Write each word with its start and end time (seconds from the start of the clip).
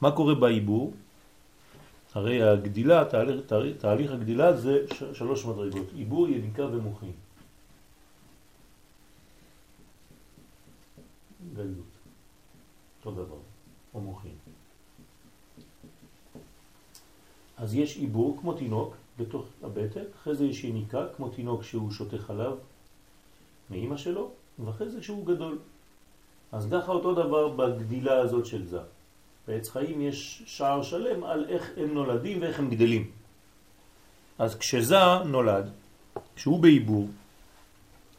מה 0.00 0.10
קורה 0.10 0.34
בעיבור? 0.34 0.94
הרי 2.14 2.42
הגדילה, 2.42 3.04
תהליך, 3.04 3.46
תהליך, 3.78 4.10
הגדילה 4.10 4.56
זה 4.56 4.86
שלוש 5.12 5.44
מדרגות, 5.44 5.86
עיבור, 5.94 6.28
יניקה 6.28 6.66
ומוחין. 6.66 7.12
גלות, 11.54 11.92
אותו 12.98 13.10
דבר, 13.10 13.38
או 13.94 14.00
מוחין. 14.00 14.34
אז 17.56 17.74
יש 17.74 17.96
עיבור 17.96 18.38
כמו 18.40 18.52
תינוק 18.52 18.94
בתוך 19.18 19.46
הבטן, 19.62 20.04
אחרי 20.20 20.34
זה 20.34 20.44
יש 20.44 20.64
יניקה 20.64 21.06
כמו 21.16 21.28
תינוק 21.28 21.62
שהוא 21.62 21.92
שותה 21.92 22.18
חלב 22.18 22.52
מאימא 23.70 23.96
שלו, 23.96 24.30
ואחרי 24.64 24.90
זה 24.90 25.02
שהוא 25.02 25.26
גדול. 25.26 25.58
אז 26.52 26.68
ככה 26.72 26.92
אותו 26.92 27.14
דבר 27.14 27.48
בגדילה 27.48 28.18
הזאת 28.20 28.46
של 28.46 28.66
זה. 28.66 28.80
בעץ 29.48 29.68
חיים 29.68 30.00
יש 30.00 30.42
שער 30.46 30.82
שלם 30.82 31.24
על 31.24 31.46
איך 31.48 31.70
הם 31.76 31.94
נולדים 31.94 32.42
ואיך 32.42 32.58
הם 32.58 32.70
גדלים. 32.70 33.10
אז 34.38 34.54
כשזה 34.54 35.18
נולד, 35.24 35.70
כשהוא 36.36 36.58
בעיבור, 36.60 37.08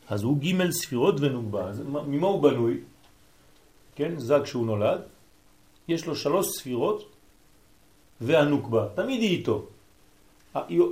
אז 0.09 0.23
הוא 0.23 0.37
ג' 0.37 0.71
ספירות 0.71 1.15
ונוגבה. 1.19 1.63
אז 1.69 1.81
ממה 2.07 2.27
הוא 2.27 2.43
בנוי? 2.43 2.77
כן, 3.95 4.19
זה 4.19 4.35
כשהוא 4.43 4.65
נולד, 4.65 5.01
יש 5.87 6.05
לו 6.05 6.15
שלוש 6.15 6.47
ספירות 6.57 7.09
והנוקבה, 8.21 8.87
תמיד 8.95 9.21
היא 9.21 9.37
איתו. 9.37 9.65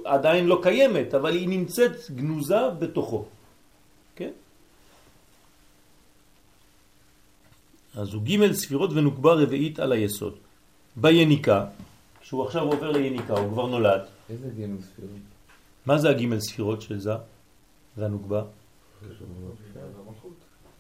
עדיין 0.06 0.46
לא 0.46 0.60
קיימת, 0.64 1.14
אבל 1.14 1.34
היא 1.34 1.50
נמצאת 1.50 2.12
גנוזה 2.16 2.70
בתוכו. 2.80 3.26
אז 7.96 8.14
הוא 8.14 8.24
ג' 8.24 8.52
ספירות 8.52 8.90
ונוקבה 8.94 9.34
רביעית 9.34 9.80
על 9.80 9.92
היסוד. 9.92 10.36
ביניקה, 10.96 11.66
כשהוא 12.22 12.44
עכשיו 12.44 12.64
עובר 12.64 12.92
ליניקה, 12.92 13.34
הוא 13.34 13.52
כבר 13.52 13.66
נולד. 13.68 14.02
איזה 14.30 14.48
ג' 14.48 14.82
ספירות? 14.82 15.12
מה 15.86 15.98
זה 15.98 16.10
הג' 16.10 16.40
ספירות 16.40 16.82
של 16.82 17.00
זה 17.00 17.14
והנוקבה? 17.98 18.44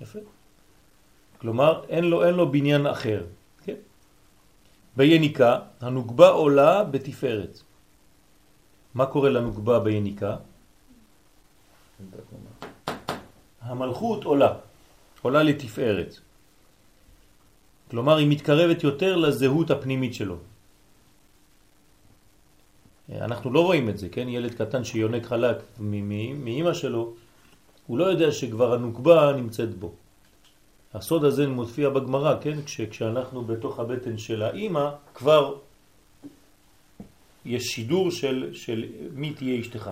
יפה. 0.02 0.20
כלומר, 1.38 1.84
אין 1.90 2.04
לו, 2.04 2.26
אין 2.26 2.34
לו 2.34 2.52
בניין 2.52 2.88
אחר. 2.88 3.26
כן? 3.64 3.76
ביניקה, 4.96 5.60
הנוקבה 5.82 6.30
עולה 6.30 6.84
בתפארת. 6.84 7.60
מה 8.94 9.06
קורה 9.06 9.30
לנוקבה 9.30 9.80
ביניקה? 9.80 10.36
המלכות 13.62 14.24
עולה, 14.24 14.54
עולה 15.22 15.44
לתפארת. 15.44 16.25
כלומר, 17.92 18.16
היא 18.18 18.28
מתקרבת 18.28 18.84
יותר 18.84 19.16
לזהות 19.16 19.72
הפנימית 19.72 20.14
שלו. 20.14 20.38
אנחנו 23.12 23.54
לא 23.54 23.60
רואים 23.60 23.90
את 23.90 23.98
זה, 23.98 24.10
כן? 24.10 24.30
ילד 24.30 24.54
קטן 24.54 24.84
שיונק 24.84 25.26
חלק 25.26 25.58
מאמא 25.80 26.74
שלו, 26.74 27.14
הוא 27.88 27.98
לא 27.98 28.06
יודע 28.06 28.32
שכבר 28.32 28.74
הנוקבה 28.74 29.34
נמצאת 29.38 29.76
בו. 29.76 29.92
הסוד 30.94 31.24
הזה 31.24 31.48
מופיע 31.48 31.90
בגמרא, 31.90 32.36
כן? 32.42 32.62
כש, 32.66 32.82
כשאנחנו 32.82 33.46
בתוך 33.46 33.80
הבטן 33.80 34.18
של 34.18 34.42
האימא, 34.42 34.90
כבר 35.14 35.56
יש 37.46 37.64
שידור 37.64 38.12
של, 38.12 38.50
של 38.54 38.86
מי 39.14 39.34
תהיה 39.34 39.60
אשתך. 39.60 39.92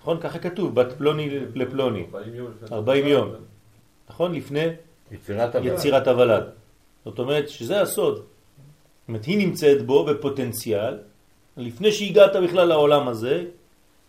נכון? 0.00 0.20
ככה 0.20 0.38
כתוב, 0.38 0.74
בת 0.74 0.92
פלוני 0.98 1.28
לפלוני. 1.54 2.04
40 2.14 2.34
יום. 2.34 2.50
40 2.72 3.06
יום. 3.06 3.28
נכון? 4.10 4.34
לפני 4.34 4.66
יצירת 5.62 6.08
הוולד. 6.08 6.61
זאת 7.04 7.18
אומרת 7.18 7.48
שזה 7.48 7.80
הסוד. 7.80 8.14
זאת 8.16 9.08
אומרת, 9.08 9.24
היא 9.24 9.38
נמצאת 9.38 9.86
בו 9.86 10.04
בפוטנציאל, 10.04 10.98
לפני 11.56 11.92
שהגעת 11.92 12.36
בכלל 12.36 12.68
לעולם 12.68 13.08
הזה, 13.08 13.44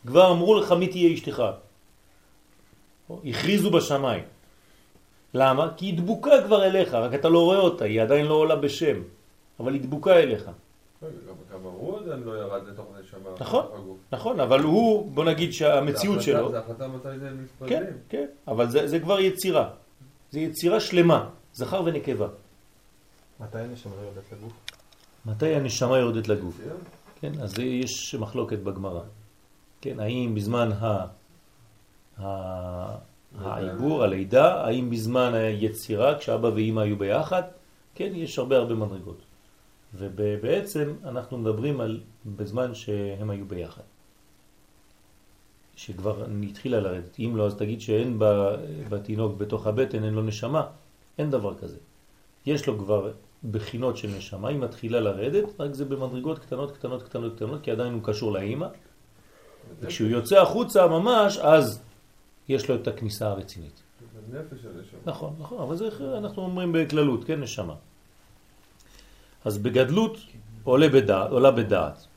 כבר 0.07 0.31
אמרו 0.31 0.55
לך 0.55 0.71
מי 0.71 0.87
תהיה 0.87 1.13
אשתך. 1.13 1.43
הכריזו 3.25 3.71
בשמיים. 3.71 4.23
למה? 5.33 5.73
כי 5.77 5.85
היא 5.85 5.97
דבוקה 5.97 6.31
כבר 6.45 6.65
אליך, 6.65 6.93
רק 6.93 7.13
אתה 7.13 7.29
לא 7.29 7.39
רואה 7.39 7.57
אותה, 7.57 7.85
היא 7.85 8.01
עדיין 8.01 8.25
לא 8.25 8.33
עולה 8.33 8.55
בשם, 8.55 9.01
אבל 9.59 9.73
היא 9.73 9.81
דבוקה 9.81 10.19
אליך. 10.19 10.51
גם 11.53 11.59
הוא 11.63 11.99
עדיין 11.99 12.23
לא 12.23 12.31
ירד 12.31 12.61
לתוך 12.67 12.85
הנשמה. 12.97 13.29
נכון, 13.39 13.65
נכון, 14.11 14.39
אבל 14.39 14.59
הוא, 14.59 15.11
בוא 15.11 15.25
נגיד 15.25 15.53
שהמציאות 15.53 16.21
שלו... 16.21 16.51
זה 16.51 16.59
החלטה 16.59 16.87
מתי 16.87 17.19
זה 17.19 17.29
מתפרדים. 17.31 17.77
כן, 17.77 17.93
כן, 18.09 18.25
אבל 18.47 18.69
זה, 18.69 18.87
זה 18.87 18.99
כבר 18.99 19.19
יצירה. 19.19 19.69
זה 20.31 20.39
יצירה 20.39 20.79
שלמה, 20.79 21.29
זכר 21.53 21.81
ונקבה. 21.85 22.27
מתי 23.39 23.59
הנשמה 23.59 23.93
יורדת 23.95 24.31
לגוף? 24.31 24.53
מתי 25.25 25.55
הנשמה 25.55 25.97
יורדת 25.97 26.27
לגוף? 26.27 26.59
כן, 27.21 27.31
אז 27.41 27.59
יש 27.59 28.15
מחלוקת 28.15 28.59
בגמרא. 28.59 29.01
כן, 29.81 29.99
האם 29.99 30.35
בזמן 30.35 30.69
ה... 30.71 31.05
העיבור, 33.39 34.03
הלידה, 34.03 34.65
האם 34.65 34.89
בזמן 34.89 35.33
היצירה, 35.33 36.19
כשאבא 36.19 36.47
ואמא 36.47 36.79
היו 36.79 36.97
ביחד, 36.97 37.43
כן, 37.95 38.11
יש 38.15 38.39
הרבה 38.39 38.57
הרבה 38.57 38.75
מדרגות. 38.75 39.21
ובעצם 39.93 40.93
אנחנו 41.03 41.37
מדברים 41.37 41.81
על 41.81 42.01
בזמן 42.25 42.75
שהם 42.75 43.29
היו 43.29 43.45
ביחד. 43.45 43.81
שכבר 45.75 46.25
התחילה 46.49 46.79
לרדת. 46.79 47.19
אם 47.19 47.35
לא, 47.35 47.45
אז 47.45 47.55
תגיד 47.55 47.81
שאין 47.81 48.19
בתינוק 48.89 49.37
בתוך 49.37 49.67
הבטן, 49.67 50.03
אין 50.03 50.13
לו 50.13 50.21
נשמה. 50.21 50.67
אין 51.17 51.31
דבר 51.31 51.55
כזה. 51.55 51.77
יש 52.45 52.67
לו 52.67 52.79
כבר 52.79 53.11
בחינות 53.51 53.97
של 53.97 54.07
נשמה, 54.17 54.49
היא 54.49 54.57
מתחילה 54.57 54.99
לרדת, 54.99 55.61
רק 55.61 55.73
זה 55.73 55.85
במדרגות 55.85 56.39
קטנות, 56.39 56.71
קטנות, 56.71 57.03
קטנות, 57.03 57.35
קטנות, 57.35 57.61
כי 57.61 57.71
עדיין 57.71 57.93
הוא 57.93 58.01
קשור 58.03 58.31
לאימא. 58.31 58.67
וכשהוא 59.79 60.09
יוצא 60.09 60.41
החוצה 60.41 60.87
ממש, 60.87 61.37
אז 61.37 61.81
יש 62.49 62.69
לו 62.69 62.75
את 62.75 62.87
הכניסה 62.87 63.27
הרצינית. 63.27 63.81
נכון, 65.05 65.33
נכון, 65.39 65.61
אבל 65.61 65.75
זה 65.75 65.89
אנחנו 66.17 66.41
אומרים 66.41 66.71
בכללות, 66.71 67.23
כן, 67.23 67.39
נשמה. 67.39 67.75
אז 69.45 69.57
בגדלות 69.57 70.17
עולה 70.63 70.89
בדעת, 70.89 71.31
עולה 71.31 71.51
בדעת. 71.51 72.07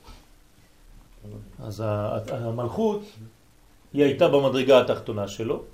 אז 1.58 1.82
המלכות, 2.28 3.02
היא 3.92 4.04
הייתה 4.04 4.28
במדרגה 4.28 4.80
התחתונה 4.80 5.28
שלו, 5.28 5.64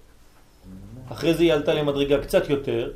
אחרי 1.08 1.34
זה 1.34 1.42
היא 1.42 1.52
עלתה 1.52 1.74
למדרגה 1.74 2.22
קצת 2.22 2.50
יותר, 2.50 2.92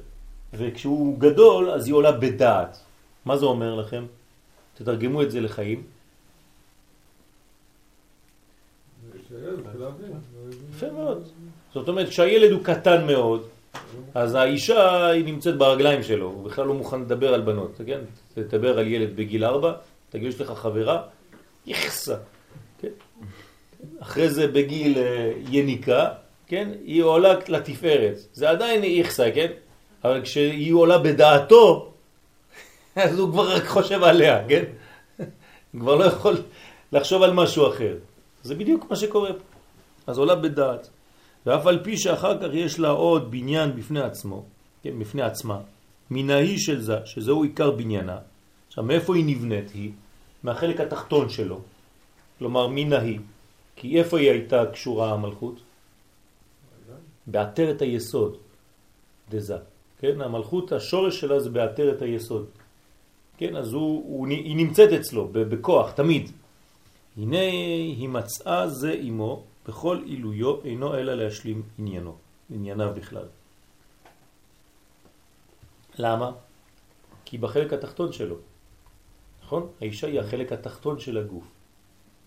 וכשהוא 0.57 1.19
גדול 1.19 1.71
אז 1.71 1.87
היא 1.87 1.95
עולה 1.95 2.13
בדעת. 2.13 2.79
מה 3.25 3.37
זה 3.37 3.47
אומר 3.47 3.75
לכם? 3.75 4.05
תתרגמו 4.75 5.23
את 5.23 5.31
זה 5.31 5.41
לחיים. 5.41 5.83
יפה 10.71 10.91
מאוד. 10.91 11.29
זאת 11.75 11.89
אומרת, 11.89 12.09
כשהילד 12.09 12.53
הוא 12.53 12.65
קטן 12.65 13.07
מאוד, 13.07 13.49
אז 14.15 14.35
האישה 14.35 15.07
היא 15.07 15.25
נמצאת 15.25 15.59
ברגליים 15.59 16.03
שלו, 16.03 16.27
הוא 16.27 16.45
בכלל 16.45 16.67
לא 16.67 16.75
מוכן 16.75 17.01
לדבר 17.01 17.35
על 17.35 17.41
בנות, 17.41 17.81
כן? 17.87 18.01
תדבר 18.35 18.79
על 18.79 18.87
ילד 18.87 19.17
בגיל 19.17 19.45
ארבע, 19.45 19.73
תגיד, 20.11 20.29
יש 20.29 20.41
לך 20.41 20.51
חברה, 20.51 21.03
יחסה, 21.67 22.17
כן? 22.81 22.89
אחרי 24.01 24.31
זה 24.31 24.49
בגיל 24.49 24.99
אה, 24.99 25.33
יניקה, 25.51 26.09
כן? 26.47 26.69
היא 26.85 27.03
עולה 27.03 27.35
לתפארת, 27.49 28.17
זה 28.33 28.51
עדיין 28.51 28.85
יחסה, 28.85 29.31
כן? 29.35 29.53
אבל 30.07 30.23
כשהיא 30.23 30.75
עולה 30.75 30.99
בדעתו, 30.99 31.93
אז 32.97 33.19
הוא 33.19 33.31
כבר 33.33 33.57
רק 33.57 33.67
חושב 33.67 34.03
עליה, 34.03 34.49
כן? 34.49 34.65
הוא 35.73 35.81
כבר 35.81 35.95
לא 35.95 36.05
יכול 36.05 36.43
לחשוב 36.93 37.23
על 37.23 37.33
משהו 37.33 37.69
אחר. 37.69 37.97
זה 38.43 38.55
בדיוק 38.55 38.91
מה 38.91 38.97
שקורה 38.97 39.33
פה. 39.33 39.45
אז 40.07 40.19
עולה 40.19 40.35
בדעת. 40.37 40.89
ואף 41.47 41.67
על 41.67 41.85
פי 41.85 41.97
שאחר 41.97 42.39
כך 42.39 42.49
יש 42.53 42.79
לה 42.79 42.89
עוד 42.89 43.31
בניין 43.31 43.77
בפני 43.77 44.01
עצמו, 44.01 44.45
כן, 44.83 44.99
בפני 44.99 45.23
עצמה, 45.23 45.61
מן 46.11 46.31
ההיא 46.31 46.59
של 46.59 46.81
זה, 46.81 46.97
שזהו 47.05 47.43
עיקר 47.43 47.71
בניינה. 47.71 48.19
עכשיו, 48.69 48.85
מאיפה 48.85 49.17
היא 49.17 49.25
נבנית 49.27 49.71
היא? 49.71 49.91
מהחלק 50.43 50.81
התחתון 50.81 51.29
שלו. 51.29 51.61
כלומר, 52.39 52.67
מן 52.69 52.93
ההיא. 52.93 53.21
כי 53.77 53.99
איפה 53.99 54.19
היא 54.19 54.31
הייתה 54.31 54.67
קשורה 54.73 55.13
המלכות? 55.13 55.61
בעטרת 57.27 57.83
היסוד, 57.83 58.37
דזה. 59.31 59.76
כן, 59.99 60.21
המלכות, 60.21 60.73
השורש 60.73 61.21
שלה 61.21 61.41
זה 61.41 61.51
בעטרת 61.51 62.03
היסוד. 62.03 62.47
כן, 63.37 63.57
אז 63.57 63.73
הוא, 63.73 64.05
הוא, 64.07 64.27
היא 64.27 64.57
נמצאת 64.57 64.93
אצלו 64.93 65.29
בכוח, 65.33 65.91
תמיד. 65.91 66.31
הנה 67.17 67.41
היא 67.41 68.09
מצאה 68.09 68.69
זה 68.69 68.93
עמו, 68.93 69.45
בכל 69.69 70.03
עילויו 70.05 70.65
אינו 70.65 70.95
אלא 70.95 71.15
להשלים 71.15 71.63
עניינו, 71.79 72.17
ענייניו 72.51 72.93
בכלל. 72.95 73.29
למה? 75.99 76.33
כי 77.25 77.39
בחלק 77.39 77.73
התחתון 77.73 78.13
שלו, 78.13 78.37
נכון? 79.43 79.69
האישה 79.81 80.07
היא 80.07 80.21
החלק 80.21 80.53
התחתון 80.53 81.01
של 81.01 81.19
הגוף, 81.19 81.45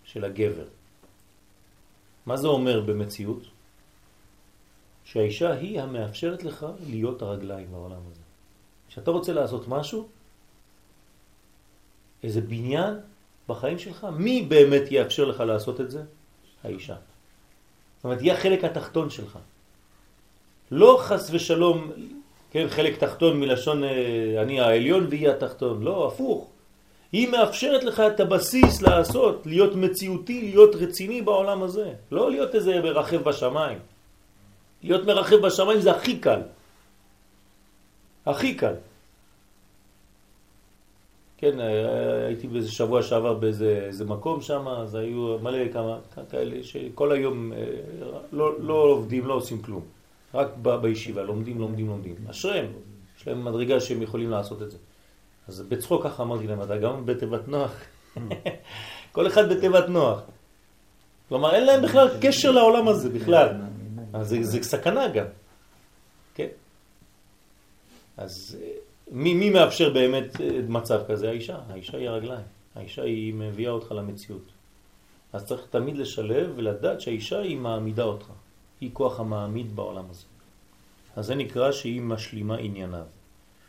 של 0.03 0.25
הגבר. 0.25 0.67
מה 2.25 2.37
זה 2.37 2.47
אומר 2.47 2.81
במציאות? 2.81 3.43
שהאישה 5.11 5.51
היא 5.51 5.81
המאפשרת 5.81 6.43
לך 6.43 6.65
להיות 6.89 7.21
הרגליים 7.21 7.67
בעולם 7.71 8.01
הזה. 8.11 8.21
כשאתה 8.89 9.11
רוצה 9.11 9.33
לעשות 9.33 9.67
משהו, 9.67 10.07
איזה 12.23 12.41
בניין 12.41 12.93
בחיים 13.47 13.79
שלך, 13.79 14.07
מי 14.17 14.41
באמת 14.41 14.91
יאפשר 14.91 15.25
לך 15.25 15.39
לעשות 15.39 15.81
את 15.81 15.91
זה? 15.91 16.01
האישה. 16.63 16.95
זאת 16.95 18.03
אומרת, 18.03 18.21
היא 18.21 18.31
החלק 18.31 18.63
התחתון 18.63 19.09
שלך. 19.09 19.39
לא 20.71 20.97
חס 21.01 21.29
ושלום, 21.31 21.91
כן, 22.51 22.67
חלק 22.69 22.97
תחתון 22.97 23.39
מלשון 23.39 23.83
אה, 23.83 23.89
אני 24.41 24.59
העליון 24.59 25.07
והיא 25.09 25.29
התחתון, 25.29 25.83
לא, 25.83 26.07
הפוך. 26.07 26.47
היא 27.11 27.27
מאפשרת 27.27 27.83
לך 27.83 27.99
את 27.99 28.19
הבסיס 28.19 28.81
לעשות, 28.81 29.41
להיות 29.45 29.75
מציאותי, 29.75 30.41
להיות 30.41 30.75
רציני 30.75 31.21
בעולם 31.21 31.63
הזה. 31.63 31.93
לא 32.11 32.31
להיות 32.31 32.55
איזה 32.55 32.81
מרחב 32.81 33.17
בשמיים. 33.17 33.79
להיות 34.83 35.05
מרחב 35.05 35.35
בשמיים 35.35 35.79
זה 35.79 35.91
הכי 35.91 36.19
קל. 36.19 36.41
הכי 38.25 38.55
קל. 38.55 38.73
כן, 41.37 41.59
אה, 41.59 42.25
הייתי 42.25 42.47
באיזה 42.47 42.71
שבוע 42.71 43.03
שעבר 43.03 43.33
באיזה 43.33 43.79
איזה 43.87 44.05
מקום 44.05 44.41
שם, 44.41 44.67
אז 44.67 44.95
היו 44.95 45.37
מלא 45.41 45.71
כמה 45.73 45.97
כאלה 46.29 46.63
שכל 46.63 47.11
היום 47.11 47.53
אה, 47.53 47.57
לא, 48.31 48.59
לא 48.59 48.73
עובדים, 48.73 49.27
לא 49.27 49.33
עושים 49.33 49.61
כלום. 49.61 49.81
רק 50.33 50.47
ב, 50.61 50.75
בישיבה, 50.75 51.23
לומדים, 51.23 51.59
לומדים, 51.59 51.87
לומדים. 51.87 52.15
אשריהם, 52.29 52.65
יש 53.19 53.27
להם 53.27 53.45
מדרגה 53.45 53.79
שהם 53.79 54.01
יכולים 54.01 54.29
לעשות 54.29 54.61
את 54.61 54.71
זה. 54.71 54.77
אז 55.47 55.61
בצחוק 55.61 56.03
ככה 56.03 56.23
אמרתי 56.23 56.47
להם, 56.47 56.61
אתה 56.61 56.77
גם 56.77 57.05
בתיבת 57.05 57.47
נוח? 57.47 57.71
כל 59.11 59.27
אחד 59.27 59.49
בתיבת 59.49 59.89
נוח. 59.89 60.21
כלומר, 61.29 61.55
אין 61.55 61.65
להם 61.65 61.81
בכלל 61.81 62.07
קשר 62.21 62.51
לעולם 62.51 62.87
הזה 62.87 63.09
בכלל. 63.09 63.47
אז 64.13 64.29
זה, 64.29 64.43
זה 64.43 64.63
סכנה 64.63 65.07
גם. 65.07 65.25
כן? 66.35 66.47
אז 68.17 68.57
מי, 69.11 69.33
מי 69.33 69.49
מאפשר 69.49 69.89
באמת 69.93 70.41
אה, 70.41 70.59
מצב 70.67 70.99
כזה? 71.07 71.29
האישה. 71.29 71.57
האישה 71.69 71.97
היא 71.97 72.09
הרגליים. 72.09 72.45
האישה 72.75 73.01
היא 73.01 73.33
מביאה 73.33 73.71
אותך 73.71 73.91
למציאות. 73.91 74.51
אז 75.33 75.45
צריך 75.45 75.61
תמיד 75.69 75.97
לשלב 75.97 76.53
ולדעת 76.55 77.01
שהאישה 77.01 77.39
היא 77.39 77.57
מעמידה 77.57 78.03
אותך. 78.03 78.27
היא 78.81 78.89
כוח 78.93 79.19
המעמיד 79.19 79.75
בעולם 79.75 80.05
הזה. 80.09 80.25
אז 81.15 81.25
זה 81.25 81.35
נקרא 81.35 81.71
שהיא 81.71 82.01
משלימה 82.01 82.57
ענייניו. 82.57 83.05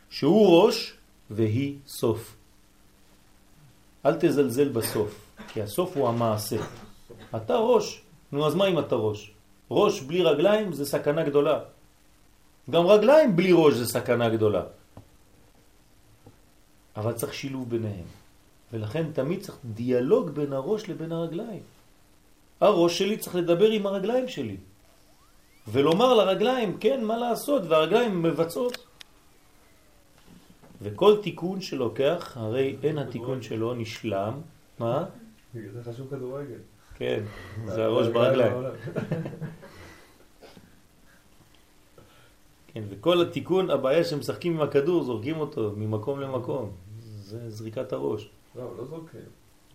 שהוא 0.09 0.63
ראש 0.63 0.93
והיא 1.29 1.77
סוף. 1.87 2.35
אל 4.05 4.15
תזלזל 4.19 4.69
בסוף, 4.69 5.35
כי 5.47 5.61
הסוף 5.61 5.97
הוא 5.97 6.09
המעשה. 6.09 6.57
אתה 7.35 7.57
ראש, 7.57 8.01
נו 8.31 8.47
אז 8.47 8.55
מה 8.55 8.65
אם 8.67 8.79
אתה 8.79 8.95
ראש? 8.95 9.31
ראש 9.71 10.01
בלי 10.01 10.21
רגליים 10.21 10.73
זה 10.73 10.85
סכנה 10.85 11.23
גדולה. 11.23 11.59
גם 12.69 12.83
רגליים 12.87 13.35
בלי 13.35 13.51
ראש 13.55 13.73
זה 13.73 13.87
סכנה 13.87 14.29
גדולה. 14.29 14.63
אבל 16.95 17.13
צריך 17.13 17.33
שילוב 17.33 17.69
ביניהם. 17.69 18.07
ולכן 18.73 19.11
תמיד 19.11 19.39
צריך 19.41 19.57
דיאלוג 19.65 20.29
בין 20.29 20.53
הראש 20.53 20.89
לבין 20.89 21.11
הרגליים. 21.11 21.63
הראש 22.61 22.97
שלי 22.99 23.17
צריך 23.17 23.35
לדבר 23.35 23.69
עם 23.71 23.83
הרגליים 23.87 24.27
שלי. 24.27 24.57
ולומר 25.67 26.13
לרגליים, 26.13 26.77
כן, 26.77 26.99
מה 27.03 27.17
לעשות, 27.17 27.61
והרגליים 27.71 28.23
מבצעות. 28.23 28.77
וכל 30.81 31.21
תיקון 31.23 31.61
שלוקח, 31.61 32.37
הרי 32.37 32.75
אין 32.83 32.97
התיקון 32.97 33.41
שלו 33.41 33.73
נשלם. 33.73 34.33
מה? 34.79 35.05
זה 35.53 35.83
חשוב 35.83 36.09
כדורגל. 36.09 36.59
כן, 37.01 37.23
זה 37.73 37.85
הראש 37.85 38.07
ברגליים. 38.07 38.53
כן, 42.67 42.83
וכל 42.89 43.21
התיקון, 43.21 43.69
הבעיה 43.69 44.03
שמשחקים 44.03 44.53
עם 44.53 44.61
הכדור, 44.61 45.03
זורקים 45.03 45.39
אותו 45.39 45.73
ממקום 45.77 46.19
למקום. 46.19 46.71
זה 46.99 47.49
זריקת 47.49 47.93
הראש. 47.93 48.29
לא, 48.55 48.77
לא 48.77 48.85
זורקים. 48.85 49.21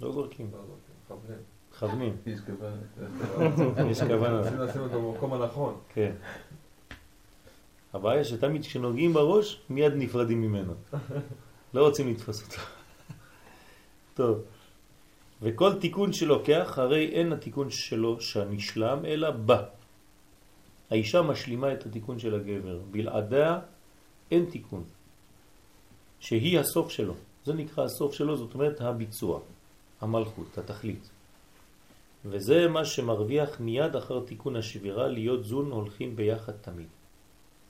לא 0.00 0.12
זורקים, 0.12 0.50
לא 0.52 0.60
מכוונים. 1.04 1.38
מכוונים. 1.72 2.16
יש 2.26 2.40
כוונה. 2.40 2.76
יש 3.90 4.02
כוונה. 4.02 4.40
מנסים 4.40 4.58
לשים 4.58 4.80
אותו 4.80 5.12
במקום 5.12 5.32
הנכון. 5.32 5.76
כן. 5.88 6.12
הבעיה 7.92 8.24
שתמיד 8.24 8.62
כשנוגעים 8.62 9.12
בראש, 9.12 9.60
מיד 9.70 9.92
נפרדים 9.96 10.42
ממנו. 10.42 10.74
לא 11.74 11.86
רוצים 11.86 12.10
לתפוס 12.10 12.42
אותו. 12.42 12.62
טוב. 14.14 14.55
וכל 15.42 15.80
תיקון 15.80 16.12
שלוקח, 16.12 16.78
הרי 16.78 17.08
אין 17.08 17.32
התיקון 17.32 17.70
שלו 17.70 18.20
שנשלם, 18.20 19.04
אלא 19.04 19.30
בא. 19.30 19.62
האישה 20.90 21.22
משלימה 21.22 21.72
את 21.72 21.86
התיקון 21.86 22.18
של 22.18 22.34
הגבר. 22.34 22.78
בלעדיה 22.90 23.58
אין 24.30 24.44
תיקון. 24.44 24.84
שהיא 26.20 26.58
הסוף 26.58 26.90
שלו. 26.90 27.14
זה 27.44 27.54
נקרא 27.54 27.84
הסוף 27.84 28.14
שלו, 28.14 28.36
זאת 28.36 28.54
אומרת 28.54 28.80
הביצוע, 28.80 29.40
המלכות, 30.00 30.58
התכלית. 30.58 31.10
וזה 32.24 32.68
מה 32.68 32.84
שמרוויח 32.84 33.60
מיד 33.60 33.96
אחר 33.96 34.20
תיקון 34.20 34.56
השבירה, 34.56 35.08
להיות 35.08 35.44
זון 35.44 35.70
הולכים 35.70 36.16
ביחד 36.16 36.52
תמיד. 36.52 36.86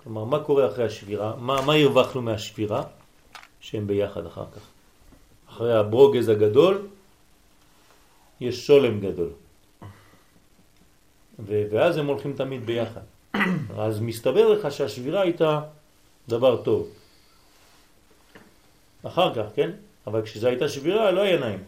כלומר, 0.02 0.24
מה 0.24 0.44
קורה 0.44 0.66
אחרי 0.66 0.84
השבירה? 0.84 1.36
מה, 1.36 1.60
מה 1.66 1.74
הרווחנו 1.74 2.22
מהשבירה? 2.22 2.82
שהם 3.60 3.86
ביחד 3.86 4.26
אחר 4.26 4.44
כך. 4.54 4.62
אחרי 5.50 5.74
הברוגז 5.74 6.28
הגדול, 6.28 6.86
יש 8.40 8.66
שולם 8.66 9.00
גדול. 9.00 9.30
ו- 11.38 11.64
ואז 11.70 11.96
הם 11.96 12.06
הולכים 12.06 12.32
תמיד 12.32 12.66
ביחד. 12.66 13.00
אז 13.84 14.00
מסתבר 14.00 14.48
לך 14.48 14.72
שהשבירה 14.72 15.20
הייתה 15.20 15.60
דבר 16.28 16.62
טוב. 16.62 16.88
אחר 19.02 19.34
כך, 19.34 19.46
כן? 19.54 19.70
אבל 20.06 20.22
כשזו 20.22 20.48
הייתה 20.48 20.68
שבירה 20.68 21.10
לא 21.10 21.20
היה 21.20 21.40
נעים. 21.40 21.64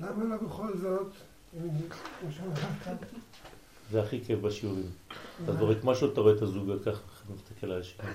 למה 0.00 0.24
לא 0.24 0.36
בכל 0.36 0.76
זאת, 0.76 1.12
זה 3.90 4.02
הכי 4.02 4.24
כיף 4.24 4.38
בשיעורים. 4.38 4.90
אתה 5.44 5.52
זורק 5.52 5.84
משהו, 5.84 6.12
אתה 6.12 6.20
רואה 6.20 6.34
את 6.34 6.42
הזוג 6.42 6.70
ככה, 6.84 7.00
מסתכל 7.34 7.72
על 7.72 7.80
השני. 7.80 8.10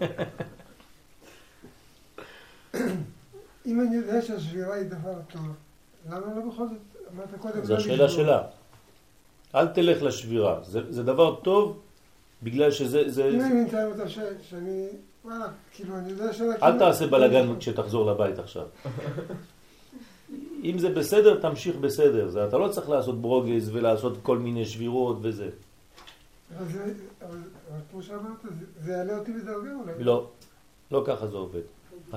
אם 3.66 3.80
אני 3.80 3.96
יודע 3.96 4.22
שהשבירה 4.22 4.74
היא 4.74 4.84
דבר 4.84 5.14
טוב, 5.32 5.42
למה 6.10 6.18
לא 6.34 6.52
בכל 6.52 6.68
זאת, 6.68 6.78
אמרת 7.14 7.28
קודם, 7.40 7.64
זו 7.64 7.72
לא 7.74 7.78
השאלה? 7.78 8.08
שלה. 8.08 8.42
אל 9.54 9.66
תלך 9.68 10.02
לשבירה. 10.02 10.60
זה, 10.64 10.80
זה 10.92 11.02
דבר 11.02 11.34
טוב 11.34 11.80
בגלל 12.42 12.70
שזה... 12.70 13.02
זה, 13.10 13.28
אם. 13.28 13.40
אני 13.40 13.62
מתאר 13.62 13.86
אותה 13.92 14.08
ש- 14.08 14.18
שאני, 14.50 14.88
וואלה, 15.24 15.46
כאילו, 15.72 15.96
אני 15.98 16.10
יודע 16.10 16.32
שאני... 16.32 16.48
אל 16.62 16.78
תעשה 16.78 17.06
בלגן 17.06 17.58
כשתחזור 17.58 18.10
לבית 18.10 18.38
עכשיו. 18.38 18.66
אם 20.64 20.78
זה 20.78 20.88
בסדר, 20.90 21.40
תמשיך 21.40 21.76
בסדר. 21.76 22.28
זה, 22.28 22.44
אתה 22.48 22.58
לא 22.58 22.68
צריך 22.68 22.88
לעשות 22.88 23.20
ברוגז 23.22 23.70
ולעשות 23.72 24.18
כל 24.22 24.38
מיני 24.38 24.66
שבירות 24.66 25.16
וזה. 25.22 25.48
אבל 26.58 27.38
כמו 27.90 28.02
שאמרת, 28.02 28.40
זה 28.84 28.92
יעלה 28.92 29.18
אותי 29.18 29.32
בדרגה 29.32 29.70
אולי. 29.74 30.04
לא, 30.04 30.28
לא 30.90 31.02
ככה 31.06 31.26
זה 31.26 31.36
עובד. 31.36 31.60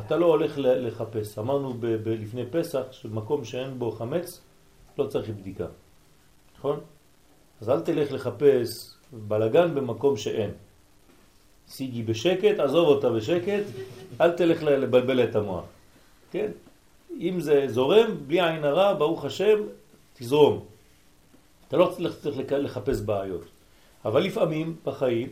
אתה 0.05 0.17
לא 0.17 0.25
הולך 0.25 0.53
לחפש. 0.57 1.39
אמרנו 1.39 1.73
לפני 2.05 2.43
פסח 2.51 2.81
שמקום 2.91 3.45
שאין 3.45 3.79
בו 3.79 3.91
חמץ, 3.91 4.41
לא 4.97 5.07
צריך 5.07 5.29
בדיקה. 5.29 5.65
נכון? 6.57 6.79
אז 7.61 7.69
אל 7.69 7.81
תלך 7.81 8.11
לחפש 8.11 8.93
בלגן 9.11 9.75
במקום 9.75 10.17
שאין. 10.17 10.51
סיגי 11.67 12.03
בשקט, 12.03 12.59
עזוב 12.59 12.87
אותה 12.87 13.09
בשקט, 13.09 13.63
אל 14.21 14.31
תלך 14.31 14.63
לבלבל 14.63 15.23
את 15.23 15.35
המוח. 15.35 15.65
כן? 16.31 16.51
אם 17.19 17.39
זה 17.39 17.65
זורם, 17.67 18.17
בלי 18.27 18.41
עין 18.41 18.63
הרע, 18.63 18.93
ברוך 18.93 19.25
השם, 19.25 19.59
תזרום. 20.13 20.65
אתה 21.67 21.77
לא 21.77 21.91
צריך 21.95 22.51
לחפש 22.51 23.01
בעיות. 23.01 23.45
אבל 24.05 24.23
לפעמים 24.23 24.75
בחיים 24.83 25.29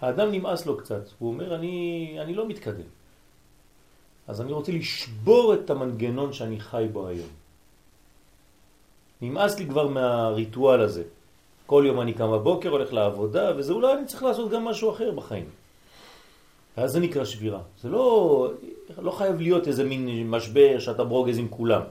האדם 0.00 0.30
נמאס 0.30 0.66
לו 0.66 0.76
קצת, 0.76 1.02
הוא 1.18 1.32
אומר 1.32 1.54
אני, 1.54 2.16
אני 2.20 2.34
לא 2.34 2.48
מתקדם. 2.48 2.99
אז 4.30 4.40
אני 4.40 4.52
רוצה 4.52 4.72
לשבור 4.72 5.54
את 5.54 5.70
המנגנון 5.70 6.32
שאני 6.32 6.60
חי 6.60 6.86
בו 6.92 7.06
היום. 7.06 7.28
נמאס 9.22 9.58
לי 9.58 9.66
כבר 9.66 9.88
מהריטואל 9.88 10.80
הזה. 10.80 11.02
כל 11.66 11.82
יום 11.86 12.00
אני 12.00 12.12
קם 12.12 12.32
בבוקר, 12.32 12.68
הולך 12.68 12.92
לעבודה, 12.92 13.52
וזה 13.56 13.72
אולי 13.72 13.92
אני 13.92 14.06
צריך 14.06 14.22
לעשות 14.22 14.50
גם 14.50 14.64
משהו 14.64 14.90
אחר 14.90 15.10
בחיים. 15.10 15.48
ואז 16.76 16.90
זה 16.90 17.00
נקרא 17.00 17.24
שבירה. 17.24 17.60
זה 17.82 17.88
לא, 17.88 18.48
לא 18.98 19.10
חייב 19.10 19.40
להיות 19.40 19.68
איזה 19.68 19.84
מין 19.84 20.30
משבר 20.30 20.78
שאתה 20.78 21.04
ברוגז 21.04 21.38
עם 21.38 21.48
כולם. 21.48 21.82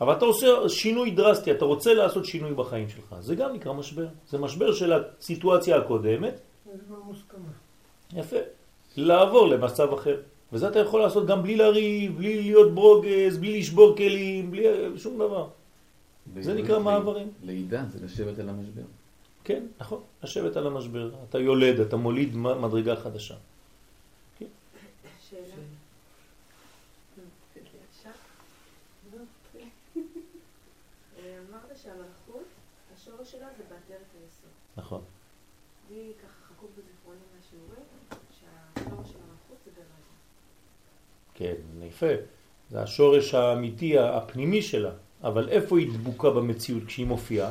אבל 0.00 0.12
אתה 0.12 0.24
עושה 0.24 0.46
שינוי 0.68 1.10
דרסטי, 1.10 1.50
אתה 1.50 1.64
רוצה 1.64 1.94
לעשות 1.94 2.24
שינוי 2.24 2.54
בחיים 2.54 2.88
שלך. 2.88 3.14
זה 3.20 3.34
גם 3.34 3.52
נקרא 3.52 3.72
משבר. 3.72 4.06
זה 4.28 4.38
משבר 4.38 4.72
של 4.72 4.92
הסיטואציה 4.92 5.76
הקודמת, 5.76 6.40
זה 6.64 6.78
כבר 6.88 6.96
מוסכמה. 7.04 7.50
יפה. 8.12 8.36
לעבור 8.96 9.48
למצב 9.48 9.92
אחר. 9.92 10.16
וזה 10.52 10.68
אתה 10.68 10.78
יכול 10.78 11.00
לעשות 11.00 11.26
גם 11.26 11.42
בלי 11.42 11.56
לריב, 11.56 12.16
בלי 12.16 12.42
להיות 12.42 12.74
ברוגז, 12.74 13.38
בלי 13.38 13.58
לשבור 13.58 13.96
כלים, 13.96 14.50
בלי 14.50 14.64
שום 14.96 15.14
דבר. 15.14 15.48
זה 16.40 16.54
נקרא 16.54 16.78
מעברים. 16.78 17.32
לידה 17.42 17.84
זה 17.92 18.04
לשבת 18.04 18.38
על 18.38 18.48
המשבר. 18.48 18.82
כן, 19.44 19.66
נכון, 19.80 20.02
לשבת 20.22 20.56
על 20.56 20.66
המשבר. 20.66 21.10
אתה 21.28 21.38
יולד, 21.38 21.80
אתה 21.80 21.96
מוליד 21.96 22.36
מדרגה 22.36 22.96
חדשה. 22.96 23.34
שאלה. 25.30 25.54
אה, 31.18 31.38
אמרת 31.50 31.78
שהמלכות, 31.82 32.44
השורש 32.94 33.30
שלה 33.32 33.46
זה 33.58 33.62
בעטרת 33.62 34.06
היסוד. 34.14 34.50
נכון. 34.76 35.02
לי 35.90 36.12
ככה 36.22 36.54
חקוק 36.54 36.70
בזיכרוני 36.78 37.20
מהשיעורים, 37.36 37.84
שהשורש 38.10 39.08
של 39.08 39.18
המלכות 39.18 39.58
זה 39.64 39.70
ברז. 39.76 40.08
כן, 41.38 41.54
יפה. 41.88 42.06
זה 42.70 42.82
השורש 42.82 43.34
האמיתי, 43.34 43.98
הפנימי 43.98 44.62
שלה. 44.62 44.90
אבל 45.22 45.48
איפה 45.48 45.78
היא 45.78 45.88
דבוקה 45.92 46.30
במציאות 46.30 46.84
כשהיא 46.86 47.06
מופיעה? 47.06 47.50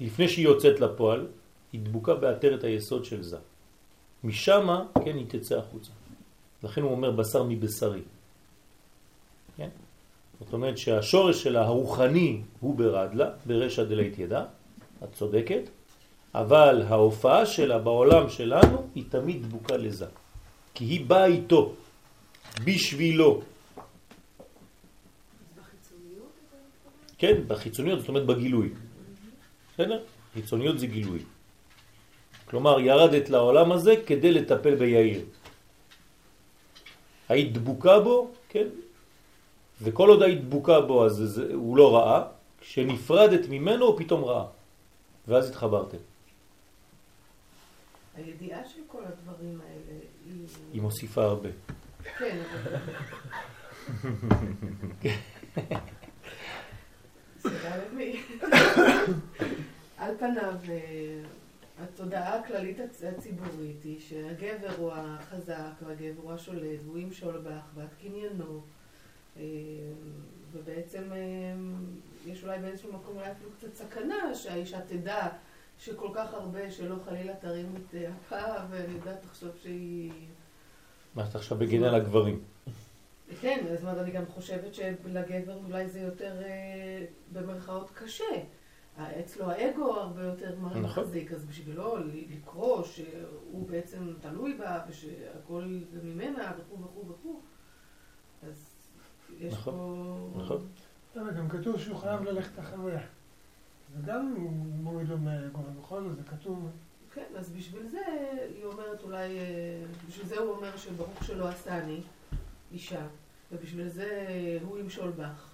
לפני 0.00 0.28
שהיא 0.28 0.44
יוצאת 0.44 0.80
לפועל, 0.80 1.26
היא 1.72 1.80
דבוקה 1.80 2.14
בעטרת 2.14 2.64
היסוד 2.64 3.04
של 3.04 3.22
זה. 3.22 3.36
משם, 4.24 4.68
כן, 5.04 5.16
היא 5.16 5.26
תצא 5.28 5.58
החוצה. 5.58 5.90
לכן 6.62 6.82
הוא 6.82 6.90
אומר 6.90 7.10
בשר 7.10 7.42
מבשרי. 7.42 8.00
כן? 9.56 9.68
זאת 10.40 10.52
אומרת 10.52 10.78
שהשורש 10.78 11.42
שלה 11.42 11.62
הרוחני 11.64 12.40
הוא 12.60 12.74
ברדלה, 12.76 13.30
ברשע 13.46 13.84
דלית 13.84 14.18
ידע, 14.18 14.44
את 15.04 15.08
צודקת, 15.12 15.62
אבל 16.34 16.82
ההופעה 16.88 17.46
שלה 17.46 17.78
בעולם 17.78 18.28
שלנו 18.28 18.86
היא 18.94 19.04
תמיד 19.08 19.42
דבוקה 19.42 19.76
לזה. 19.76 20.06
כי 20.74 20.84
היא 20.84 21.06
באה 21.06 21.26
איתו, 21.26 21.72
בשבילו. 22.64 23.42
כן, 27.18 27.34
בחיצוניות, 27.48 28.00
זאת 28.00 28.08
אומרת 28.08 28.26
בגילוי. 28.26 28.68
בסדר? 29.74 30.04
חיצוניות 30.34 30.78
זה 30.78 30.86
גילוי. 30.86 31.18
כלומר, 32.44 32.80
ירדת 32.80 33.30
לעולם 33.30 33.72
הזה 33.72 33.94
כדי 34.06 34.32
לטפל 34.32 34.74
ביאיר. 34.74 35.24
היית 37.28 37.52
דבוקה 37.52 38.00
בו, 38.00 38.30
כן? 38.48 38.66
וכל 39.82 40.08
עוד 40.08 40.22
היית 40.22 40.44
דבוקה 40.44 40.80
בו, 40.80 41.06
אז 41.06 41.12
זה, 41.12 41.54
הוא 41.54 41.76
לא 41.76 41.96
ראה. 41.96 42.22
כשנפרדת 42.60 43.48
ממנו, 43.48 43.86
הוא 43.86 43.98
פתאום 43.98 44.24
ראה. 44.24 44.46
ואז 45.28 45.48
התחברתם. 45.50 46.02
הידיעה 48.16 48.68
של 48.68 48.80
כל 48.86 49.02
הדברים 49.04 49.60
האלה 49.60 50.00
היא... 50.26 50.46
היא 50.72 50.82
מוסיפה 50.82 51.24
הרבה. 51.24 51.48
כן, 52.18 52.38
למי? 57.92 58.22
על 59.98 60.14
פניו, 60.18 60.54
אה, 60.68 61.22
התודעה 61.84 62.38
הכללית 62.38 62.78
הצ- 62.78 63.06
הציבורית 63.18 63.82
היא 63.84 64.00
שהגבר 64.00 64.74
הוא 64.76 64.92
החזק 64.94 65.54
והגבר 65.86 66.22
הוא 66.22 66.32
השולט 66.32 66.80
והוא 66.84 66.98
ימשול 66.98 67.38
בך 67.38 67.62
ואת 67.74 67.88
קניינו 68.02 68.62
אה, 69.36 69.42
ובעצם 70.52 71.02
אה, 71.12 71.18
יש 72.26 72.44
אולי 72.44 72.58
באיזשהו 72.58 72.92
מקום 72.92 73.16
אולי 73.16 73.30
אפילו 73.32 73.50
קצת 73.58 73.74
סכנה 73.74 74.34
שהאישה 74.34 74.80
תדע 74.80 75.28
שכל 75.78 76.08
כך 76.14 76.34
הרבה 76.34 76.70
שלא 76.70 76.96
חלילה 77.04 77.34
תרים 77.36 77.74
את 77.76 77.94
אפה 77.94 78.42
ואני 78.70 78.92
יודעת 78.94 79.22
תחשוב 79.22 79.50
שהיא... 79.62 80.12
מה 81.14 81.24
אתה 81.28 81.38
עכשיו 81.38 81.58
בגין 81.58 81.84
על 81.84 81.94
הגברים? 81.94 82.40
כן, 83.40 83.64
זאת 83.74 83.82
אומרת, 83.82 83.98
אני 83.98 84.10
גם 84.10 84.26
חושבת 84.26 84.74
שלגבר 84.74 85.56
אולי 85.64 85.88
זה 85.88 86.00
יותר 86.00 86.42
אה, 86.42 87.04
במרכאות 87.32 87.90
קשה. 87.94 88.24
אה, 88.98 89.20
אצלו 89.20 89.50
האגו 89.50 89.92
הרבה 89.92 90.22
יותר 90.22 90.54
נכון. 90.60 90.82
מחזיק, 90.82 91.32
אז 91.32 91.44
בשבילו 91.44 91.96
לקרוא 92.30 92.84
שהוא 92.84 93.68
בעצם 93.68 94.12
תלוי 94.20 94.54
בה 94.54 94.80
ושהכל 94.88 95.78
זה 95.92 96.00
ממנה 96.02 96.52
וכו' 96.58 96.82
וכו' 96.84 97.08
וכו', 97.08 97.40
אז 98.42 98.88
יש 99.38 99.52
נכון, 99.52 99.74
פה... 99.74 100.40
נכון. 100.42 100.66
אבל 101.16 101.30
גם 101.30 101.48
כתוב 101.48 101.78
שהוא 101.78 101.96
חייב 101.96 102.22
ללכת 102.22 102.58
אחריה. 102.58 103.00
זה 103.94 104.00
גם 104.06 104.34
מוריד 104.82 105.08
לו 105.08 105.16
בכל 105.78 106.02
זאת 106.02 106.16
זה 106.16 106.22
כתוב. 106.22 106.70
כן, 107.14 107.24
אז 107.36 107.50
בשביל 107.50 107.88
זה 107.88 108.00
היא 108.56 108.64
אומרת 108.64 109.02
אולי, 109.02 109.38
אה, 109.38 109.44
בשביל 110.08 110.26
זה 110.26 110.38
הוא 110.38 110.50
אומר 110.50 110.76
שברוך 110.76 111.24
שלא 111.24 111.48
עשני 111.48 112.00
אישה, 112.72 113.06
ובשביל 113.52 113.88
זה 113.88 114.26
הוא 114.64 114.78
ימשול 114.78 115.10
בך. 115.10 115.48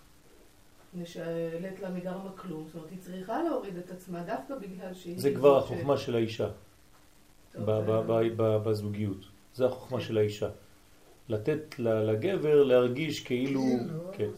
נשאלת 0.94 1.80
לה 1.80 1.90
מגרמה 1.90 2.30
כלום, 2.36 2.64
זאת 2.66 2.74
אומרת, 2.74 2.90
היא 2.90 2.98
צריכה 3.00 3.42
להוריד 3.42 3.76
את 3.76 3.90
עצמה 3.90 4.22
דווקא 4.22 4.54
בגלל 4.54 4.94
שהיא... 4.94 5.18
זה 5.20 5.34
כבר 5.34 5.58
החוכמה 5.58 5.96
של 5.96 6.14
האישה. 6.14 6.48
טוב, 7.52 7.64
ב- 7.64 7.90
ב- 7.90 8.12
ב- 8.12 8.42
ב- 8.42 8.68
בזוגיות. 8.68 9.18
זה 9.54 9.66
החוכמה 9.66 9.98
כן. 9.98 10.04
של 10.04 10.18
האישה. 10.18 10.48
לתת 11.28 11.78
לגבר 11.78 12.62
להרגיש 12.64 13.20
כאילו... 13.20 13.60
כאילו, 13.60 14.12
כן. 14.12 14.28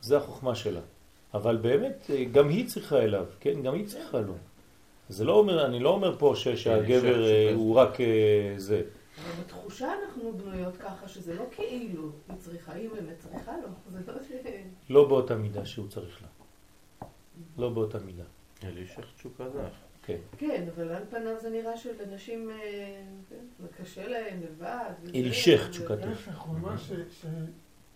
זה 0.00 0.16
החוכמה 0.16 0.54
שלה. 0.54 0.80
אבל 1.34 1.56
באמת, 1.56 2.10
אה, 2.10 2.24
גם 2.24 2.48
היא 2.48 2.68
צריכה 2.68 2.98
אליו, 2.98 3.26
כן? 3.40 3.62
גם 3.62 3.74
היא 3.74 3.86
צריכה 3.86 4.20
לו. 4.20 4.34
זה 5.08 5.24
לא 5.24 5.32
אומר, 5.32 5.66
אני 5.66 5.80
לא 5.80 5.90
אומר 5.90 6.18
פה 6.18 6.32
ש- 6.36 6.48
שהגבר 6.48 7.20
אישה 7.24 7.48
אה. 7.50 7.54
הוא 7.54 7.74
רק 7.74 8.00
אה, 8.00 8.06
זה. 8.56 8.82
אבל 9.24 9.42
בתחושה 9.44 9.92
אנחנו 10.02 10.32
בנויות 10.32 10.76
ככה 10.76 11.08
שזה 11.08 11.34
לא 11.34 11.44
כאילו 11.50 12.10
היא 12.28 12.36
צריכה, 12.38 12.72
היא 12.72 12.88
באמת 12.90 13.18
צריכה 13.18 13.52
לו, 13.56 13.68
זה 14.06 14.12
לא 14.12 14.22
ש... 14.22 14.30
לא 14.90 15.08
באותה 15.08 15.34
מידה 15.36 15.64
שהוא 15.66 15.88
צריך 15.88 16.22
לה. 16.22 16.28
לא 17.58 17.70
באותה 17.70 17.98
מידה. 17.98 18.22
אלישך 18.64 19.04
תשוקה 19.16 19.48
זך. 19.50 19.74
כן. 20.02 20.18
כן, 20.38 20.66
אבל 20.76 20.90
על 20.90 21.02
פניו 21.10 21.34
זה 21.42 21.50
נראה 21.50 21.76
שלנשים, 21.76 22.50
אה, 22.50 22.56
כן, 23.30 23.66
קשה 23.82 24.08
להם 24.08 24.40
לבד. 24.42 24.90
אלישך 25.14 25.64
ו- 25.66 25.70
תשוקתו. 25.70 25.94
להפך, 26.06 26.38
הוא 26.40 26.56
אמר 26.56 26.76
ש- 26.76 26.92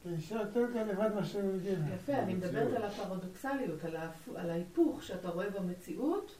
שלאישה 0.04 0.34
יותר 0.34 0.64
קל 0.72 0.82
לבד 0.84 1.10
מאשר 1.14 1.38
לגבר. 1.38 1.94
יפה, 1.94 2.12
אני 2.12 2.34
מדברת 2.34 2.76
על 2.76 2.82
הפרדוקסליות. 2.82 3.78
על 4.36 4.50
ההיפוך 4.50 5.02
שאתה 5.02 5.28
רואה 5.28 5.50
במציאות, 5.50 6.34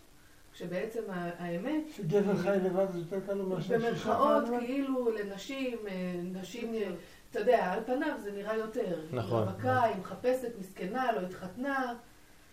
כשבעצם 0.55 1.01
האמת, 1.39 1.83
שגבר 1.97 2.37
חי 2.37 2.57
לבד 2.65 2.87
זה 2.93 2.99
יותר 2.99 3.21
קל 3.27 3.33
לו 3.35 3.47
מאשר 3.47 3.81
שאישה 3.81 3.89
במרכאות. 3.91 4.45
כאילו 4.61 5.11
לנשים, 5.11 5.79
אה, 5.89 6.21
נשים, 6.33 6.75
אה, 6.75 6.91
אתה 7.31 7.41
יודע, 7.41 7.73
על 7.73 7.81
פניו 7.87 8.15
זה 8.23 8.33
נראה 8.33 8.57
יותר. 8.57 9.01
נכון. 9.13 9.43
היא 9.43 9.49
רווקה, 9.51 9.83
היא 9.83 9.97
מחפשת, 10.01 10.53
מסכנה, 10.61 11.13
לא 11.13 11.21
התחתנה. 11.21 11.95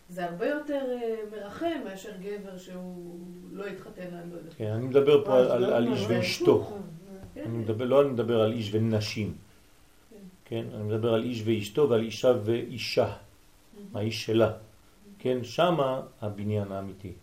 זה 0.10 0.26
הרבה 0.26 0.48
יותר 0.48 0.86
אה, 0.92 1.16
מרחם 1.32 1.80
מאשר 1.86 2.10
גבר 2.22 2.58
שהוא 2.58 3.20
לא 3.52 3.66
התחתן, 3.66 4.02
אני 4.14 4.32
לא 4.32 4.36
יודעת. 4.38 4.54
כן, 4.58 4.66
אני 4.72 4.86
מדבר 4.86 5.26
פה 5.26 5.38
על- 5.40 5.84
לא, 5.86 5.92
איש 5.94 6.06
ואשתו. 6.08 6.56
הפוך, 6.62 6.78
כן, 7.34 7.44
אני 7.46 7.58
מדבר, 7.58 7.86
לא 7.86 8.02
אני 8.02 8.10
מדבר 8.10 8.42
על 8.42 8.52
איש 8.52 8.70
ונשים. 8.74 9.34
כן, 10.46 10.66
אני 10.76 10.84
מדבר 10.84 11.14
על 11.14 11.24
איש 11.24 11.42
ואשתו 11.46 11.90
ועל 11.90 12.02
אישה 12.02 12.34
ואישה. 12.44 13.14
האיש 13.96 14.26
שלה. 14.26 14.52
כן, 15.20 15.44
שמה 15.44 16.02
הבניין 16.22 16.72
האמיתי. 16.72 17.14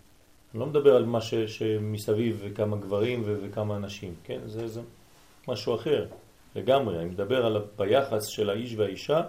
אני 0.57 0.61
לא 0.61 0.67
מדבר 0.67 0.97
על 0.97 1.05
מה 1.05 1.21
ש, 1.21 1.35
שמסביב 1.35 2.39
וכמה 2.41 2.77
גברים 2.77 3.23
ו, 3.25 3.37
וכמה 3.43 3.77
אנשים, 3.77 4.15
כן? 4.25 4.39
זה, 4.47 4.69
זה 4.69 4.81
משהו 5.49 5.75
אחר 5.75 6.07
לגמרי. 6.55 6.99
אני 6.99 7.05
מדבר 7.05 7.47
על 7.47 7.57
ביחס 7.77 8.27
של 8.27 8.51
האיש 8.51 8.75
והאישה, 8.75 9.23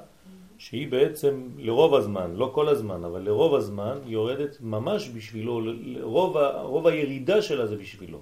שהיא 0.58 0.92
בעצם 0.92 1.50
לרוב 1.58 1.96
הזמן, 1.96 2.36
לא 2.36 2.52
כל 2.54 2.70
הזמן, 2.70 3.04
אבל 3.04 3.22
לרוב 3.22 3.56
הזמן 3.56 3.98
יורדת 4.06 4.58
ממש 4.62 5.10
בשבילו, 5.10 5.62
רוב, 6.02 6.38
רוב 6.64 6.88
הירידה 6.88 7.42
שלה 7.42 7.68
זה 7.68 7.76
בשבילו. 7.76 8.22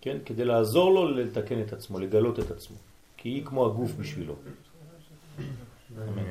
כן? 0.00 0.18
כדי 0.24 0.44
לעזור 0.44 0.94
לו 0.94 1.10
לתקן 1.10 1.60
את 1.60 1.72
עצמו, 1.72 1.98
לגלות 1.98 2.38
את 2.38 2.50
עצמו. 2.50 2.76
כי 3.16 3.28
היא 3.28 3.44
כמו 3.44 3.66
הגוף 3.66 3.92
בשבילו. 3.92 4.34
אמן. 5.96 6.22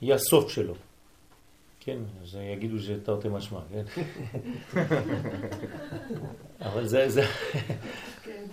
היא 0.00 0.14
הסוף 0.14 0.50
שלו. 0.50 0.74
כן, 1.86 1.98
אז 2.22 2.38
יגידו 2.52 2.78
שזה 2.78 3.00
תרתי 3.04 3.28
משמע, 3.28 3.58
כן? 3.72 3.82
אבל 6.68 6.86
זה, 6.86 7.08
זה, 7.08 7.22
כן. 8.22 8.44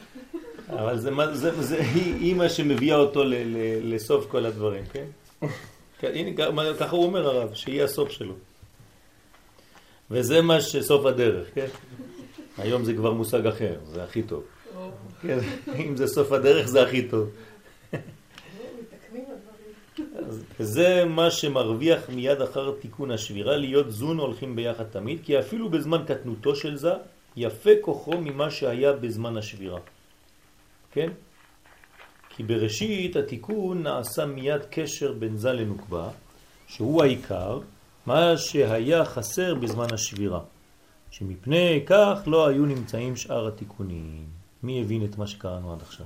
אבל 0.69 0.97
זה, 0.99 1.11
מה- 1.11 1.33
זה, 1.35 1.61
זה, 1.61 1.81
היא, 1.81 2.35
מה 2.35 2.49
שמביאה 2.49 2.95
אותו 2.95 3.23
ל, 3.23 3.33
ל, 3.33 3.57
לסוף 3.95 4.25
כל 4.31 4.45
הדברים, 4.45 4.83
כן? 4.91 5.05
כן, 5.99 6.11
הנה, 6.15 6.31
ככה 6.79 6.95
הוא 6.95 7.05
אומר 7.05 7.27
הרב, 7.27 7.53
שהיא 7.53 7.83
הסוף 7.83 8.11
שלו. 8.11 8.33
וזה 10.11 10.41
מה 10.41 10.61
שסוף 10.61 11.05
הדרך, 11.05 11.47
כן? 11.55 11.67
היום 12.57 12.83
זה 12.83 12.93
כבר 12.93 13.13
מושג 13.13 13.47
אחר, 13.47 13.75
זה 13.85 14.03
הכי 14.03 14.23
טוב. 14.23 14.43
כן, 15.21 15.37
אם 15.75 15.97
זה 15.97 16.07
סוף 16.07 16.31
הדרך 16.31 16.67
זה 16.67 16.83
הכי 16.83 17.07
טוב. 17.07 17.29
זה 20.59 21.05
מה 21.05 21.31
שמרוויח 21.31 22.09
מיד 22.09 22.41
אחר 22.41 22.71
תיקון 22.79 23.11
השבירה, 23.11 23.57
להיות 23.57 23.91
זון 23.91 24.17
הולכים 24.17 24.55
ביחד 24.55 24.83
תמיד, 24.83 25.19
כי 25.23 25.39
אפילו 25.39 25.69
בזמן 25.69 26.03
קטנותו 26.07 26.55
של 26.55 26.75
זה, 26.75 26.93
יפה 27.35 27.69
כוחו 27.81 28.17
ממה 28.17 28.51
שהיה 28.51 28.93
בזמן 28.93 29.37
השבירה. 29.37 29.79
כן? 30.91 31.09
כי 32.29 32.43
בראשית 32.43 33.15
התיקון 33.15 33.83
נעשה 33.83 34.25
מיד 34.25 34.61
קשר 34.69 35.13
בין 35.13 35.37
זה 35.37 35.53
לנוקבה, 35.53 36.09
שהוא 36.67 37.03
העיקר, 37.03 37.59
מה 38.05 38.37
שהיה 38.37 39.05
חסר 39.05 39.55
בזמן 39.55 39.87
השבירה, 39.93 40.39
שמפני 41.11 41.83
כך 41.85 42.19
לא 42.25 42.47
היו 42.47 42.65
נמצאים 42.65 43.15
שאר 43.15 43.47
התיקונים. 43.47 44.25
מי 44.63 44.81
הבין 44.81 45.05
את 45.05 45.17
מה 45.17 45.27
שקראנו 45.27 45.73
עד 45.73 45.81
עכשיו? 45.81 46.05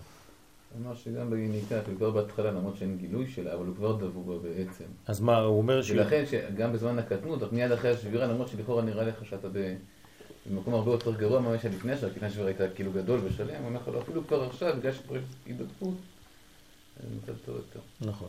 אמר 0.75 0.95
שגם 0.95 1.29
ביניקה, 1.29 1.81
כבר 1.97 2.11
בהתחלה, 2.11 2.51
למרות 2.51 2.77
שאין 2.77 2.97
גילוי 2.97 3.27
שלה, 3.27 3.53
אבל 3.53 3.65
הוא 3.65 3.75
כבר 3.75 3.95
דבוק 3.95 4.27
בה 4.27 4.49
בעצם. 4.49 4.83
אז 5.05 5.19
מה, 5.19 5.37
הוא 5.37 5.57
אומר 5.57 5.81
ש... 5.81 5.91
ולכן 5.91 6.23
שגם 6.25 6.73
בזמן 6.73 6.99
הקטנות, 6.99 7.53
מיד 7.53 7.71
אחרי 7.71 7.91
השבירה, 7.91 8.27
למרות 8.27 8.47
שלכאורה 8.47 8.83
נראה 8.83 9.03
לך 9.03 9.25
שאתה 9.25 9.47
במקום 10.49 10.73
הרבה 10.73 10.91
יותר 10.91 11.11
גרוע 11.15 11.39
ממה 11.39 11.59
שהיה 11.59 11.73
לפני 11.73 11.91
השבירה, 11.91 12.11
כי 12.11 12.15
לפני 12.15 12.27
השבירה 12.27 12.47
הייתה 12.47 12.69
כאילו 12.69 12.91
גדול 12.91 13.19
ושלם, 13.23 13.55
הוא 13.55 13.67
אומר 13.67 13.79
לך, 13.79 13.87
לא, 13.87 14.01
אפילו 14.01 14.27
כבר 14.27 14.43
עכשיו, 14.43 14.75
בגלל 14.79 14.93
שכבר 14.93 15.15
יש 15.15 15.23
זה 17.03 17.07
מצב 17.23 17.33
טוב 17.45 17.55
יותר. 17.55 17.79
נכון. 18.01 18.27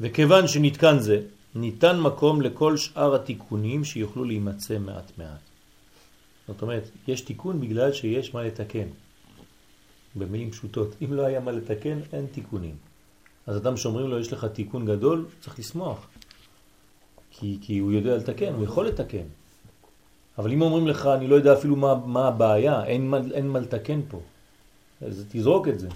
וכיוון 0.00 0.48
שנתקן 0.48 0.98
זה, 0.98 1.22
ניתן 1.54 2.00
מקום 2.00 2.42
לכל 2.42 2.76
שאר 2.76 3.14
התיקונים 3.14 3.84
שיוכלו 3.84 4.24
להימצא 4.24 4.78
מעט 4.78 5.12
מעט. 5.18 5.40
זאת 6.48 6.62
אומרת, 6.62 6.90
יש 7.08 7.20
תיקון 7.20 7.60
בגלל 7.60 7.92
שיש 7.92 8.34
מה 8.34 8.42
לתקן. 8.42 8.88
במילים 10.16 10.50
פשוטות, 10.50 10.96
אם 11.04 11.12
לא 11.12 11.22
היה 11.22 11.40
מה 11.40 11.52
לתקן, 11.52 11.98
אין 12.12 12.26
תיקונים. 12.26 12.76
אז 13.46 13.56
אדם 13.56 13.76
שאומרים 13.76 14.06
לו, 14.06 14.18
יש 14.18 14.32
לך 14.32 14.44
תיקון 14.44 14.86
גדול, 14.86 15.26
צריך 15.40 15.58
לשמוח. 15.58 16.08
כי, 17.30 17.58
כי 17.62 17.78
הוא 17.78 17.92
יודע 17.92 18.16
לתקן, 18.16 18.54
הוא 18.54 18.64
יכול 18.64 18.86
לתקן. 18.86 19.26
אבל 20.38 20.52
אם 20.52 20.62
אומרים 20.62 20.88
לך, 20.88 21.06
אני 21.06 21.26
לא 21.26 21.34
יודע 21.34 21.52
אפילו 21.52 21.76
מה, 21.76 21.94
מה 21.94 22.28
הבעיה, 22.28 22.84
אין 22.84 23.08
מה, 23.08 23.18
אין 23.32 23.48
מה 23.48 23.60
לתקן 23.60 24.00
פה, 24.08 24.20
אז 25.06 25.24
תזרוק 25.28 25.68
את 25.68 25.78
זה. 25.78 25.88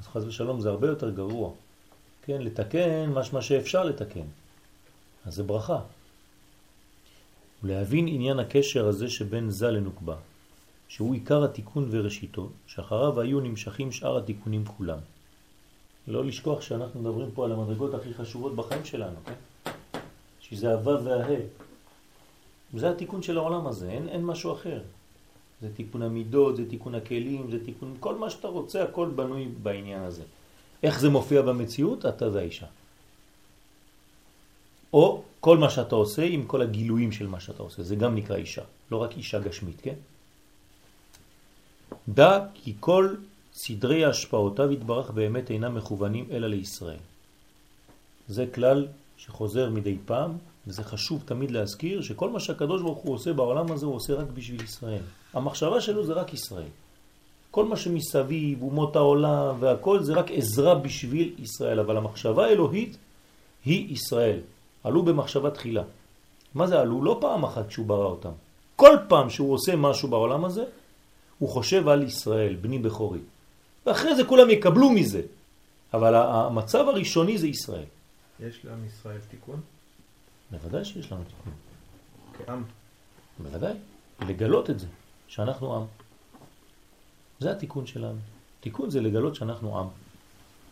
אז 0.00 0.06
חז 0.06 0.24
ושלום 0.26 0.60
זה 0.60 0.68
הרבה 0.68 0.86
יותר 0.86 1.10
גרוע. 1.10 1.50
כן, 2.22 2.42
לתקן 2.42 3.10
משמע 3.10 3.42
שאפשר 3.42 3.84
לתקן. 3.84 4.26
אז 5.26 5.34
זה 5.34 5.42
ברכה. 5.42 5.80
ולהבין 7.62 8.08
עניין 8.08 8.38
הקשר 8.38 8.88
הזה 8.88 9.08
שבין 9.08 9.50
זה 9.50 9.70
לנוקבה, 9.70 10.16
שהוא 10.90 11.14
עיקר 11.14 11.44
התיקון 11.44 11.88
וראשיתו, 11.90 12.50
שאחריו 12.66 13.20
היו 13.20 13.40
נמשכים 13.40 13.92
שאר 13.92 14.18
התיקונים 14.18 14.64
כולם. 14.64 14.98
לא 16.08 16.24
לשכוח 16.24 16.60
שאנחנו 16.60 17.00
מדברים 17.00 17.30
פה 17.34 17.44
על 17.44 17.52
המדרגות 17.52 17.94
הכי 17.94 18.14
חשובות 18.14 18.56
בחיים 18.56 18.84
שלנו, 18.84 19.16
כן? 19.26 19.60
שזה 20.40 20.72
הוו 20.72 21.04
והה. 21.04 21.36
זה 22.74 22.90
התיקון 22.90 23.22
של 23.22 23.38
העולם 23.38 23.66
הזה, 23.66 23.90
אין, 23.90 24.08
אין 24.08 24.24
משהו 24.24 24.52
אחר. 24.52 24.80
זה 25.62 25.68
תיקון 25.74 26.02
המידות, 26.02 26.56
זה 26.56 26.70
תיקון 26.70 26.94
הכלים, 26.94 27.50
זה 27.50 27.64
תיקון, 27.64 27.96
כל 28.00 28.14
מה 28.14 28.30
שאתה 28.30 28.48
רוצה, 28.48 28.82
הכל 28.82 29.08
בנוי 29.14 29.48
בעניין 29.62 30.02
הזה. 30.02 30.22
איך 30.82 31.00
זה 31.00 31.08
מופיע 31.08 31.42
במציאות? 31.42 32.06
אתה 32.06 32.28
והאישה. 32.32 32.66
או 34.92 35.22
כל 35.40 35.58
מה 35.58 35.70
שאתה 35.70 35.94
עושה 35.94 36.22
עם 36.24 36.46
כל 36.46 36.62
הגילויים 36.62 37.12
של 37.12 37.26
מה 37.26 37.40
שאתה 37.40 37.62
עושה, 37.62 37.82
זה 37.82 37.96
גם 37.96 38.14
נקרא 38.14 38.36
אישה, 38.36 38.62
לא 38.90 38.96
רק 38.96 39.16
אישה 39.16 39.38
גשמית, 39.38 39.80
כן? 39.80 39.94
דע 42.14 42.38
כי 42.54 42.74
כל 42.80 43.14
סדרי 43.52 44.04
השפעותיו 44.04 44.72
יתברך 44.72 45.10
באמת 45.10 45.50
אינם 45.50 45.74
מכוונים 45.74 46.26
אלא 46.30 46.48
לישראל. 46.48 46.98
זה 48.28 48.46
כלל 48.54 48.86
שחוזר 49.16 49.70
מדי 49.70 49.96
פעם, 50.04 50.32
וזה 50.66 50.84
חשוב 50.84 51.22
תמיד 51.24 51.50
להזכיר 51.50 52.02
שכל 52.02 52.30
מה 52.30 52.40
שהקדוש 52.40 52.82
ברוך 52.82 52.98
הוא 52.98 53.14
עושה 53.14 53.32
בעולם 53.32 53.72
הזה 53.72 53.86
הוא 53.86 53.94
עושה 53.94 54.14
רק 54.14 54.26
בשביל 54.34 54.62
ישראל. 54.62 55.02
המחשבה 55.32 55.80
שלו 55.80 56.04
זה 56.04 56.12
רק 56.12 56.34
ישראל. 56.34 56.68
כל 57.50 57.64
מה 57.64 57.76
שמסביב, 57.76 58.62
אומות 58.62 58.96
העולם 58.96 59.56
והכל 59.60 60.02
זה 60.02 60.14
רק 60.14 60.30
עזרה 60.30 60.74
בשביל 60.74 61.34
ישראל, 61.38 61.80
אבל 61.80 61.96
המחשבה 61.96 62.46
האלוהית 62.46 62.96
היא 63.64 63.92
ישראל. 63.92 64.38
עלו 64.84 65.02
במחשבה 65.02 65.50
תחילה. 65.50 65.82
מה 66.54 66.66
זה 66.66 66.80
עלו? 66.80 67.04
לא 67.04 67.18
פעם 67.20 67.44
אחת 67.44 67.68
כשהוא 67.68 67.86
ברא 67.86 68.06
אותם. 68.06 68.32
כל 68.76 68.96
פעם 69.08 69.30
שהוא 69.30 69.52
עושה 69.52 69.76
משהו 69.76 70.08
בעולם 70.08 70.44
הזה, 70.44 70.64
הוא 71.40 71.48
חושב 71.48 71.88
על 71.88 72.02
ישראל, 72.02 72.54
בני 72.60 72.78
בכורי. 72.78 73.20
ואחרי 73.86 74.16
זה 74.16 74.24
כולם 74.24 74.50
יקבלו 74.50 74.90
מזה. 74.90 75.22
אבל 75.94 76.14
המצב 76.14 76.88
הראשוני 76.88 77.38
זה 77.38 77.46
ישראל. 77.48 77.88
יש 78.40 78.64
לעם 78.64 78.86
ישראל 78.86 79.18
תיקון? 79.30 79.60
בוודאי 80.50 80.84
שיש 80.84 81.12
לנו 81.12 81.22
תיקון. 81.24 81.52
כעם. 82.38 82.64
בוודאי. 83.38 83.74
לגלות 84.20 84.70
את 84.70 84.78
זה, 84.78 84.86
שאנחנו 85.28 85.76
עם. 85.76 85.84
זה 87.40 87.50
התיקון 87.50 87.86
שלנו. 87.86 88.18
תיקון 88.60 88.90
זה 88.90 89.00
לגלות 89.00 89.34
שאנחנו 89.34 89.78
עם. 89.78 89.88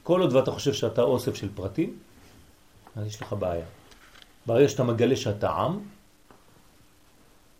כל 0.02 0.20
עוד 0.20 0.32
ואתה 0.32 0.50
חושב 0.50 0.72
שאתה 0.72 1.02
אוסף 1.02 1.34
של 1.34 1.48
פרטים, 1.54 1.98
אז 2.96 3.06
יש 3.06 3.22
לך 3.22 3.32
בעיה. 3.32 3.66
ברגע 4.46 4.68
שאתה 4.68 4.84
מגלה 4.84 5.16
שאתה 5.16 5.50
עם, 5.50 5.80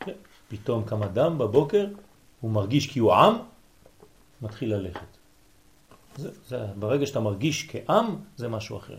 כן, 0.01 0.13
פתאום 0.49 0.85
קם 0.85 1.03
אדם 1.03 1.39
בבוקר, 1.39 1.87
הוא 2.41 2.51
מרגיש 2.51 2.87
כי 2.87 2.99
הוא 2.99 3.15
עם, 3.15 3.35
מתחיל 4.43 4.75
ללכת. 4.75 5.07
זה, 6.17 6.31
זה, 6.49 6.67
ברגע 6.79 7.07
שאתה 7.07 7.21
מרגיש 7.21 7.69
כעם, 7.71 8.17
זה 8.37 8.49
משהו 8.49 8.77
אחר. 8.77 8.97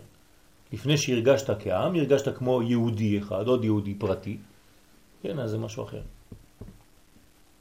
לפני 0.72 0.98
שהרגשת 0.98 1.50
כעם, 1.60 1.94
הרגשת 1.94 2.36
כמו 2.36 2.62
יהודי 2.62 3.18
אחד, 3.18 3.46
עוד 3.46 3.64
יהודי 3.64 3.94
פרטי, 3.94 4.38
כן, 5.22 5.38
אז 5.38 5.50
זה 5.50 5.58
משהו 5.58 5.84
אחר. 5.84 6.02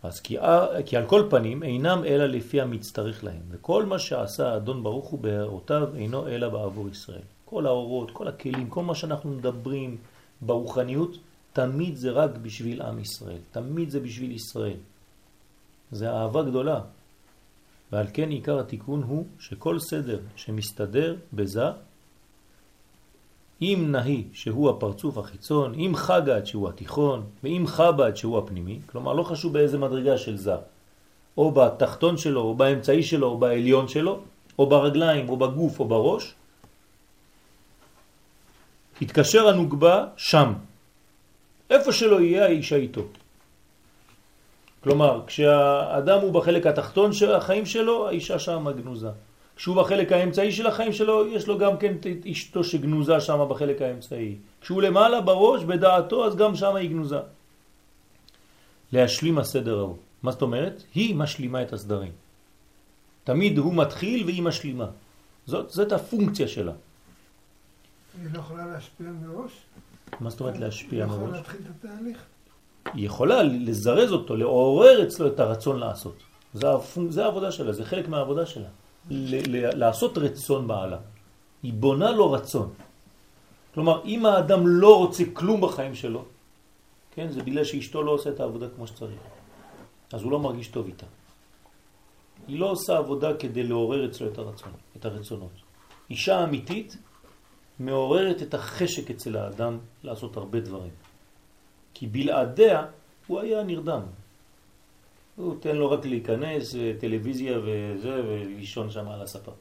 אז 0.03 0.19
כי, 0.19 0.37
כי 0.85 0.97
על 0.97 1.07
כל 1.07 1.27
פנים 1.29 1.63
אינם 1.63 2.03
אלא 2.05 2.25
לפי 2.25 2.61
המצטרך 2.61 3.23
להם, 3.23 3.41
וכל 3.49 3.85
מה 3.85 3.99
שעשה 3.99 4.55
אדון 4.55 4.83
ברוך 4.83 5.07
הוא 5.07 5.19
בהערותיו 5.19 5.95
אינו 5.95 6.27
אלא 6.27 6.49
בעבור 6.49 6.89
ישראל. 6.89 7.21
כל 7.45 7.65
האורות, 7.65 8.11
כל 8.11 8.27
הכלים, 8.27 8.69
כל 8.69 8.83
מה 8.83 8.95
שאנחנו 8.95 9.29
מדברים 9.29 9.97
ברוחניות, 10.41 11.17
תמיד 11.53 11.95
זה 11.95 12.11
רק 12.11 12.37
בשביל 12.41 12.81
עם 12.81 12.99
ישראל, 12.99 13.37
תמיד 13.51 13.89
זה 13.89 13.99
בשביל 13.99 14.31
ישראל. 14.31 14.77
זה 15.91 16.09
אהבה 16.11 16.43
גדולה. 16.43 16.81
ועל 17.91 18.07
כן 18.13 18.29
עיקר 18.29 18.59
התיקון 18.59 19.03
הוא 19.03 19.25
שכל 19.39 19.79
סדר 19.79 20.19
שמסתדר 20.35 21.15
בזה, 21.33 21.65
אם 23.61 23.87
נהי 23.91 24.23
שהוא 24.33 24.69
הפרצוף 24.69 25.17
החיצון, 25.17 25.73
אם 25.73 25.91
חגת 25.95 26.47
שהוא 26.47 26.69
התיכון, 26.69 27.23
ואם 27.43 27.63
חב"ד 27.67 28.15
שהוא 28.15 28.37
הפנימי, 28.37 28.79
כלומר 28.85 29.13
לא 29.13 29.23
חשוב 29.23 29.53
באיזה 29.53 29.77
מדרגה 29.77 30.17
של 30.17 30.37
זה, 30.37 30.55
או 31.37 31.51
בתחתון 31.51 32.17
שלו, 32.17 32.41
או 32.41 32.55
באמצעי 32.55 33.03
שלו, 33.03 33.27
או 33.27 33.37
בעליון 33.37 33.87
שלו, 33.87 34.19
או 34.59 34.69
ברגליים, 34.69 35.29
או 35.29 35.37
בגוף, 35.37 35.79
או 35.79 35.85
בראש, 35.85 36.33
התקשר 39.01 39.47
הנוגבה 39.47 40.05
שם, 40.17 40.53
איפה 41.69 41.91
שלא 41.91 42.21
יהיה 42.21 42.45
האישה 42.45 42.75
איתו. 42.75 43.01
כלומר, 44.83 45.21
כשהאדם 45.27 46.19
הוא 46.19 46.33
בחלק 46.33 46.67
התחתון 46.67 47.13
של 47.13 47.35
החיים 47.35 47.65
שלו, 47.65 48.07
האישה 48.07 48.39
שם 48.39 48.65
גנוזה. 48.77 49.09
כשהוא 49.55 49.75
בחלק 49.75 50.11
האמצעי 50.11 50.51
של 50.51 50.67
החיים 50.67 50.93
שלו, 50.93 51.27
יש 51.27 51.47
לו 51.47 51.57
גם 51.57 51.77
כן 51.77 51.95
את 51.95 52.25
אשתו 52.31 52.63
שגנוזה 52.63 53.19
שם 53.19 53.45
בחלק 53.49 53.81
האמצעי. 53.81 54.35
כשהוא 54.61 54.81
למעלה 54.81 55.21
בראש, 55.21 55.63
בדעתו, 55.63 56.25
אז 56.25 56.35
גם 56.35 56.55
שם 56.55 56.75
היא 56.75 56.89
גנוזה. 56.89 57.19
להשלים 58.91 59.37
הסדר 59.37 59.77
ההוא. 59.77 59.95
מה 60.23 60.31
זאת 60.31 60.41
אומרת? 60.41 60.83
היא 60.95 61.15
משלימה 61.15 61.61
את 61.61 61.73
הסדרים. 61.73 62.11
תמיד 63.23 63.57
הוא 63.57 63.73
מתחיל 63.73 64.25
והיא 64.25 64.43
משלימה. 64.43 64.87
זאת, 65.45 65.69
זאת 65.69 65.91
הפונקציה 65.91 66.47
שלה. 66.47 66.73
היא 68.21 68.29
לא 68.33 68.39
יכולה 68.39 68.65
להשפיע 68.65 69.07
מראש? 69.21 69.51
מה 70.19 70.29
זאת 70.29 70.39
אומרת 70.39 70.57
להשפיע 70.57 71.03
היא 71.03 71.11
יכולה 71.11 71.27
מראש? 71.27 71.37
להתחיל 71.37 71.61
את 71.65 71.85
התהליך? 71.85 72.23
היא 72.93 73.05
יכולה 73.05 73.43
לזרז 73.43 74.11
אותו, 74.11 74.35
לעורר 74.35 75.03
אצלו 75.03 75.27
את 75.27 75.39
הרצון 75.39 75.79
לעשות. 75.79 76.15
זה, 76.53 76.71
הפונק, 76.73 77.11
זה 77.11 77.25
העבודה 77.25 77.51
שלה, 77.51 77.73
זה 77.73 77.85
חלק 77.85 78.07
מהעבודה 78.07 78.45
שלה. 78.45 78.69
לעשות 79.09 80.17
רצון 80.17 80.67
בעלה. 80.67 80.97
היא 81.63 81.73
בונה 81.73 82.11
לו 82.11 82.31
רצון. 82.31 82.73
כלומר, 83.73 84.01
אם 84.05 84.25
האדם 84.25 84.67
לא 84.67 84.97
רוצה 84.97 85.23
כלום 85.33 85.61
בחיים 85.61 85.95
שלו, 85.95 86.25
כן, 87.11 87.31
זה 87.31 87.43
בגלל 87.43 87.63
שאשתו 87.63 88.03
לא 88.03 88.11
עושה 88.11 88.29
את 88.29 88.39
העבודה 88.39 88.67
כמו 88.75 88.87
שצריך. 88.87 89.19
אז 90.13 90.21
הוא 90.23 90.31
לא 90.31 90.39
מרגיש 90.39 90.67
טוב 90.67 90.85
איתה. 90.85 91.05
היא 92.47 92.59
לא 92.59 92.71
עושה 92.71 92.97
עבודה 92.97 93.33
כדי 93.33 93.63
לעורר 93.63 94.05
אצלו 94.05 94.27
את 94.27 94.37
הרצון, 94.37 94.71
את 94.97 95.05
הרצונות. 95.05 95.51
אישה 96.09 96.43
אמיתית 96.43 96.97
מעוררת 97.79 98.41
את 98.41 98.53
החשק 98.53 99.11
אצל 99.11 99.37
האדם 99.37 99.77
לעשות 100.03 100.37
הרבה 100.37 100.59
דברים. 100.59 100.91
כי 101.93 102.07
בלעדיה 102.07 102.85
הוא 103.27 103.39
היה 103.39 103.63
נרדם. 103.63 104.01
הוא 105.35 105.55
תן 105.59 105.75
לו 105.75 105.91
רק 105.91 106.05
להיכנס, 106.05 106.75
אה, 106.75 106.93
טלוויזיה 106.99 107.59
וזה, 107.59 108.21
ולישון 108.27 108.91
שם 108.91 109.07
על 109.07 109.21
הספה. 109.21 109.51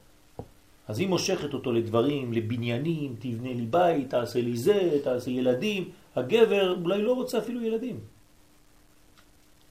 אז 0.89 0.99
היא 0.99 1.09
מושכת 1.09 1.55
אותו 1.55 1.73
לדברים, 1.73 2.33
לבניינים, 2.33 3.17
תבנה 3.19 3.53
לי 3.53 3.67
בית, 3.67 4.11
תעשה 4.11 4.41
לי 4.41 4.57
זה, 4.57 4.99
תעשה 5.05 5.31
ילדים. 5.31 5.89
הגבר 6.17 6.77
אולי 6.83 7.03
לא 7.03 7.13
רוצה 7.13 7.39
אפילו 7.39 7.63
ילדים. 7.63 8.01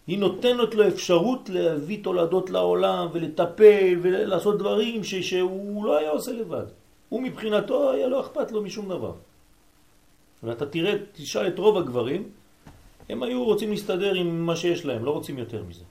היא 0.08 0.20
נותנת 0.20 0.76
לו 0.76 0.88
אפשרות 0.88 1.50
להביא 1.50 2.04
תולדות 2.04 2.50
לעולם 2.50 3.08
ולטפל 3.14 4.00
ולעשות 4.02 4.58
דברים 4.58 5.04
ש 5.04 5.16
שהוא 5.16 5.86
לא 5.86 5.98
היה 5.98 6.10
עושה 6.10 6.32
לבד. 6.32 6.66
הוא 7.10 7.22
מבחינתו 7.22 7.92
היה 7.92 8.08
לא 8.08 8.22
אכפת 8.22 8.52
לו 8.52 8.62
משום 8.62 8.90
דבר. 8.90 9.14
ואתה 10.44 10.66
תראה, 10.66 10.94
תשאל 11.14 11.48
את 11.48 11.60
רוב 11.60 11.78
הגברים, 11.78 12.30
הם 13.10 13.24
היו 13.24 13.44
רוצים 13.44 13.72
להסתדר 13.72 14.14
עם 14.14 14.46
מה 14.46 14.56
שיש 14.56 14.86
להם, 14.86 15.06
לא 15.06 15.12
רוצים 15.12 15.38
יותר 15.38 15.64
מזה. 15.64 15.84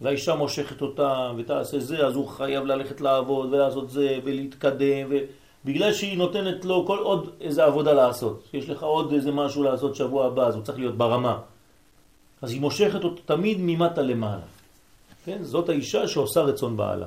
והאישה 0.00 0.34
מושכת 0.34 0.82
אותם 0.82 1.34
ותעשה 1.38 1.80
זה, 1.80 2.06
אז 2.06 2.14
הוא 2.14 2.28
חייב 2.28 2.64
ללכת 2.64 3.00
לעבוד 3.00 3.52
ולעשות 3.52 3.90
זה 3.90 4.18
ולהתקדם, 4.24 5.08
ובגלל 5.10 5.92
שהיא 5.92 6.18
נותנת 6.18 6.64
לו 6.64 6.86
כל 6.86 6.98
עוד 6.98 7.30
איזה 7.40 7.64
עבודה 7.64 7.92
לעשות. 7.92 8.42
יש 8.54 8.68
לך 8.68 8.82
עוד 8.82 9.12
איזה 9.12 9.32
משהו 9.32 9.62
לעשות 9.62 9.96
שבוע 9.96 10.26
הבא, 10.26 10.46
אז 10.46 10.54
הוא 10.54 10.62
צריך 10.62 10.78
להיות 10.78 10.96
ברמה. 10.96 11.38
אז 12.42 12.52
היא 12.52 12.60
מושכת 12.60 13.04
אותו 13.04 13.22
תמיד 13.24 13.58
ממטה 13.60 14.02
למעלה. 14.02 14.46
כן? 15.24 15.42
זאת 15.42 15.68
האישה 15.68 16.08
שעושה 16.08 16.40
רצון 16.40 16.76
בעלה. 16.76 17.06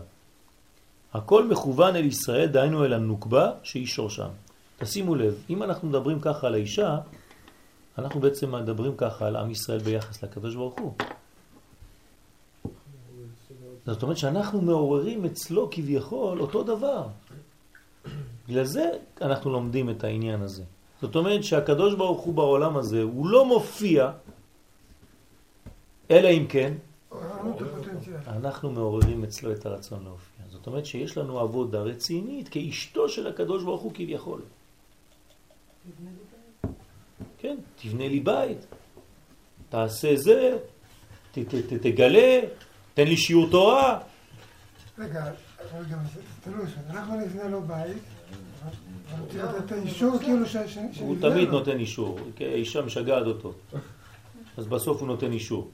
הכל 1.13 1.47
מכוון 1.47 1.95
אל 1.95 2.05
ישראל, 2.05 2.45
דהיינו 2.45 2.85
אל 2.85 2.93
הנוקבה 2.93 3.51
שהיא 3.63 3.87
שורשם. 3.87 4.29
תשימו 4.79 5.15
לב, 5.15 5.33
אם 5.49 5.63
אנחנו 5.63 5.87
מדברים 5.87 6.19
ככה 6.19 6.47
על 6.47 6.53
האישה, 6.53 6.97
אנחנו 7.97 8.19
בעצם 8.19 8.51
מדברים 8.51 8.93
ככה 8.97 9.27
על 9.27 9.35
עם 9.35 9.51
ישראל 9.51 9.79
ביחס 9.79 10.23
לקדוש 10.23 10.55
ברוך 10.55 10.79
הוא. 10.79 10.93
זאת 13.85 14.03
אומרת 14.03 14.17
שאנחנו 14.17 14.61
מעוררים 14.61 15.25
אצלו 15.25 15.67
כביכול 15.71 16.41
אותו 16.41 16.63
דבר. 16.63 17.07
בגלל 18.47 18.63
זה 18.63 18.89
אנחנו 19.21 19.51
לומדים 19.51 19.89
את 19.89 20.03
העניין 20.03 20.41
הזה. 20.41 20.63
זאת 21.01 21.15
אומרת 21.15 21.43
שהקדוש 21.43 21.95
ברוך 21.95 22.21
הוא 22.21 22.33
בעולם 22.33 22.77
הזה, 22.77 23.01
הוא 23.01 23.27
לא 23.27 23.45
מופיע, 23.45 24.11
אלא 26.11 26.27
אם 26.27 26.45
כן. 26.49 26.73
אנחנו 28.27 28.71
מעוררים 28.71 29.23
אצלו 29.23 29.51
את 29.51 29.65
הרצון 29.65 30.03
להופיע. 30.03 30.45
זאת 30.51 30.67
אומרת 30.67 30.85
שיש 30.85 31.17
לנו 31.17 31.39
עבודה 31.39 31.79
רצינית 31.81 32.49
כאשתו 32.49 33.09
של 33.09 33.27
הקדוש 33.27 33.63
ברוך 33.63 33.81
הוא 33.81 33.91
כביכול. 33.93 34.41
כן, 37.39 37.55
תבנה 37.75 38.07
לי 38.07 38.19
בית, 38.19 38.65
תעשה 39.69 40.15
זה, 40.15 40.57
ת, 41.31 41.39
ת, 41.39 41.55
ת, 41.55 41.73
תגלה, 41.73 42.39
תן 42.93 43.07
לי 43.07 43.17
שיעור 43.17 43.49
תורה. 43.49 43.99
רגע, 44.97 45.25
זה 45.71 46.21
תלוי, 46.43 46.65
אנחנו 46.89 47.15
נבנה 47.15 47.47
לו 47.47 47.61
בית, 47.61 48.03
כאילו 49.29 49.47
הוא 50.99 51.15
תמיד. 51.21 51.49
נותן 51.49 51.79
אישור, 51.79 52.19
כי 52.35 52.45
האישה 52.45 52.81
משגעת 52.81 53.25
אותו. 53.25 53.53
אז 54.57 54.67
בסוף 54.67 54.99
הוא 54.99 55.07
נותן 55.07 55.31
אישור. 55.31 55.69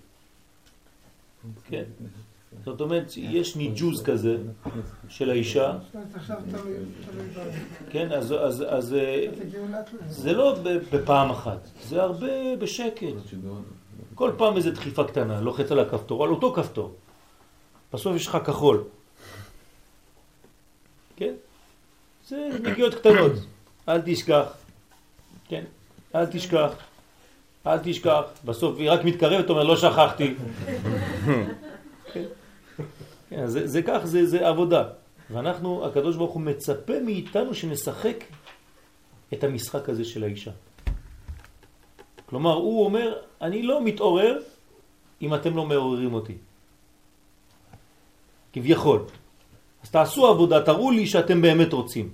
כן. 1.70 1.84
זאת 2.66 2.82
אומרת, 2.82 3.12
יש 3.18 3.56
ניג'וז 3.56 4.04
כזה 4.04 4.38
של 5.10 5.30
האישה, 5.30 5.78
אומרת. 5.94 6.08
כן, 7.90 8.12
אז, 8.12 8.34
אז, 8.34 8.66
אז 8.70 8.96
זה 10.10 10.34
לא 10.34 10.56
בפעם 10.92 11.30
אחת, 11.30 11.68
זה 11.84 12.02
הרבה 12.02 12.56
בשקט. 12.60 13.16
כל 14.16 14.32
פעם 14.38 14.58
איזו 14.58 14.72
דחיפה 14.72 15.04
קטנה, 15.04 15.42
לוחץ 15.42 15.72
על 15.72 15.80
הכפתור, 15.80 16.24
על 16.24 16.30
אותו 16.30 16.54
כפתור. 16.54 16.96
בסוף 17.94 18.16
יש 18.16 18.28
לך 18.28 18.38
כחול. 18.46 18.84
כן? 21.16 21.34
זה 22.28 22.50
נגיעות 22.64 22.96
קטנות. 22.96 23.32
אל 23.90 24.02
תשכח. 24.06 24.46
כן? 25.48 25.64
אל 26.16 26.26
תשכח. 26.26 26.72
אל 27.68 27.78
תשכח. 27.84 28.22
בסוף 28.46 28.80
היא 28.80 28.92
רק 28.92 29.04
מתקרבת, 29.04 29.50
אומר, 29.50 29.64
לא 29.64 29.78
שכחתי. 29.78 30.34
כן? 33.30 33.48
זה, 33.48 33.68
זה 33.68 33.82
כך, 33.82 34.06
זה, 34.06 34.26
זה 34.26 34.48
עבודה. 34.48 34.84
ואנחנו, 35.30 35.86
הקדוש 35.86 36.16
ברוך 36.16 36.34
הוא 36.34 36.42
מצפה 36.42 37.00
מאיתנו 37.00 37.54
שנשחק 37.54 38.24
את 39.34 39.44
המשחק 39.44 39.90
הזה 39.90 40.06
של 40.06 40.24
האישה. 40.24 40.52
כלומר, 42.26 42.54
הוא 42.54 42.86
אומר, 42.86 43.18
אני 43.42 43.64
לא 43.64 43.84
מתעורר 43.84 44.40
אם 45.22 45.34
אתם 45.34 45.56
לא 45.56 45.66
מעוררים 45.66 46.14
אותי. 46.14 46.38
כביכול. 48.54 49.00
אז 49.84 49.90
תעשו 49.92 50.28
עבודה, 50.28 50.64
תראו 50.64 50.92
לי 50.92 51.08
שאתם 51.08 51.42
באמת 51.42 51.74
רוצים. 51.74 52.10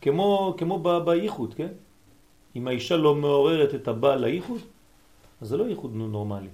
כמו, 0.00 0.54
כמו 0.58 1.02
בייחוד, 1.04 1.54
כן? 1.54 1.72
אם 2.56 2.68
האישה 2.68 2.96
לא 2.96 3.14
מעוררת 3.14 3.74
את 3.74 3.88
הבעל 3.88 4.18
לייחוד, 4.18 4.60
אז 5.40 5.48
זה 5.48 5.56
לא 5.56 5.64
ייחוד 5.64 5.90
נורמלי. 5.94 6.48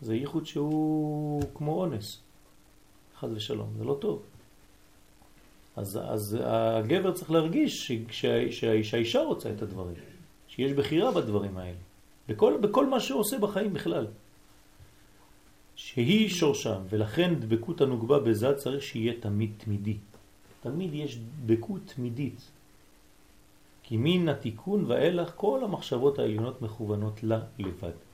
זה 0.00 0.14
ייחוד 0.14 0.46
שהוא 0.46 1.42
כמו 1.54 1.80
אונס, 1.80 2.18
חז 3.18 3.32
ושלום, 3.32 3.68
זה 3.78 3.84
לא 3.84 3.96
טוב. 4.00 4.22
אז, 5.76 6.00
אז 6.08 6.38
הגבר 6.44 7.12
צריך 7.12 7.30
להרגיש 7.30 7.92
שהאישה 8.82 9.20
רוצה 9.20 9.50
את 9.52 9.62
הדברים, 9.62 9.96
שיש 10.48 10.72
בחירה 10.72 11.12
בדברים 11.12 11.58
האלה, 11.58 11.78
בכל, 12.28 12.58
בכל 12.60 12.86
מה 12.86 13.00
שעושה 13.00 13.38
בחיים 13.38 13.72
בכלל. 13.72 14.06
שהיא 15.76 16.28
שורשם, 16.28 16.80
ולכן 16.88 17.34
דבקות 17.34 17.80
הנוגבה 17.80 18.18
בזה 18.18 18.54
צריך 18.54 18.82
שיהיה 18.82 19.12
תמיד 19.20 19.50
תמידי. 19.56 19.96
תמיד 20.60 20.94
יש 20.94 21.18
דבקות 21.44 21.80
תמידית. 21.94 22.50
כי 23.82 23.96
מן 23.96 24.28
התיקון 24.28 24.84
ואילך 24.84 25.32
כל 25.36 25.64
המחשבות 25.64 26.18
העליונות 26.18 26.62
מכוונות 26.62 27.22
לה 27.22 27.40
לבד. 27.58 28.05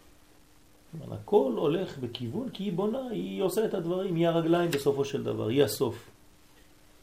הכל 1.12 1.52
הולך 1.56 1.98
בכיוון 1.98 2.48
כי 2.48 2.64
היא 2.64 2.72
בונה, 2.72 3.08
היא 3.10 3.42
עושה 3.42 3.64
את 3.64 3.74
הדברים, 3.74 4.16
היא 4.16 4.28
הרגליים 4.28 4.70
בסופו 4.70 5.04
של 5.04 5.24
דבר, 5.24 5.48
היא 5.48 5.64
הסוף. 5.64 6.10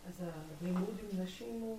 אז 0.08 0.24
הלימוד 0.62 0.84
עם 0.84 1.24
נשים 1.24 1.62
הוא 1.62 1.78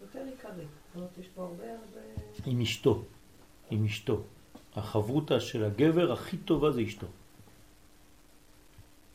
יותר 0.00 0.18
עיקרי. 0.18 0.64
זאת 0.64 0.96
אומרת, 0.96 1.18
יש 1.20 1.26
פה 1.34 1.42
הרבה 1.42 1.64
הרבה... 1.64 2.00
עם 2.46 2.60
אשתו, 2.60 3.02
עם 3.70 3.84
אשתו. 3.84 4.20
החברותה 4.76 5.40
של 5.40 5.64
הגבר 5.64 6.12
הכי 6.12 6.36
טובה 6.36 6.70
זה 6.72 6.82
אשתו. 6.82 7.06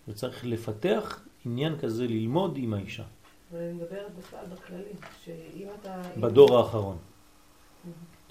וצריך 0.07 0.45
לפתח 0.45 1.21
עניין 1.45 1.79
כזה, 1.79 2.07
ללמוד 2.07 2.57
עם 2.57 2.73
האישה, 2.73 3.03
ואני 3.51 3.73
מדברת 3.73 4.15
בכלל 4.19 4.45
בכללי, 4.45 4.93
שאם 5.25 5.67
אתה... 5.81 6.01
בדור 6.19 6.57
האחרון. 6.57 6.97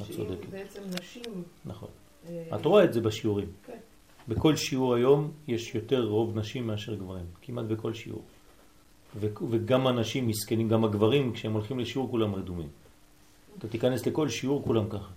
את 0.00 0.06
שאם 0.06 0.16
צודקת. 0.16 0.48
בעצם 0.48 0.82
נשים... 1.00 1.44
נכון. 1.64 1.88
אה, 2.28 2.56
את 2.56 2.64
רואה 2.64 2.84
את 2.84 2.92
זה 2.92 3.00
בשיעורים. 3.00 3.48
כן. 3.66 3.78
בכל 4.28 4.56
שיעור 4.56 4.94
היום 4.94 5.30
יש 5.48 5.74
יותר 5.74 6.04
רוב 6.04 6.38
נשים 6.38 6.66
מאשר 6.66 6.94
גברים, 6.94 7.24
כמעט 7.42 7.64
בכל 7.64 7.94
שיעור. 7.94 8.22
וגם 9.50 9.86
הנשים 9.86 10.28
מסכנים, 10.28 10.68
גם 10.68 10.84
הגברים, 10.84 11.32
כשהם 11.32 11.52
הולכים 11.52 11.78
לשיעור 11.78 12.10
כולם 12.10 12.34
רדומים. 12.34 12.68
אתה 13.58 13.68
תיכנס 13.68 14.06
לכל 14.06 14.28
שיעור 14.28 14.62
כולם 14.64 14.88
ככה. 14.88 15.10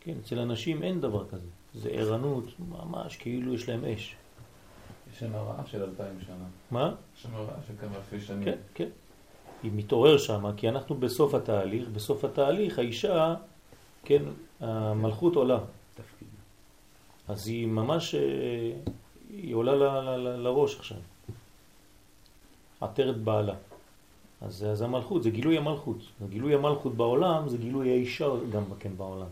כן, 0.00 0.14
אצל 0.24 0.38
הנשים 0.38 0.82
אין 0.82 1.00
דבר 1.00 1.28
כזה. 1.28 1.46
זה 1.74 1.88
ערנות, 1.88 2.44
ממש 2.58 3.16
כאילו 3.16 3.54
יש 3.54 3.68
להם 3.68 3.84
אש. 3.84 4.16
יש 5.12 5.18
שנה 5.18 5.38
רעה 5.38 5.66
של 5.66 5.82
אלפיים 5.82 6.20
שנה. 6.26 6.44
מה? 6.70 6.94
שנה 7.16 7.36
רעה 7.36 7.58
של 7.66 7.72
כמה 7.80 7.96
אלפי 7.96 8.20
שנים. 8.20 8.44
כן, 8.44 8.58
כן. 8.74 8.88
היא 9.62 9.70
מתעורר 9.74 10.18
שם, 10.18 10.52
כי 10.56 10.68
אנחנו 10.68 10.94
בסוף 10.94 11.34
התהליך, 11.34 11.88
בסוף 11.88 12.24
התהליך 12.24 12.78
האישה, 12.78 13.34
כן, 14.04 14.22
המלכות 14.60 15.36
עולה. 15.36 15.58
תפקיד. 15.96 16.28
אז 17.28 17.48
היא 17.48 17.66
ממש, 17.66 18.14
אה, 18.14 18.72
היא 19.30 19.54
עולה 19.54 19.74
ל, 19.74 19.82
ל, 19.82 20.16
ל, 20.16 20.42
לראש 20.42 20.76
עכשיו. 20.76 20.98
עטרת 22.80 23.16
בעלה. 23.16 23.54
אז, 24.40 24.64
אז 24.64 24.82
המלכות, 24.82 25.22
זה 25.22 25.30
גילוי 25.30 25.58
המלכות. 25.58 25.96
גילוי 26.28 26.54
המלכות 26.54 26.94
בעולם 26.94 27.48
זה 27.48 27.56
גילוי 27.58 27.90
האישה 27.90 28.28
גם 28.50 28.62
כן 28.78 28.92
בעולם. 28.96 29.26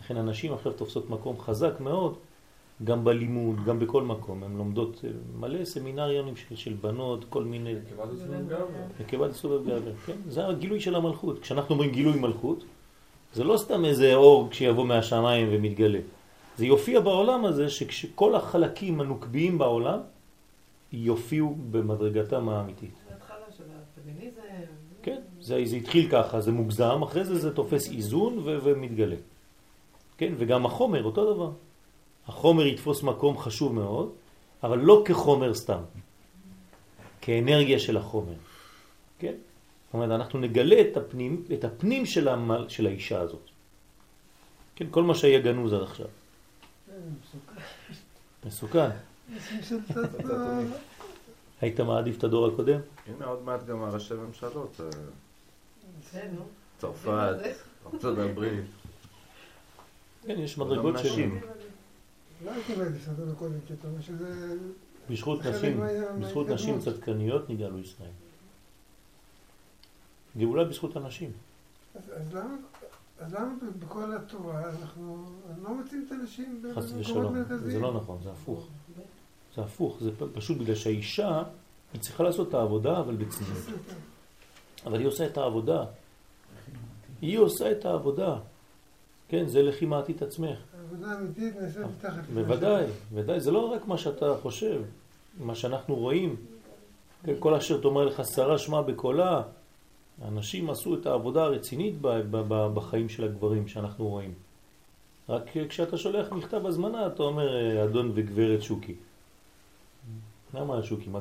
לכן 0.00 0.16
הנשים 0.16 0.52
עכשיו 0.52 0.72
תופסות 0.72 1.10
מקום 1.10 1.40
חזק 1.40 1.80
מאוד, 1.80 2.14
גם 2.84 3.04
בלימוד, 3.04 3.64
גם 3.64 3.78
בכל 3.78 4.02
מקום. 4.02 4.42
הן 4.42 4.56
לומדות 4.56 5.04
אה, 5.04 5.10
מלא 5.40 5.64
סמינריונים 5.64 6.36
של, 6.36 6.56
של 6.56 6.74
בנות, 6.80 7.24
כל 7.28 7.44
מיני... 7.44 7.74
נקבה 9.00 9.26
לסובב 9.26 9.66
גבר, 9.66 9.94
כן? 10.06 10.16
זה 10.28 10.46
הגילוי 10.46 10.80
של 10.80 10.94
המלכות. 10.94 11.38
כשאנחנו 11.38 11.74
אומרים 11.74 11.90
גילוי 11.90 12.20
מלכות, 12.20 12.64
זה 13.32 13.44
לא 13.44 13.56
סתם 13.56 13.84
איזה 13.84 14.14
אור 14.14 14.48
כשיבוא 14.50 14.86
מהשמיים 14.86 15.48
ומתגלה. 15.50 15.98
זה 16.56 16.66
יופיע 16.66 17.00
בעולם 17.00 17.44
הזה 17.44 17.70
שכל 17.70 18.34
החלקים 18.34 19.00
הנוקביים 19.00 19.58
בעולם 19.58 19.98
יופיעו 20.92 21.56
במדרגתם 21.70 22.48
האמיתית. 22.48 22.90
זה 23.08 23.14
התחלה 23.14 23.46
של 23.56 23.64
הפמיניזם. 23.64 24.40
כן, 25.02 25.20
זה, 25.40 25.60
זה 25.64 25.76
התחיל 25.76 26.10
ככה, 26.10 26.40
זה 26.40 26.52
מוגזם, 26.52 27.02
אחרי 27.02 27.24
זה 27.24 27.38
זה 27.38 27.54
תופס 27.54 27.90
איזון 27.90 28.38
ו- 28.38 28.58
ומתגלה. 28.62 29.16
כן, 30.18 30.32
וגם 30.36 30.66
החומר, 30.66 31.04
אותו 31.04 31.34
דבר. 31.34 31.50
החומר 32.26 32.66
יתפוס 32.66 33.02
מקום 33.02 33.38
חשוב 33.38 33.74
מאוד, 33.74 34.12
אבל 34.62 34.78
לא 34.78 35.02
כחומר 35.04 35.54
סתם, 35.54 35.80
כאנרגיה 37.20 37.78
של 37.78 37.96
החומר. 37.96 38.34
כן? 39.18 39.34
זאת 39.88 39.94
אומרת, 39.94 40.10
אנחנו 40.20 40.38
נגלה 40.38 40.80
את 40.80 40.96
הפנים, 40.96 41.44
את 41.52 41.64
הפנים 41.64 42.06
של, 42.06 42.28
המל, 42.28 42.68
של 42.68 42.86
האישה 42.86 43.20
הזאת. 43.20 43.48
כן, 44.76 44.86
כל 44.90 45.02
מה 45.02 45.14
שהיה 45.14 45.40
גנוז 45.40 45.72
עד 45.72 45.82
עכשיו. 45.82 46.06
מסוכן. 48.46 48.90
היית 51.60 51.80
מעדיף 51.80 52.18
את 52.18 52.24
הדור 52.24 52.46
הקודם? 52.46 52.80
הנה 53.06 53.26
עוד 53.26 53.42
מעט 53.42 53.66
גם 53.66 53.82
הראשי 53.82 54.14
ממשלות. 54.14 54.80
אה. 54.80 56.20
צרפת, 56.78 57.36
ארצות 57.92 58.18
הברית. 58.18 58.64
כן, 60.26 60.38
יש 60.38 60.58
מדרגות 60.58 60.98
של... 60.98 61.08
נשים. 61.08 61.40
לא 62.44 62.50
הייתי 62.50 62.74
באיזה 62.74 62.98
סרטון 63.00 63.30
הקודם, 63.30 63.58
שאתה 63.68 63.88
אומר 63.88 64.00
שזה... 64.00 64.54
בזכות. 65.10 66.48
נשים 66.48 66.80
צדקניות 66.80 67.50
נגאלו 67.50 67.78
ישראל. 67.78 68.10
גאולה 70.36 70.64
בזכות 70.64 70.96
הנשים. 70.96 71.32
אז 71.94 72.02
אז 72.16 72.34
למה... 72.34 72.54
אז 73.20 73.34
למה 73.34 73.54
בכל 73.78 74.16
התורה 74.16 74.62
אנחנו 74.70 75.24
לא 75.62 75.74
מוצאים 75.74 76.04
את 76.06 76.12
הנשים 76.12 76.62
במקומות. 76.62 77.32
מרכזיים? 77.32 77.70
זה 77.70 77.78
לא 77.78 77.94
נכון, 77.94 78.18
זה 78.22 78.30
הפוך. 78.30 78.66
זה 79.56 79.62
הפוך, 79.62 79.96
זה 80.00 80.10
פשוט 80.32 80.58
בגלל 80.58 80.74
שהאישה, 80.74 81.42
היא 81.92 82.00
צריכה 82.00 82.22
לעשות 82.22 82.48
את 82.48 82.54
העבודה, 82.54 83.00
אבל 83.00 83.16
בצניעות. 83.16 83.64
אבל 84.86 84.98
היא 84.98 85.06
עושה 85.06 85.26
את 85.26 85.38
העבודה. 85.38 85.84
היא 87.22 87.38
עושה 87.38 87.72
את 87.72 87.84
העבודה. 87.84 88.38
כן, 89.28 89.48
זה 89.48 89.62
לכי 89.62 89.86
מעטי 89.86 90.12
את 90.12 90.22
עצמך. 90.22 90.58
העבודה 90.78 91.12
האמיתית 91.12 91.56
נעשית 91.56 91.82
מתחת 91.98 92.22
בוודאי, 92.34 92.84
בוודאי. 93.10 93.40
זה 93.40 93.50
לא 93.50 93.72
רק 93.72 93.86
מה 93.86 93.98
שאתה 93.98 94.34
חושב, 94.42 94.82
מה 95.38 95.54
שאנחנו 95.54 95.94
רואים. 95.94 96.36
כן, 97.22 97.34
כל 97.38 97.54
אשר 97.54 97.80
תאמר 97.80 98.04
לך 98.04 98.22
שרה 98.34 98.58
שמע 98.58 98.82
בקולה. 98.82 99.42
אנשים 100.24 100.70
עשו 100.70 100.94
את 100.94 101.06
העבודה 101.06 101.44
הרצינית 101.44 101.94
בחיים 102.74 103.08
של 103.08 103.24
הגברים 103.24 103.68
שאנחנו 103.68 104.08
רואים. 104.08 104.34
רק 105.28 105.42
כשאתה 105.68 105.98
שולח 105.98 106.32
מכתב 106.32 106.66
הזמנה, 106.66 107.06
אתה 107.06 107.22
אומר 107.22 107.56
אה, 107.56 107.84
אדון 107.84 108.12
וגברת 108.14 108.62
שוקי. 108.62 108.94
למה 110.54 110.82
שוקי? 110.82 111.08
מה, 111.10 111.20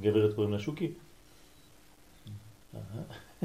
גברת, 0.00 0.34
קוראים 0.34 0.52
לה 0.52 0.58
שוקי? 0.58 0.92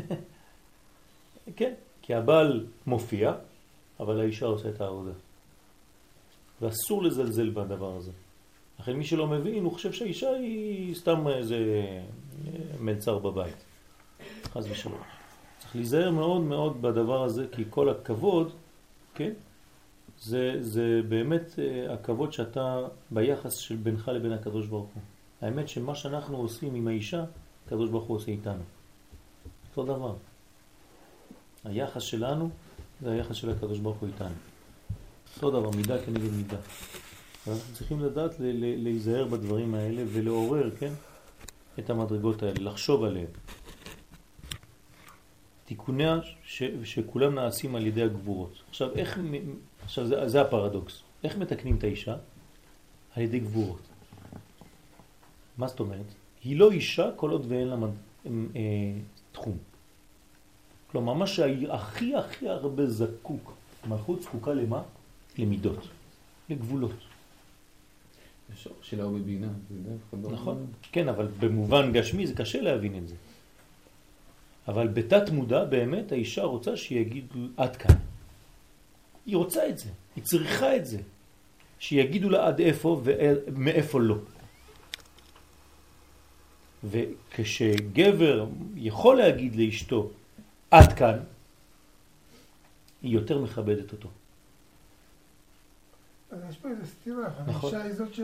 כן, 1.57 1.73
כי 2.01 2.13
הבעל 2.13 2.65
מופיע, 2.87 3.33
אבל 3.99 4.19
האישה 4.19 4.45
עושה 4.45 4.69
את 4.69 4.81
העבודה. 4.81 5.11
ואסור 6.61 7.03
לזלזל 7.03 7.49
בדבר 7.49 7.95
הזה. 7.95 8.11
לכן 8.79 8.93
מי 8.93 9.05
שלא 9.05 9.27
מבין, 9.27 9.63
הוא 9.63 9.71
חושב 9.71 9.93
שהאישה 9.93 10.29
היא 10.29 10.95
סתם 10.95 11.27
איזה 11.27 11.55
אה, 11.55 12.01
מלצר 12.79 13.17
בבית. 13.17 13.68
חס 14.45 14.65
ושלום. 14.69 15.01
צריך 15.59 15.75
להיזהר 15.75 16.11
מאוד 16.11 16.41
מאוד 16.41 16.81
בדבר 16.81 17.23
הזה, 17.23 17.45
כי 17.51 17.63
כל 17.69 17.89
הכבוד, 17.89 18.51
כן, 19.15 19.31
זה, 20.21 20.57
זה 20.61 21.01
באמת 21.09 21.59
אה, 21.59 21.93
הכבוד 21.93 22.33
שאתה 22.33 22.79
ביחס 23.11 23.55
של 23.55 23.75
בינך 23.75 24.07
לבין 24.07 24.31
הקדוש 24.31 24.67
ברוך 24.67 24.89
הוא. 24.93 25.03
האמת 25.41 25.69
שמה 25.69 25.95
שאנחנו 25.95 26.37
עושים 26.37 26.75
עם 26.75 26.87
האישה, 26.87 27.23
הקדוש 27.65 27.89
ברוך 27.89 28.05
הוא 28.05 28.17
עושה 28.17 28.31
איתנו. 28.31 28.63
אותו 29.69 29.93
דבר. 29.93 30.15
היחס 31.65 32.01
שלנו 32.01 32.49
זה 33.01 33.11
היחס 33.11 33.35
של 33.35 33.49
הקדוש 33.49 33.79
ברוך 33.79 33.97
הוא 33.97 34.07
איתנו. 34.07 34.35
אותו 35.35 35.51
דבר, 35.51 35.69
מידה 35.69 36.05
כנגד 36.05 36.31
מידה. 36.31 36.57
אנחנו 37.47 37.73
צריכים 37.73 37.99
לדעת 37.99 38.35
להיזהר 38.55 39.25
בדברים 39.25 39.75
האלה 39.75 40.03
ולעורר, 40.13 40.69
כן, 40.79 40.93
את 41.79 41.89
המדרגות 41.89 42.43
האלה, 42.43 42.59
לחשוב 42.59 43.03
עליהם. 43.03 43.27
תיקוניה 45.69 46.19
ש, 46.45 46.63
שכולם 46.83 47.35
נעשים 47.35 47.75
על 47.75 47.87
ידי 47.87 48.03
הגבורות. 48.03 48.53
עכשיו, 48.69 48.95
איך, 48.95 49.19
עכשיו 49.83 50.07
זה, 50.07 50.29
זה 50.29 50.41
הפרדוקס. 50.41 51.01
איך 51.23 51.37
מתקנים 51.37 51.75
את 51.75 51.83
האישה? 51.83 52.15
על 53.15 53.23
ידי 53.23 53.39
גבורות. 53.39 53.81
מה 55.57 55.67
זאת 55.67 55.79
אומרת? 55.79 56.05
היא 56.43 56.57
לא 56.57 56.71
אישה 56.71 57.09
כל 57.15 57.29
עוד 57.31 57.45
ואין 57.47 57.67
לה. 57.67 57.75
אה, 58.25 58.31
תחום. 59.31 59.57
כלומר, 60.91 61.13
מה 61.13 61.27
שהכי 61.27 62.15
הכי 62.15 62.49
הרבה 62.49 62.89
זקוק, 62.89 63.53
מלכות 63.87 64.21
זקוקה 64.21 64.53
למה? 64.53 64.81
למידות, 65.37 65.87
לגבולות. 66.49 66.97
השורש 68.53 68.89
שלה 68.89 69.03
הוא 69.03 69.19
בבינה. 69.19 69.47
זה 69.69 69.75
דווקא 69.89 70.27
לא- 70.27 70.31
נכון. 70.33 70.65
כן, 70.91 71.09
אבל 71.09 71.27
במובן 71.39 71.91
גשמי 71.93 72.27
זה 72.27 72.33
קשה 72.33 72.61
להבין 72.61 72.97
את 72.97 73.07
זה. 73.07 73.15
אבל 74.69 74.87
בתת 74.87 75.29
מודע 75.29 75.63
באמת 75.65 76.11
האישה 76.11 76.43
רוצה 76.43 76.77
שיגידו 76.77 77.39
עד 77.57 77.75
כאן. 77.75 77.95
היא 79.25 79.37
רוצה 79.37 79.69
את 79.69 79.77
זה, 79.77 79.89
היא 80.15 80.23
צריכה 80.23 80.75
את 80.75 80.85
זה. 80.85 80.99
שיגידו 81.79 82.29
לה 82.29 82.47
עד 82.47 82.59
איפה 82.59 83.01
ומאיפה 83.03 83.99
לא. 83.99 84.15
וכשגבר 86.83 88.45
יכול 88.75 89.17
להגיד 89.17 89.55
לאשתו 89.55 90.09
עד 90.71 90.93
כאן, 90.93 91.19
היא 93.01 93.13
יותר 93.13 93.41
מכבדת 93.41 93.91
אותו. 93.91 94.09
אז 96.31 96.39
יש 96.49 96.57
פה 96.57 96.69
איזה 96.69 96.87
סתירה, 96.87 97.29
נכון. 97.47 97.75
האישה 97.75 97.87
היא 97.87 97.93
זאת 97.93 98.13
ש... 98.13 98.21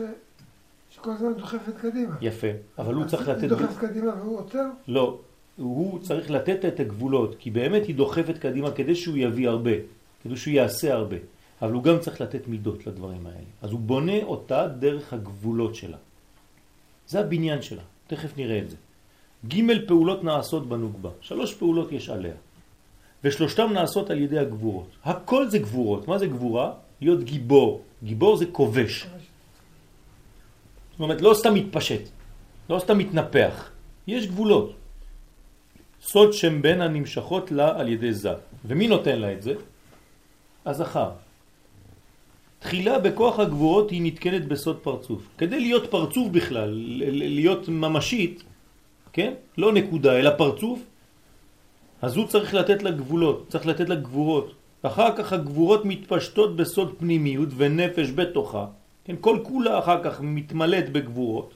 שכל 0.90 1.10
הזמן 1.10 1.34
דוחפת 1.34 1.76
קדימה. 1.80 2.16
יפה, 2.20 2.46
אבל 2.78 2.94
הוא 2.94 3.04
צריך 3.04 3.28
היא 3.28 3.36
לתת... 3.36 3.48
דוחפת 3.48 3.78
קדימה 3.80 4.14
והוא 4.14 4.38
עוצר? 4.38 4.66
לא, 4.88 5.20
הוא 5.56 5.98
צריך 5.98 6.30
לתת 6.30 6.64
את 6.64 6.80
הגבולות, 6.80 7.34
כי 7.38 7.50
באמת 7.50 7.86
היא 7.86 7.94
דוחפת 7.94 8.38
קדימה 8.38 8.70
כדי 8.70 8.94
שהוא 8.94 9.16
יביא 9.16 9.48
הרבה, 9.48 9.70
כדי 10.24 10.36
שהוא 10.36 10.54
יעשה 10.54 10.94
הרבה, 10.94 11.16
אבל 11.62 11.72
הוא 11.72 11.82
גם 11.82 11.98
צריך 11.98 12.20
לתת 12.20 12.48
מידות 12.48 12.86
לדברים 12.86 13.26
האלה. 13.26 13.48
אז 13.62 13.70
הוא 13.70 13.80
בונה 13.80 14.22
אותה 14.22 14.68
דרך 14.78 15.12
הגבולות 15.12 15.74
שלה. 15.74 15.96
זה 17.08 17.20
הבניין 17.20 17.62
שלה, 17.62 17.82
תכף 18.06 18.36
נראה 18.36 18.58
את 18.58 18.70
זה. 18.70 18.76
ג' 19.48 19.86
פעולות 19.86 20.24
נעשות 20.24 20.68
בנוגבה, 20.68 21.10
שלוש 21.20 21.54
פעולות 21.54 21.92
יש 21.92 22.08
עליה, 22.08 22.34
ושלושתם 23.24 23.70
נעשות 23.72 24.10
על 24.10 24.18
ידי 24.18 24.38
הגבורות. 24.38 24.88
הכל 25.04 25.48
זה 25.48 25.58
גבורות, 25.58 26.08
מה 26.08 26.18
זה 26.18 26.26
גבורה? 26.26 26.72
להיות 27.00 27.24
גיבור, 27.24 27.82
גיבור 28.02 28.36
זה 28.36 28.46
כובש. 28.52 29.06
זאת 30.92 31.00
אומרת, 31.00 31.20
לא 31.20 31.34
סתם 31.34 31.54
מתפשט, 31.54 32.02
לא 32.70 32.78
סתם 32.78 32.98
מתנפח, 32.98 33.70
יש 34.06 34.26
גבולות. 34.26 34.85
סוד 36.02 36.32
שם 36.32 36.62
בן 36.62 36.80
הנמשכות 36.80 37.52
לה 37.52 37.80
על 37.80 37.88
ידי 37.88 38.12
זה. 38.12 38.32
ומי 38.64 38.88
נותן 38.88 39.18
לה 39.18 39.32
את 39.32 39.42
זה? 39.42 39.54
הזכר. 40.66 41.10
תחילה 42.58 42.98
בכוח 42.98 43.38
הגבורות 43.38 43.90
היא 43.90 44.02
נתקנת 44.02 44.44
בסוד 44.48 44.78
פרצוף. 44.82 45.22
כדי 45.38 45.60
להיות 45.60 45.90
פרצוף 45.90 46.28
בכלל, 46.28 46.70
להיות 47.12 47.68
ממשית, 47.68 48.42
כן? 49.12 49.32
לא 49.58 49.72
נקודה, 49.72 50.18
אלא 50.18 50.30
פרצוף, 50.36 50.80
אז 52.02 52.16
הוא 52.16 52.26
צריך 52.26 52.54
לתת 52.54 52.82
לה 52.82 52.90
גבולות, 52.90 53.46
צריך 53.48 53.66
לתת 53.66 53.88
לה 53.88 53.94
גבורות. 53.94 54.52
אחר 54.82 55.16
כך 55.16 55.32
הגבורות 55.32 55.84
מתפשטות 55.84 56.56
בסוד 56.56 56.94
פנימיות 56.98 57.48
ונפש 57.56 58.10
בתוכה. 58.14 58.66
כן? 59.04 59.16
כל 59.20 59.38
כולה 59.42 59.78
אחר 59.78 60.02
כך 60.04 60.20
מתמלאת 60.20 60.92
בגבורות. 60.92 61.50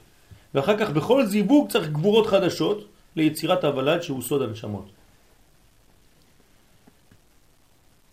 ואחר 0.53 0.77
כך 0.77 0.89
בכל 0.89 1.25
זיווג 1.25 1.69
צריך 1.69 1.89
גבורות 1.89 2.27
חדשות 2.27 2.87
ליצירת 3.15 3.63
הוולד 3.63 4.01
שהוא 4.01 4.21
סוד 4.21 4.41
הנשמות. 4.41 4.85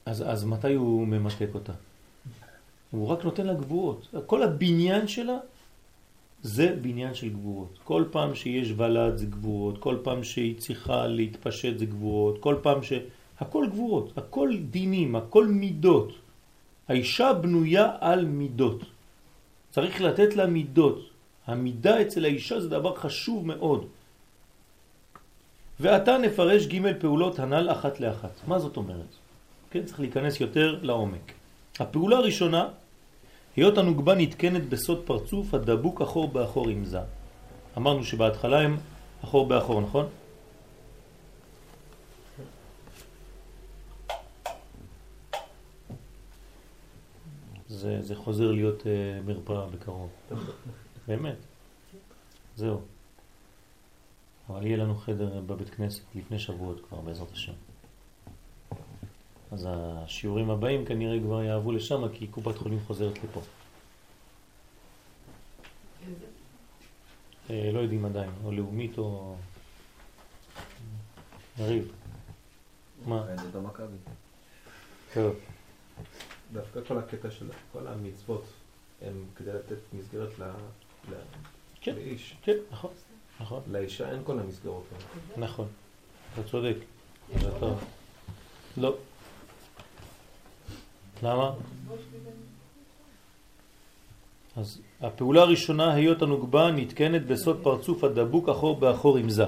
אז, 0.06 0.24
אז 0.26 0.44
מתי 0.44 0.74
הוא 0.74 1.06
ממתק 1.06 1.48
אותה? 1.54 1.72
הוא 2.90 3.08
רק 3.08 3.24
נותן 3.24 3.46
לה 3.46 3.54
גבורות. 3.54 4.14
כל 4.26 4.42
הבניין 4.42 5.08
שלה 5.08 5.38
זה 6.42 6.76
בניין 6.82 7.14
של 7.14 7.28
גבורות. 7.28 7.78
כל 7.84 8.04
פעם 8.10 8.34
שיש 8.34 8.72
ולד 8.76 9.16
זה 9.16 9.26
גבורות, 9.26 9.78
כל 9.78 9.96
פעם 10.02 10.24
שהיא 10.24 10.58
צריכה 10.58 11.06
להתפשט 11.06 11.78
זה 11.78 11.86
גבורות, 11.86 12.40
כל 12.40 12.56
פעם 12.62 12.82
ש... 12.82 12.92
הכל 13.40 13.66
גבורות, 13.70 14.18
הכל 14.18 14.56
דינים, 14.70 15.16
הכל 15.16 15.46
מידות. 15.46 16.12
האישה 16.88 17.32
בנויה 17.32 17.96
על 18.00 18.24
מידות. 18.24 18.80
צריך 19.70 20.00
לתת 20.00 20.36
לה 20.36 20.46
מידות. 20.46 20.98
המידה 21.46 22.02
אצל 22.02 22.24
האישה 22.24 22.60
זה 22.60 22.68
דבר 22.68 22.94
חשוב 22.94 23.46
מאוד. 23.46 23.86
ועתה 25.80 26.18
נפרש 26.18 26.66
ג' 26.66 27.00
פעולות 27.00 27.38
הנ"ל 27.38 27.70
אחת 27.72 28.00
לאחת. 28.00 28.30
מה 28.46 28.58
זאת 28.58 28.76
אומרת? 28.76 29.12
כן, 29.70 29.84
צריך 29.84 30.00
להיכנס 30.00 30.40
יותר 30.40 30.78
לעומק. 30.82 31.32
הפעולה 31.78 32.16
הראשונה, 32.16 32.68
היות 33.56 33.78
הנוגבה 33.78 34.14
נתקנת 34.14 34.68
בסוד 34.68 35.02
פרצוף 35.06 35.54
הדבוק 35.54 36.00
אחור 36.00 36.28
באחור 36.28 36.68
עם 36.68 36.84
זה. 36.84 37.00
אמרנו 37.76 38.04
שבהתחלה 38.04 38.60
הם 38.60 38.76
אחור 39.24 39.46
באחור, 39.46 39.80
נכון? 39.80 40.06
זה, 47.68 48.02
זה 48.02 48.14
חוזר 48.14 48.50
להיות 48.50 48.82
uh, 48.82 48.86
מרפאה 49.26 49.66
בקרוב. 49.66 50.10
באמת. 51.08 51.36
זהו. 52.56 52.97
אבל 54.48 54.66
יהיה 54.66 54.76
לנו 54.76 54.94
חדר 54.94 55.40
בבית 55.40 55.70
כנסת 55.70 56.02
לפני 56.14 56.38
שבועות 56.38 56.80
כבר, 56.88 57.00
בעזרת 57.00 57.32
השם. 57.32 57.52
אז 59.50 59.68
השיעורים 59.70 60.50
הבאים 60.50 60.84
כנראה 60.84 61.20
כבר 61.20 61.42
יעבו 61.42 61.72
לשם, 61.72 62.08
כי 62.08 62.26
קופת 62.26 62.58
חולים 62.58 62.80
חוזרת 62.86 63.24
לפה. 63.24 63.40
אה, 67.50 67.70
לא 67.72 67.78
יודעים 67.78 68.04
עדיין, 68.04 68.30
או 68.44 68.52
לאומית 68.52 68.98
או... 68.98 69.36
יריב. 71.58 71.92
מה? 73.06 73.26
את 73.50 73.54
המכבי. 73.54 73.96
טוב. 75.14 75.36
דווקא 76.52 76.80
כל 76.88 76.98
הקטע 76.98 77.30
של 77.30 77.50
כל 77.72 77.86
המצוות 77.86 78.44
הם 79.02 79.24
כדי 79.36 79.52
לתת 79.52 79.78
מסגרת 79.92 80.30
כן. 81.80 81.94
לאיש. 81.94 82.36
כן, 82.42 82.56
נכון, 82.70 82.90
נכון, 83.40 83.60
לאישה 83.70 84.10
אין 84.10 84.20
כל 84.24 84.38
המסגרות 84.38 84.84
האלה. 84.92 85.46
נכון. 85.46 85.66
אתה 86.34 86.42
צודק. 86.42 86.76
אבל 87.34 87.48
אתה... 87.56 87.66
לא. 88.76 88.94
למה? 91.22 91.52
אז 94.56 94.80
הפעולה 95.00 95.42
הראשונה, 95.42 95.94
היות 95.94 96.22
הנוגבה, 96.22 96.70
נתקנת 96.70 97.26
בסוד 97.26 97.60
פרצוף 97.62 98.04
הדבוק 98.04 98.48
אחור 98.48 98.76
באחור 98.76 99.16
עם 99.16 99.30
זה. 99.30 99.44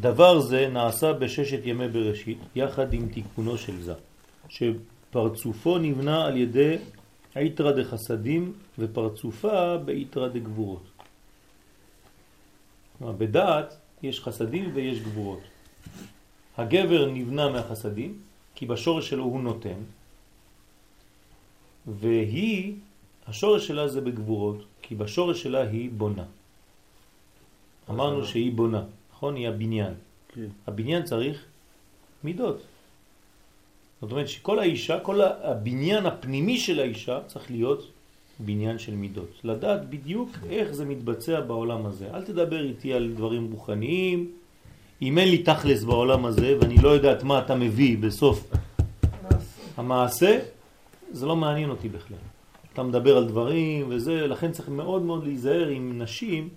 דבר 0.00 0.40
זה 0.40 0.68
נעשה 0.68 1.12
בששת 1.12 1.60
ימי 1.64 1.88
בראשית, 1.88 2.38
יחד 2.56 2.92
עם 2.92 3.08
תיקונו 3.08 3.58
של 3.58 3.82
זה, 3.82 3.94
שפרצופו 4.48 5.78
נבנה 5.78 6.24
על 6.26 6.36
ידי 6.36 6.76
איתרא 7.36 7.72
דחסדים 7.72 8.52
ופרצופה 8.78 9.76
באיתרא 9.78 10.28
דגבורות. 10.28 10.93
בדעת 13.00 13.76
יש 14.02 14.20
חסדים 14.20 14.70
ויש 14.74 15.00
גבורות. 15.00 15.40
הגבר 16.56 17.10
נבנה 17.10 17.48
מהחסדים, 17.48 18.18
כי 18.54 18.66
בשורש 18.66 19.10
שלו 19.10 19.24
הוא 19.24 19.40
נותן, 19.40 19.78
והיא, 21.86 22.74
השורש 23.26 23.66
שלה 23.66 23.88
זה 23.88 24.00
בגבורות, 24.00 24.64
כי 24.82 24.94
בשורש 24.94 25.42
שלה 25.42 25.62
היא 25.68 25.90
בונה. 25.96 26.24
אמרנו 27.90 28.24
שהיא 28.24 28.52
בונה, 28.52 28.82
נכון? 29.12 29.36
היא 29.36 29.48
הבניין. 29.48 29.94
כן. 30.28 30.46
הבניין 30.66 31.02
צריך 31.02 31.44
מידות. 32.24 32.62
זאת 34.00 34.12
אומרת 34.12 34.28
שכל 34.28 34.58
האישה, 34.58 35.00
כל 35.00 35.20
הבניין 35.20 36.06
הפנימי 36.06 36.58
של 36.58 36.80
האישה 36.80 37.18
צריך 37.26 37.50
להיות 37.50 37.90
בניין 38.38 38.78
של 38.78 38.94
מידות. 38.94 39.40
לדעת 39.44 39.90
בדיוק 39.90 40.30
איך 40.50 40.72
זה 40.72 40.84
מתבצע 40.84 41.40
בעולם 41.40 41.86
הזה. 41.86 42.06
אל 42.14 42.22
תדבר 42.22 42.64
איתי 42.64 42.92
על 42.92 43.12
דברים 43.16 43.52
רוחניים. 43.52 44.30
אם 45.02 45.18
אין 45.18 45.28
לי 45.28 45.38
תכלס 45.38 45.84
בעולם 45.84 46.24
הזה 46.24 46.56
ואני 46.60 46.76
לא 46.82 46.88
יודעת 46.88 47.22
מה 47.22 47.38
אתה 47.38 47.54
מביא 47.54 47.98
בסוף 47.98 48.50
המעשה, 49.76 50.38
זה 51.12 51.26
לא 51.26 51.36
מעניין 51.36 51.70
אותי 51.70 51.88
בכלל. 51.88 52.16
אתה 52.72 52.82
מדבר 52.82 53.16
על 53.16 53.28
דברים 53.28 53.86
וזה, 53.88 54.26
לכן 54.26 54.52
צריך 54.52 54.68
מאוד 54.68 55.02
מאוד 55.02 55.24
להיזהר 55.24 55.68
עם 55.68 56.02
נשים, 56.02 56.48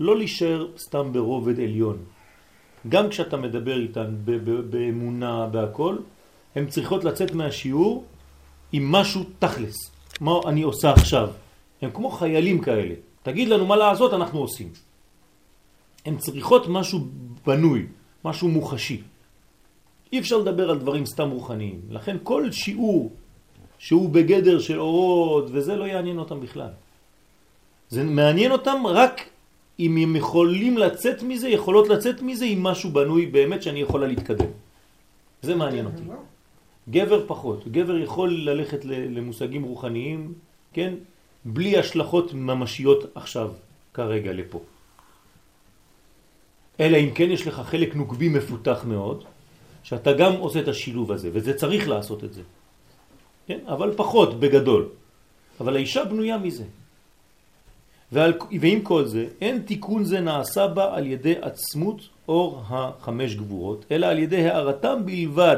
לא 0.00 0.16
להישאר 0.16 0.66
סתם 0.78 1.12
ברובד 1.12 1.60
עליון. 1.60 1.96
גם 2.88 3.08
כשאתה 3.08 3.36
מדבר 3.36 3.78
איתן 3.78 4.14
באמונה, 4.70 5.46
בהכל, 5.46 5.96
הן 6.54 6.66
צריכות 6.66 7.04
לצאת 7.04 7.34
מהשיעור 7.34 8.04
עם 8.72 8.92
משהו 8.92 9.24
תכלס. 9.38 9.95
מה 10.20 10.32
אני 10.46 10.62
עושה 10.62 10.92
עכשיו? 10.92 11.30
הם 11.82 11.90
כמו 11.90 12.10
חיילים 12.10 12.60
כאלה. 12.60 12.94
תגיד 13.22 13.48
לנו 13.48 13.66
מה 13.66 13.76
לעשות, 13.76 14.14
אנחנו 14.14 14.38
עושים. 14.38 14.68
הן 16.04 16.16
צריכות 16.16 16.68
משהו 16.68 17.00
בנוי, 17.46 17.86
משהו 18.24 18.48
מוחשי. 18.48 19.02
אי 20.12 20.18
אפשר 20.18 20.38
לדבר 20.38 20.70
על 20.70 20.78
דברים 20.78 21.06
סתם 21.06 21.30
רוחניים. 21.30 21.80
לכן 21.90 22.16
כל 22.22 22.52
שיעור 22.52 23.12
שהוא 23.78 24.10
בגדר 24.10 24.58
של 24.58 24.80
אורות 24.80 25.46
וזה 25.52 25.76
לא 25.76 25.84
יעניין 25.84 26.18
אותם 26.18 26.40
בכלל. 26.40 26.70
זה 27.88 28.04
מעניין 28.04 28.52
אותם 28.52 28.86
רק 28.86 29.28
אם 29.80 29.96
הם 29.96 30.16
יכולים 30.16 30.78
לצאת 30.78 31.22
מזה, 31.22 31.48
יכולות 31.48 31.88
לצאת 31.88 32.22
מזה 32.22 32.44
עם 32.44 32.62
משהו 32.62 32.90
בנוי 32.90 33.26
באמת 33.26 33.62
שאני 33.62 33.80
יכולה 33.80 34.06
להתקדם. 34.06 34.50
זה 35.42 35.54
מעניין 35.54 35.86
אותי. 35.86 36.02
גבר 36.90 37.26
פחות. 37.26 37.68
גבר 37.68 37.96
יכול 37.96 38.30
ללכת 38.50 38.84
למושגים 38.84 39.62
רוחניים, 39.62 40.32
כן? 40.72 40.94
בלי 41.44 41.78
השלכות 41.78 42.34
ממשיות 42.34 43.04
עכשיו, 43.14 43.50
כרגע, 43.94 44.32
לפה. 44.32 44.60
אלא 46.80 46.96
אם 46.96 47.10
כן 47.14 47.30
יש 47.30 47.46
לך 47.46 47.60
חלק 47.60 47.96
נוקבי 47.96 48.28
מפותח 48.28 48.84
מאוד, 48.86 49.24
שאתה 49.82 50.12
גם 50.12 50.32
עושה 50.32 50.60
את 50.60 50.68
השילוב 50.68 51.12
הזה, 51.12 51.30
וזה 51.32 51.54
צריך 51.54 51.88
לעשות 51.88 52.24
את 52.24 52.32
זה. 52.32 52.42
כן? 53.46 53.58
אבל 53.66 53.92
פחות, 53.96 54.40
בגדול. 54.40 54.88
אבל 55.60 55.76
האישה 55.76 56.04
בנויה 56.04 56.38
מזה. 56.38 56.64
ועל, 58.12 58.32
ועם 58.60 58.80
כל 58.80 59.04
זה, 59.04 59.26
אין 59.40 59.62
תיקון 59.62 60.04
זה 60.04 60.20
נעשה 60.20 60.66
בה 60.66 60.94
על 60.94 61.06
ידי 61.06 61.34
עצמות 61.42 62.00
אור 62.28 62.62
החמש 62.68 63.34
גבורות, 63.34 63.84
אלא 63.90 64.06
על 64.06 64.18
ידי 64.18 64.48
הערתם 64.48 65.02
בלבד, 65.04 65.56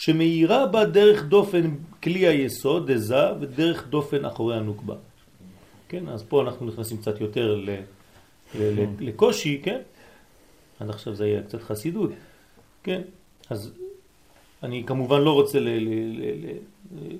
שמאירה 0.00 0.66
בה 0.66 0.84
דרך 0.84 1.24
דופן 1.24 1.70
כלי 2.02 2.26
היסוד, 2.26 2.90
דזה, 2.90 3.32
ודרך 3.40 3.86
דופן 3.88 4.24
אחורי 4.24 4.56
הנוקבה. 4.56 4.94
כן, 5.88 6.08
אז 6.08 6.22
פה 6.22 6.42
אנחנו 6.42 6.66
נכנסים 6.66 6.96
קצת 6.96 7.20
יותר 7.20 7.54
ל, 7.54 7.70
ל, 8.54 8.80
ל, 8.80 8.86
לקושי, 9.00 9.60
כן? 9.62 9.80
עד 10.80 10.90
עכשיו 10.90 11.14
זה 11.14 11.24
היה 11.24 11.42
קצת 11.42 11.62
חסידות, 11.62 12.10
כן? 12.82 13.02
אז 13.50 13.72
אני 14.62 14.84
כמובן 14.86 15.20
לא 15.20 15.32
רוצה 15.32 15.60
ל, 15.60 15.68
ל, 15.68 15.88
ל, 15.88 16.46
ל, 16.46 16.56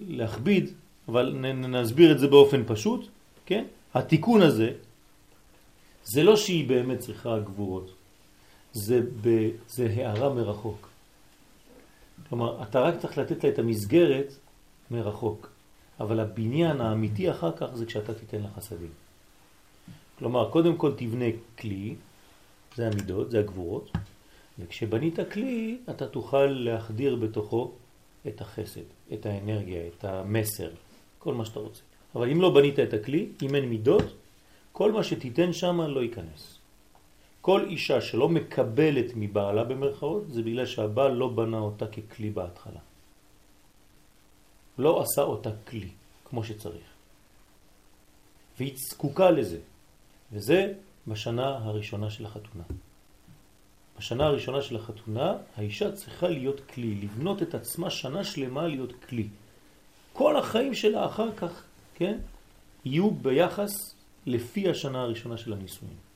להכביד, 0.09 0.71
אבל 1.09 1.35
נ, 1.37 1.75
נסביר 1.75 2.13
את 2.13 2.19
זה 2.19 2.29
באופן 2.29 2.63
פשוט, 2.67 3.09
כן? 3.47 3.65
התיקון 3.95 4.43
הזה, 4.43 4.73
זה 6.05 6.23
לא 6.23 6.37
שהיא 6.37 6.69
באמת 6.69 6.99
צריכה 6.99 7.39
גבורות, 7.39 7.93
זה, 8.73 9.01
ב, 9.23 9.51
זה 9.69 9.93
הערה 9.97 10.35
מרחוק. 10.35 10.90
כלומר, 12.31 12.63
אתה 12.63 12.81
רק 12.81 12.95
צריך 12.99 13.19
לתת 13.19 13.45
לה 13.45 13.51
את 13.51 13.59
המסגרת 13.59 14.33
מרחוק, 14.91 15.51
אבל 16.01 16.21
הבניין 16.21 16.81
האמיתי 16.81 17.31
אחר 17.31 17.53
כך 17.53 17.67
זה 17.75 17.87
כשאתה 17.87 18.15
תיתן 18.15 18.43
לה 18.43 18.49
חסדים. 18.57 18.91
כלומר, 20.19 20.51
קודם 20.51 20.77
כל 20.77 20.93
תבנה 20.97 21.25
כלי, 21.59 21.95
זה 22.77 22.87
המידות, 22.87 23.31
זה 23.31 23.39
הגבורות, 23.39 23.91
וכשבנית 24.59 25.19
כלי, 25.33 25.79
אתה 25.91 26.07
תוכל 26.07 26.47
להחדיר 26.47 27.17
בתוכו 27.17 27.73
את 28.27 28.41
החסד, 28.41 28.87
את 29.13 29.27
האנרגיה, 29.27 29.81
את 29.87 30.05
המסר, 30.05 30.71
כל 31.19 31.35
מה 31.35 31.45
שאתה 31.45 31.61
רוצה. 31.61 31.83
אבל 32.15 32.31
אם 32.31 32.41
לא 32.41 32.55
בנית 32.55 32.79
את 32.79 32.95
הכלי, 32.95 33.27
אם 33.43 33.55
אין 33.55 33.65
מידות, 33.65 34.05
כל 34.73 34.93
מה 34.93 35.05
שתיתן 35.05 35.53
שם 35.53 35.81
לא 35.81 36.01
ייכנס. 36.01 36.60
כל 37.41 37.65
אישה 37.65 38.01
שלא 38.01 38.29
מקבלת 38.29 39.13
מבעלה 39.17 39.65
במרכאות, 39.65 40.33
זה 40.33 40.43
בגלל 40.43 40.67
שהבעל 40.67 41.13
לא 41.13 41.29
בנה 41.29 41.59
אותה 41.59 41.87
ככלי 41.87 42.31
בהתחלה. 42.31 42.81
לא 44.79 45.03
עשה 45.03 45.23
אותה 45.23 45.51
כלי, 45.69 45.89
כמו 46.25 46.45
שצריך. 46.45 46.89
והיא 48.59 48.77
זקוקה 48.77 49.31
לזה. 49.31 49.59
וזה 50.33 50.73
בשנה 51.09 51.49
הראשונה 51.49 52.11
של 52.11 52.27
החתונה. 52.27 52.65
בשנה 53.99 54.27
הראשונה 54.27 54.63
של 54.63 54.77
החתונה, 54.77 55.35
האישה 55.57 55.93
צריכה 55.93 56.29
להיות 56.29 56.61
כלי, 56.61 56.95
לבנות 56.95 57.43
את 57.43 57.55
עצמה 57.55 57.91
שנה 57.91 58.25
שלמה 58.25 58.67
להיות 58.69 58.93
כלי. 59.09 59.29
כל 60.13 60.37
החיים 60.37 60.75
שלה 60.75 61.07
אחר 61.07 61.33
כך, 61.37 61.65
כן, 61.95 62.19
יהיו 62.85 63.11
ביחס 63.11 63.95
לפי 64.27 64.71
השנה 64.71 65.03
הראשונה 65.03 65.37
של 65.37 65.53
הנישואים. 65.53 66.10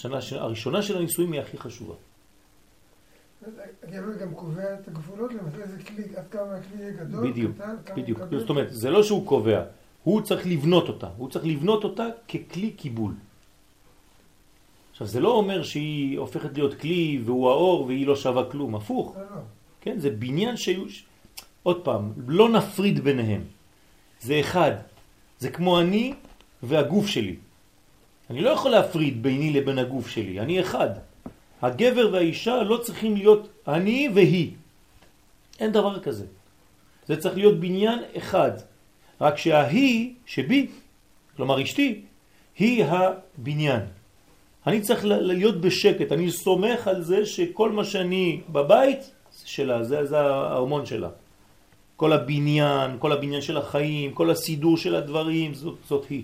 השנה 0.00 0.40
הראשונה 0.40 0.82
של 0.82 0.96
הנישואים 0.96 1.32
היא 1.32 1.40
הכי 1.40 1.58
חשובה. 1.58 1.94
הגבר 3.82 4.16
גם 4.20 4.34
קובע 4.34 4.74
את 4.74 4.88
הגבולות, 4.88 5.34
למתי 5.34 5.68
זה 5.68 5.82
כלי, 5.82 6.04
עד 6.16 6.24
כמה 6.30 6.54
הכלי 6.56 6.82
יהיה 6.82 6.92
גדול, 6.92 7.30
בדיוק, 7.30 7.54
קטן, 7.54 7.76
כמה 7.86 7.96
בדיוק. 7.96 8.18
מקבל. 8.18 8.38
זאת 8.40 8.48
אומרת, 8.50 8.66
זה 8.70 8.90
לא 8.90 9.02
שהוא 9.02 9.26
קובע, 9.26 9.62
הוא 10.02 10.20
צריך 10.20 10.46
לבנות 10.46 10.88
אותה. 10.88 11.08
הוא 11.16 11.30
צריך 11.30 11.44
לבנות 11.44 11.84
אותה 11.84 12.06
ככלי 12.28 12.70
קיבול. 12.70 13.12
עכשיו, 14.90 15.06
זה 15.06 15.20
לא 15.20 15.32
אומר 15.32 15.62
שהיא 15.62 16.18
הופכת 16.18 16.54
להיות 16.54 16.74
כלי 16.74 17.22
והוא 17.24 17.50
האור 17.50 17.84
והיא 17.86 18.06
לא 18.06 18.16
שווה 18.16 18.50
כלום, 18.50 18.74
הפוך. 18.74 19.16
לא, 19.16 19.22
לא. 19.22 19.42
כן, 19.80 19.98
זה 19.98 20.10
בניין 20.10 20.56
שיהיו... 20.56 20.84
עוד 21.62 21.84
פעם, 21.84 22.12
לא 22.26 22.48
נפריד 22.48 23.00
ביניהם. 23.00 23.44
זה 24.20 24.40
אחד. 24.40 24.72
זה 25.38 25.50
כמו 25.50 25.80
אני 25.80 26.14
והגוף 26.62 27.06
שלי. 27.06 27.36
אני 28.30 28.40
לא 28.40 28.50
יכול 28.50 28.70
להפריד 28.70 29.22
ביני 29.22 29.50
לבין 29.52 29.78
הגוף 29.78 30.08
שלי, 30.08 30.40
אני 30.40 30.60
אחד. 30.60 30.90
הגבר 31.62 32.08
והאישה 32.12 32.62
לא 32.62 32.76
צריכים 32.76 33.16
להיות 33.16 33.48
אני 33.68 34.08
והיא. 34.14 34.50
אין 35.60 35.72
דבר 35.72 36.00
כזה. 36.00 36.26
זה 37.06 37.16
צריך 37.16 37.34
להיות 37.36 37.60
בניין 37.60 37.98
אחד. 38.16 38.50
רק 39.20 39.36
שההיא 39.36 40.14
שבי, 40.26 40.66
כלומר 41.36 41.62
אשתי, 41.62 42.00
היא 42.58 42.84
הבניין. 42.84 43.80
אני 44.66 44.80
צריך 44.80 45.04
להיות 45.04 45.60
בשקט, 45.60 46.12
אני 46.12 46.30
סומך 46.30 46.88
על 46.88 47.02
זה 47.02 47.26
שכל 47.26 47.72
מה 47.72 47.84
שאני 47.84 48.40
בבית 48.48 49.00
זה 49.00 49.48
שלה, 49.48 49.84
זה, 49.84 50.06
זה 50.06 50.20
ההרמון 50.20 50.86
שלה. 50.86 51.08
כל 51.96 52.12
הבניין, 52.12 52.96
כל 52.98 53.12
הבניין 53.12 53.42
של 53.42 53.56
החיים, 53.56 54.12
כל 54.12 54.30
הסידור 54.30 54.76
של 54.76 54.94
הדברים, 54.94 55.54
זאת, 55.54 55.76
זאת 55.88 56.04
היא. 56.10 56.22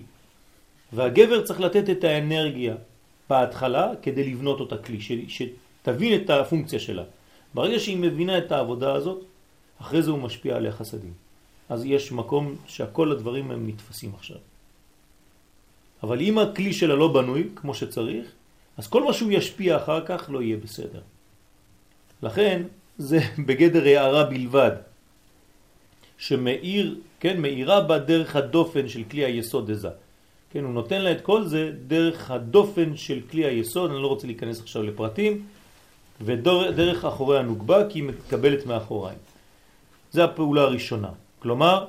והגבר 0.93 1.45
צריך 1.45 1.61
לתת 1.61 1.91
את 1.91 2.05
האנרגיה 2.05 2.75
בהתחלה 3.31 3.91
כדי 4.03 4.25
לבנות 4.25 4.61
אותה 4.61 4.77
כלי, 4.79 4.99
שתבין 5.29 6.21
את 6.21 6.31
הפונקציה 6.31 6.79
שלה. 6.79 7.05
ברגע 7.55 7.79
שהיא 7.79 7.97
מבינה 7.97 8.39
את 8.39 8.53
העבודה 8.53 8.93
הזאת, 8.95 9.25
אחרי 9.81 10.03
זה 10.03 10.11
הוא 10.11 10.19
משפיע 10.19 10.57
עליה 10.57 10.73
חסדים. 10.73 11.13
אז 11.69 11.85
יש 11.85 12.13
מקום 12.13 12.57
שהכל 12.67 13.13
הדברים 13.13 13.51
הם 13.51 13.69
נתפסים 13.69 14.15
עכשיו. 14.15 14.39
אבל 16.03 16.21
אם 16.21 16.39
הכלי 16.39 16.73
שלה 16.73 16.95
לא 16.95 17.09
בנוי 17.13 17.49
כמו 17.55 17.75
שצריך, 17.75 18.27
אז 18.77 18.87
כל 18.87 19.05
מה 19.05 19.13
שהוא 19.13 19.33
ישפיע 19.33 19.77
אחר 19.77 20.07
כך 20.07 20.31
לא 20.33 20.43
יהיה 20.43 20.57
בסדר. 20.57 21.01
לכן 22.23 22.63
זה 22.99 23.19
בגדר 23.47 23.85
הערה 23.85 24.25
בלבד, 24.25 24.73
שמאיר, 26.19 27.01
כן, 27.21 27.41
מאירה 27.41 27.81
בה 27.81 27.99
דרך 27.99 28.37
הדופן 28.37 28.89
של 28.89 29.03
כלי 29.11 29.25
היסוד 29.25 29.71
הזה. 29.71 30.06
כן, 30.51 30.65
הוא 30.65 30.73
נותן 30.73 31.01
לה 31.03 31.13
את 31.13 31.21
כל 31.21 31.45
זה 31.45 31.71
דרך 31.87 32.31
הדופן 32.31 32.97
של 32.97 33.21
כלי 33.31 33.45
היסוד, 33.45 33.91
אני 33.91 34.03
לא 34.03 34.07
רוצה 34.07 34.27
להיכנס 34.27 34.61
עכשיו 34.61 34.83
לפרטים, 34.83 35.45
ודרך 36.21 37.05
אחורי 37.05 37.39
הנוגבה, 37.39 37.89
כי 37.89 37.99
היא 37.99 38.05
מקבלת 38.05 38.67
מאחוריים. 38.67 39.19
זה 40.13 40.25
הפעולה 40.25 40.63
הראשונה. 40.63 41.11
כלומר, 41.39 41.87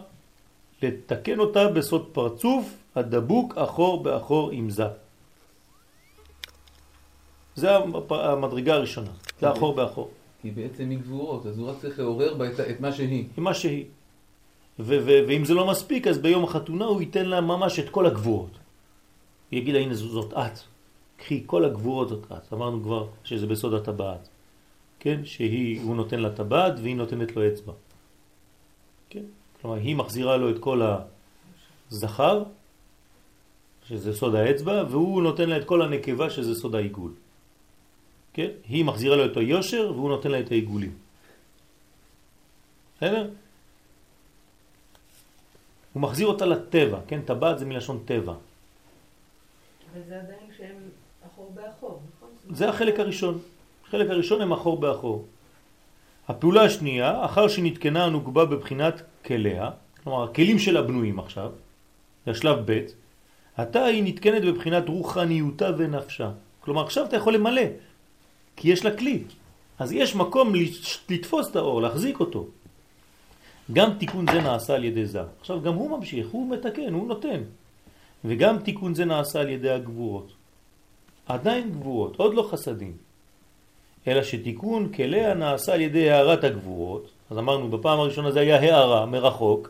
לתקן 0.81 1.39
אותה 1.39 1.67
בסוד 1.67 2.05
פרצוף 2.11 2.73
הדבוק 2.95 3.57
אחור 3.57 4.03
באחור 4.03 4.51
עם 4.51 4.69
זה. 4.69 4.87
זה 7.55 7.75
המדרגה 8.09 8.73
הראשונה, 8.73 9.11
זה 9.41 9.51
אחור 9.51 9.75
באחור. 9.75 10.09
כי 10.41 10.51
בעצם 10.51 10.89
היא 10.89 10.99
גבורות, 10.99 11.45
אז 11.45 11.57
הוא 11.57 11.69
רק 11.69 11.75
צריך 11.81 11.99
לעורר 11.99 12.33
בה 12.33 12.47
את, 12.47 12.59
את 12.59 12.79
מה 12.79 12.91
שהיא. 12.91 13.25
מה 13.37 13.53
שהיא. 13.53 13.85
ואם 14.79 15.45
זה 15.45 15.53
לא 15.53 15.67
מספיק, 15.67 16.07
אז 16.07 16.17
ביום 16.17 16.43
החתונה 16.43 16.85
הוא 16.85 17.01
ייתן 17.01 17.25
לה 17.25 17.41
ממש 17.41 17.79
את 17.79 17.89
כל 17.89 18.05
הגבורות. 18.05 18.57
יגיד 19.51 19.73
לה, 19.73 19.79
הנה 19.79 19.93
זאת 19.93 20.33
את. 20.33 20.59
קחי, 21.17 21.43
כל 21.45 21.65
הגבורות 21.65 22.09
זאת 22.09 22.31
את. 22.31 22.53
אמרנו 22.53 22.83
כבר 22.83 23.07
שזה 23.23 23.47
בסוד 23.47 23.73
הטבעת. 23.73 24.29
כן? 24.99 25.25
שהוא 25.25 25.95
נותן 25.95 26.19
לה 26.19 26.29
טבעת 26.29 26.73
והיא 26.81 26.95
נותנת 26.95 27.35
לו 27.35 27.47
אצבע. 27.47 27.73
כן? 29.09 29.23
כלומר, 29.61 29.77
היא 29.77 29.95
מחזירה 29.95 30.37
לו 30.37 30.49
את 30.49 30.59
כל 30.59 30.81
הזכר, 31.91 32.43
שזה 33.87 34.13
סוד 34.13 34.35
האצבע, 34.35 34.83
והוא 34.89 35.23
נותן 35.23 35.49
לה 35.49 35.57
את 35.57 35.65
כל 35.65 35.81
הנקבה, 35.81 36.29
שזה 36.29 36.55
סוד 36.55 36.75
העיגול. 36.75 37.11
כן? 38.33 38.49
היא 38.69 38.85
מחזירה 38.85 39.15
לו 39.15 39.25
את 39.25 39.37
היושר, 39.37 39.91
והוא 39.95 40.09
נותן 40.09 40.31
לה 40.31 40.39
את 40.39 40.51
העיגולים. 40.51 40.93
בסדר? 42.97 43.29
הוא 45.93 46.01
מחזיר 46.01 46.27
אותה 46.27 46.45
לטבע, 46.45 46.99
כן? 47.07 47.21
טבעת 47.21 47.59
זה 47.59 47.65
מלשון 47.65 47.99
טבע. 48.05 48.33
וזה 49.93 50.19
עדיין 50.19 50.49
שהם 50.57 50.75
אחור 51.27 51.51
באחור, 51.55 51.99
נכון? 52.17 52.55
זה 52.55 52.69
החלק 52.69 52.99
הראשון. 52.99 53.39
החלק 53.87 54.09
הראשון 54.09 54.41
הם 54.41 54.51
אחור 54.51 54.79
באחור. 54.79 55.25
הפעולה 56.27 56.63
השנייה, 56.63 57.25
אחר 57.25 57.47
שנתקנה 57.47 58.05
הנוגבה 58.05 58.45
בבחינת 58.45 59.01
כליה, 59.25 59.69
כלומר 60.03 60.23
הכלים 60.23 60.59
שלה 60.59 60.81
בנויים 60.81 61.19
עכשיו, 61.19 61.51
זה 62.25 62.31
השלב 62.31 62.59
ב', 62.65 62.85
עתה 63.57 63.85
היא 63.85 64.03
נתקנת 64.03 64.41
בבחינת 64.45 64.89
רוחניותה 64.89 65.69
ונפשה. 65.77 66.31
כלומר 66.59 66.83
עכשיו 66.83 67.05
אתה 67.05 67.15
יכול 67.15 67.33
למלא, 67.33 67.61
כי 68.55 68.69
יש 68.69 68.85
לה 68.85 68.97
כלי. 68.97 69.23
אז 69.79 69.91
יש 69.91 70.15
מקום 70.15 70.53
לתפוס 71.09 71.51
את 71.51 71.55
האור, 71.55 71.81
להחזיק 71.81 72.19
אותו. 72.19 72.47
גם 73.73 73.93
תיקון 73.99 74.25
זה 74.31 74.41
נעשה 74.41 74.75
על 74.75 74.83
ידי 74.83 75.05
זה. 75.05 75.21
עכשיו 75.39 75.61
גם 75.61 75.73
הוא 75.73 75.97
ממשיך, 75.97 76.27
הוא 76.31 76.49
מתקן, 76.49 76.93
הוא 76.93 77.07
נותן. 77.07 77.41
וגם 78.25 78.57
תיקון 78.59 78.95
זה 78.95 79.05
נעשה 79.05 79.39
על 79.39 79.49
ידי 79.49 79.69
הגבורות. 79.69 80.31
עדיין 81.27 81.71
גבורות, 81.71 82.15
עוד 82.15 82.33
לא 82.33 82.47
חסדים. 82.51 82.93
אלא 84.07 84.23
שתיקון 84.23 84.89
כליה 84.93 85.33
נעשה 85.33 85.73
על 85.73 85.81
ידי 85.81 86.09
הערת 86.09 86.43
הגבורות, 86.43 87.09
אז 87.31 87.37
אמרנו 87.37 87.69
בפעם 87.69 87.99
הראשונה 87.99 88.31
זה 88.31 88.39
היה 88.39 88.59
הערה 88.59 89.05
מרחוק, 89.05 89.69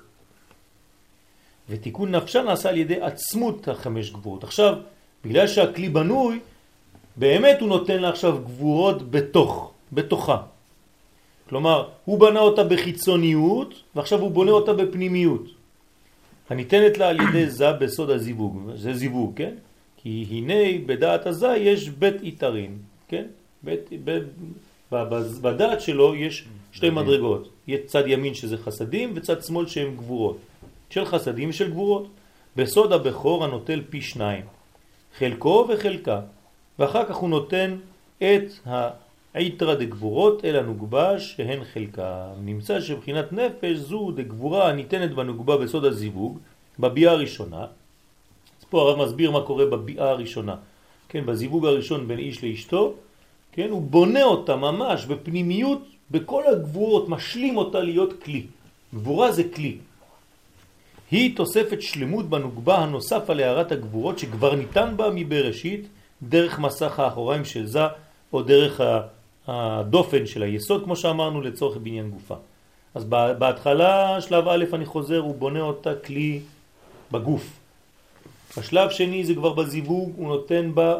ותיקון 1.70 2.16
נפשה 2.16 2.44
נעשה 2.44 2.70
על 2.70 2.78
ידי 2.78 3.02
עצמות 3.02 3.68
החמש 3.68 4.12
גבורות. 4.12 4.44
עכשיו, 4.44 4.76
בגלל 5.26 5.48
שהכלי 5.48 5.90
בנוי, 5.90 6.40
באמת 7.16 7.62
הוא 7.62 7.70
נותן 7.70 8.02
לה 8.02 8.10
עכשיו 8.10 8.38
גבורות 8.46 9.12
בתוך, 9.12 9.72
בתוכה. 9.94 10.38
כלומר, 11.50 11.90
הוא 12.06 12.20
בנה 12.20 12.40
אותה 12.40 12.64
בחיצוניות, 12.64 13.74
ועכשיו 13.96 14.20
הוא 14.20 14.32
בונה 14.32 14.52
אותה 14.52 14.74
בפנימיות. 14.74 15.46
הניתנת 16.50 16.98
לה 16.98 17.10
על 17.10 17.20
ידי 17.22 17.50
זה 17.50 17.74
בסוד 17.74 18.10
הזיווג, 18.10 18.72
זה 18.76 18.94
זיווג, 18.94 19.32
כן? 19.36 19.54
כי 19.98 20.26
הנה 20.30 20.86
בדעת 20.86 21.26
הזה 21.26 21.48
יש 21.48 21.90
בית 21.90 22.22
איתרין, 22.22 22.78
כן? 23.08 23.26
בית, 23.64 23.90
בית, 24.04 24.24
בדעת 25.42 25.82
שלו 25.82 26.16
יש 26.16 26.46
שתי 26.72 26.90
מדרגות, 26.90 27.50
יש 27.68 27.80
צד 27.86 28.04
ימין 28.08 28.34
שזה 28.34 28.58
חסדים 28.58 29.14
וצד 29.16 29.44
שמאל 29.44 29.68
שהם 29.68 29.96
גבורות, 29.96 30.38
של 30.90 31.06
חסדים 31.06 31.50
ושל 31.50 31.70
גבורות. 31.70 32.08
בסוד 32.56 32.94
הבכור 32.94 33.44
הנוטל 33.44 33.82
פי 33.90 34.02
שניים, 34.02 34.46
חלקו 35.18 35.68
וחלקה, 35.70 36.22
ואחר 36.80 37.06
כך 37.06 37.16
הוא 37.16 37.30
נותן 37.30 37.78
את 38.18 38.70
היתרה 39.38 39.76
דגבורות 39.76 40.46
אל 40.46 40.56
הנוגבה 40.56 41.20
שהן 41.20 41.64
חלקה. 41.74 42.34
נמצא 42.42 42.82
שבחינת 42.82 43.34
נפש 43.34 43.78
זו 43.78 44.12
דגבורה 44.12 44.70
הניתנת 44.70 45.12
בנוגבה 45.14 45.58
בסוד 45.58 45.86
הזיווג, 45.86 46.38
בביאה 46.80 47.12
הראשונה. 47.12 47.62
אז 48.60 48.64
פה 48.70 48.82
הרב 48.82 49.06
מסביר 49.06 49.32
מה 49.32 49.42
קורה 49.42 49.66
בביאה 49.66 50.10
הראשונה. 50.10 50.56
כן, 51.10 51.26
בזיווג 51.26 51.66
הראשון 51.66 52.08
בין 52.08 52.20
איש 52.20 52.44
לאשתו, 52.44 52.94
כן, 53.52 53.70
הוא 53.70 53.82
בונה 53.82 54.24
אותה 54.24 54.56
ממש 54.56 55.06
בפנימיות, 55.06 55.82
בכל 56.12 56.44
הגבורות, 56.48 57.10
משלים 57.10 57.58
אותה 57.58 57.80
להיות 57.80 58.24
כלי. 58.24 58.44
גבורה 58.94 59.32
זה 59.32 59.44
כלי. 59.44 59.78
היא 61.12 61.36
תוספת 61.38 61.82
שלמות 61.82 62.26
בנוגבה 62.30 62.78
הנוסף 62.78 63.30
על 63.30 63.40
הערת 63.40 63.72
הגבורות 63.72 64.20
שכבר 64.20 64.56
ניתן 64.56 64.94
בה 64.98 65.10
מבראשית 65.14 65.88
דרך 66.24 66.60
מסך 66.60 67.00
האחוריים 67.00 67.46
של 67.46 67.66
זה 67.66 67.86
או 68.34 68.42
דרך 68.42 68.82
הדופן 69.48 70.26
של 70.26 70.44
היסוד 70.44 70.84
כמו 70.84 70.96
שאמרנו 70.96 71.42
לצורך 71.42 71.78
בניין 71.78 72.10
גופה. 72.10 72.36
אז 72.96 73.04
בהתחלה 73.40 74.22
שלב 74.22 74.48
א' 74.48 74.66
אני 74.74 74.86
חוזר 74.86 75.20
הוא 75.20 75.36
בונה 75.36 75.62
אותה 75.62 75.96
כלי 75.96 76.40
בגוף. 77.12 77.60
בשלב 78.58 78.90
שני 78.90 79.24
זה 79.24 79.36
כבר 79.36 79.54
בזיווג 79.54 80.12
הוא 80.18 80.28
נותן 80.28 80.72
בה 80.74 81.00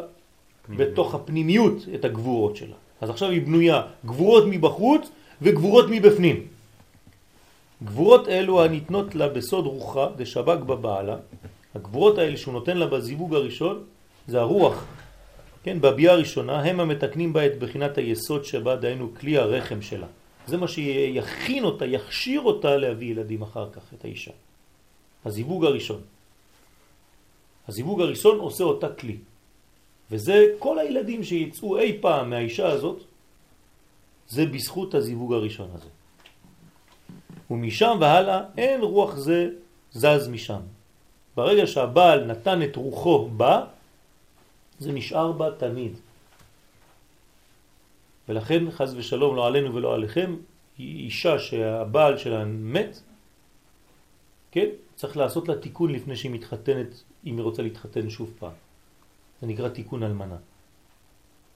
בתוך 0.68 1.14
הפנימיות 1.14 1.74
את 1.94 2.04
הגבורות 2.04 2.56
שלה. 2.56 2.76
אז 3.00 3.10
עכשיו 3.10 3.30
היא 3.30 3.42
בנויה 3.42 3.82
גבורות 4.06 4.44
מבחוץ 4.46 5.08
וגבורות 5.42 5.84
מבפנים. 5.90 6.46
גבורות 7.84 8.28
אלו 8.28 8.64
הניתנות 8.64 9.14
לה 9.14 9.28
בסוד 9.28 9.66
רוחה 9.66 10.06
דשבק 10.16 10.58
בבעלה, 10.58 11.16
הגבורות 11.74 12.18
האלה 12.18 12.36
שהוא 12.36 12.54
נותן 12.54 12.76
לה 12.76 12.86
בזיווג 12.86 13.34
הראשון, 13.34 13.82
זה 14.26 14.40
הרוח, 14.40 14.84
כן, 15.68 15.80
בביאה 15.80 16.12
הראשונה, 16.12 16.60
הם 16.64 16.80
המתקנים 16.80 17.32
בה 17.32 17.46
את 17.46 17.58
בחינת 17.58 17.98
היסוד 17.98 18.44
שבה 18.44 18.76
דהיינו 18.76 19.14
כלי 19.20 19.38
הרחם 19.38 19.82
שלה. 19.82 20.06
זה 20.46 20.56
מה 20.56 20.68
שיכין 20.68 21.64
אותה, 21.64 21.84
יכשיר 21.84 22.40
אותה 22.40 22.76
להביא 22.76 23.10
ילדים 23.10 23.42
אחר 23.42 23.68
כך, 23.72 23.82
את 23.94 24.04
האישה. 24.04 24.32
הזיווג 25.24 25.64
הראשון. 25.64 26.00
הזיווג 27.68 28.00
הראשון 28.00 28.38
עושה 28.38 28.64
אותה 28.64 28.88
כלי. 28.88 29.16
וזה 30.10 30.56
כל 30.58 30.78
הילדים 30.78 31.24
שיצאו 31.24 31.78
אי 31.78 32.00
פעם 32.00 32.30
מהאישה 32.30 32.68
הזאת, 32.68 33.04
זה 34.28 34.46
בזכות 34.46 34.94
הזיווג 34.94 35.32
הראשון 35.32 35.68
הזה. 35.74 35.92
ומשם 37.50 37.96
והלאה 38.00 38.40
אין 38.56 38.80
רוח 38.80 39.16
זה 39.16 39.48
זז 39.92 40.28
משם. 40.32 40.60
ברגע 41.36 41.66
שהבעל 41.66 42.24
נתן 42.24 42.62
את 42.62 42.76
רוחו 42.76 43.28
בה, 43.36 43.64
זה 44.78 44.92
נשאר 44.92 45.32
בה 45.32 45.50
תמיד. 45.58 45.92
ולכן 48.28 48.70
חז 48.70 48.94
ושלום 48.96 49.36
לא 49.36 49.46
עלינו 49.46 49.74
ולא 49.74 49.94
עליכם, 49.94 50.36
אישה 50.78 51.38
שהבעל 51.38 52.18
שלה 52.18 52.44
מת, 52.44 53.00
כן? 54.50 54.68
צריך 54.96 55.16
לעשות 55.16 55.48
לה 55.48 55.56
תיקון 55.56 55.92
לפני 55.92 56.16
שהיא 56.16 56.32
מתחתנת, 56.32 57.02
אם 57.26 57.36
היא 57.36 57.44
רוצה 57.44 57.62
להתחתן 57.62 58.10
שוב 58.10 58.30
פעם. 58.38 58.56
זה 59.40 59.46
נקרא 59.46 59.68
תיקון 59.68 60.02
אלמנה. 60.02 60.36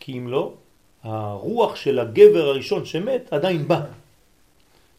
כי 0.01 0.19
אם 0.19 0.29
לא, 0.29 0.55
הרוח 1.03 1.77
של 1.77 1.99
הגבר 1.99 2.47
הראשון 2.47 2.85
שמת 2.85 3.33
עדיין 3.33 3.69
בא. 3.69 3.81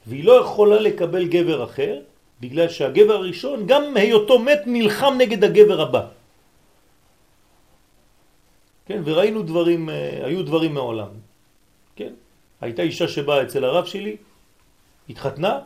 והיא 0.08 0.24
לא 0.24 0.34
יכולה 0.42 0.80
לקבל 0.80 1.28
גבר 1.28 1.64
אחר, 1.64 2.00
בגלל 2.42 2.70
שהגבר 2.70 3.14
הראשון, 3.14 3.68
גם 3.68 3.98
היותו 3.98 4.40
מת, 4.40 4.62
נלחם 4.66 5.14
נגד 5.18 5.44
הגבר 5.44 5.82
הבא. 5.82 6.04
כן, 8.86 9.02
וראינו 9.06 9.44
דברים, 9.44 9.90
אה, 9.90 10.26
היו 10.26 10.44
דברים 10.44 10.74
מעולם. 10.74 11.10
כן, 11.96 12.14
הייתה 12.62 12.82
אישה 12.82 13.08
שבאה 13.08 13.44
אצל 13.44 13.64
הרב 13.64 13.86
שלי, 13.86 14.16
התחתנה, 15.10 15.60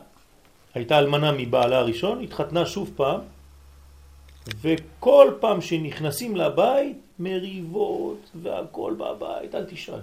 הייתה 0.74 0.98
אלמנה 0.98 1.32
מבעלה 1.32 1.78
הראשון, 1.78 2.22
התחתנה 2.22 2.66
שוב 2.66 2.92
פעם, 2.96 3.20
וכל 4.60 5.32
פעם 5.40 5.60
שנכנסים 5.60 6.36
לבית, 6.36 6.96
מריבות 7.18 8.30
והכל 8.42 8.94
בבית, 8.98 9.54
אל 9.54 9.64
תשאל. 9.64 10.00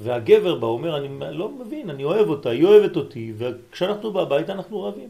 והגבר 0.00 0.54
בא 0.54 0.66
אומר, 0.66 0.96
אני 0.96 1.38
לא 1.38 1.48
מבין, 1.48 1.90
אני 1.90 2.04
אוהב 2.04 2.28
אותה, 2.28 2.50
היא 2.50 2.64
אוהבת 2.64 2.96
אותי, 2.96 3.32
וכשאנחנו 3.38 4.12
בבית 4.12 4.50
אנחנו 4.50 4.82
רבים. 4.82 5.08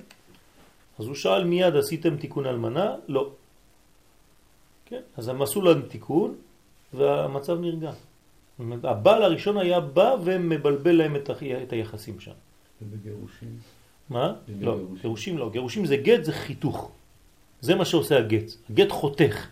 אז 0.98 1.06
הוא 1.06 1.14
שאל 1.14 1.44
מיד, 1.44 1.76
עשיתם 1.76 2.16
תיקון 2.16 2.46
אלמנה? 2.46 2.94
לא. 3.08 3.28
כן, 4.86 5.00
אז 5.16 5.28
הם 5.28 5.42
עשו 5.42 5.62
להם 5.62 5.82
תיקון, 5.82 6.34
והמצב 6.96 7.60
נרגע. 7.60 7.92
הבעל 8.82 9.22
הראשון 9.22 9.56
היה 9.58 9.80
בא 9.80 10.16
ומבלבל 10.24 10.92
להם 10.92 11.16
את, 11.16 11.30
את 11.62 11.72
היחסים 11.72 12.20
שם. 12.20 12.32
ובגירושים? 12.82 13.58
מה? 14.10 14.34
לא, 14.60 14.78
גירושים 15.02 15.38
לא. 15.38 15.50
גירושים 15.50 15.86
זה 15.86 15.96
גט, 15.96 16.24
זה 16.24 16.32
חיתוך. 16.32 16.90
זה 17.60 17.74
מה 17.74 17.84
שעושה 17.84 18.18
הגט. 18.18 18.50
הגט 18.70 18.90
חותך. 18.90 19.46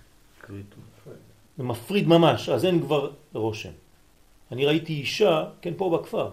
זה 1.57 1.63
מפריד 1.63 2.09
ממש, 2.09 2.49
אז 2.49 2.65
אין 2.65 2.81
כבר 2.81 3.11
רושם. 3.33 3.73
אני 4.53 4.67
ראיתי 4.67 4.93
אישה, 4.93 5.45
כן, 5.61 5.73
פה 5.77 5.99
בכפר. 5.99 6.31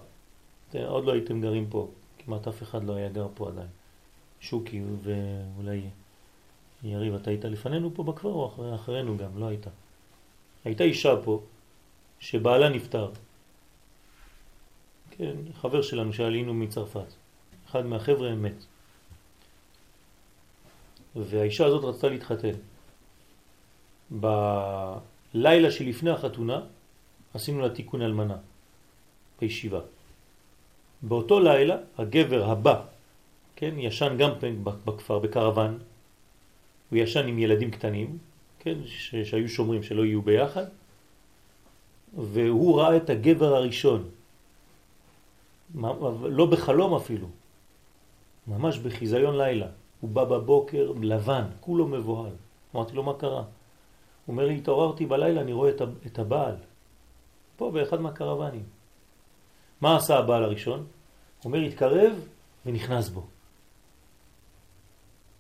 עוד 0.88 1.06
לא 1.06 1.12
הייתם 1.12 1.42
גרים 1.42 1.68
פה, 1.70 1.88
כמעט 2.26 2.48
אף 2.48 2.64
אחד 2.64 2.84
לא 2.84 2.94
היה 2.94 3.10
גר 3.10 3.28
פה 3.34 3.48
עדיין. 3.48 3.68
שוקי 4.40 4.82
ואולי 5.02 5.82
יריב, 6.84 7.14
אתה 7.14 7.30
היית 7.30 7.46
לפנינו 7.46 7.92
פה 7.94 8.04
בכפר 8.04 8.30
או 8.30 8.48
אחרי, 8.48 8.76
אחרינו 8.76 9.18
גם? 9.18 9.30
לא 9.40 9.46
הייתה. 9.46 9.70
הייתה 10.66 10.84
אישה 10.84 11.14
פה 11.24 11.42
שבעלה 12.20 12.70
נפטר. 12.70 13.12
כן, 15.12 15.36
חבר 15.62 15.82
שלנו 15.82 16.14
שעלינו 16.14 16.54
מצרפת. 16.54 17.14
אחד 17.70 17.86
מהחבר'ה 17.86 18.36
מת. 18.36 18.66
והאישה 21.16 21.66
הזאת 21.66 21.84
רצתה 21.84 22.10
להתחתן. 22.10 22.56
בלילה 24.12 25.72
שלפני 25.72 26.10
החתונה 26.10 26.62
עשינו 27.34 27.62
לה 27.62 27.70
תיקון 27.70 28.02
אלמנה 28.02 28.38
בישיבה. 29.42 29.80
באותו 31.02 31.40
לילה 31.40 31.76
הגבר 31.98 32.52
הבא, 32.52 32.82
כן, 33.56 33.74
ישן 33.78 34.16
גם 34.20 34.32
בכפר, 34.86 35.20
בקרוון, 35.20 35.80
הוא 36.90 37.00
ישן 37.00 37.28
עם 37.28 37.40
ילדים 37.40 37.72
קטנים, 37.72 38.18
כן, 38.64 38.78
שהיו 39.24 39.50
שומרים 39.50 39.84
שלא 39.84 40.06
יהיו 40.06 40.22
ביחד, 40.22 40.66
והוא 42.18 42.82
ראה 42.82 42.98
את 42.98 43.10
הגבר 43.10 43.56
הראשון, 43.56 44.10
לא 46.24 46.46
בחלום 46.46 46.96
אפילו, 46.96 47.28
ממש 48.48 48.78
בחיזיון 48.78 49.38
לילה. 49.38 49.68
הוא 50.02 50.10
בא 50.10 50.24
בבוקר 50.24 50.92
לבן, 51.02 51.46
כולו 51.60 51.88
מבוהל. 51.88 52.34
אמרתי 52.76 52.96
לו, 52.96 53.04
מה 53.04 53.14
קרה? 53.14 53.38
הוא 53.42 53.48
אומר 54.28 54.46
לי, 54.46 54.58
התעוררתי 54.58 55.06
בלילה, 55.06 55.42
אני 55.42 55.54
רואה 55.54 55.72
את 56.06 56.20
הבעל. 56.20 56.56
פה 57.58 57.72
באחד 57.72 58.02
מהקרבנים. 58.02 58.64
מה 59.82 59.98
עשה 59.98 60.18
הבעל 60.18 60.44
הראשון? 60.44 60.80
הוא 60.80 60.86
אומר, 61.46 61.60
התקרב 61.60 62.14
ונכנס 62.66 63.10
בו. 63.10 63.26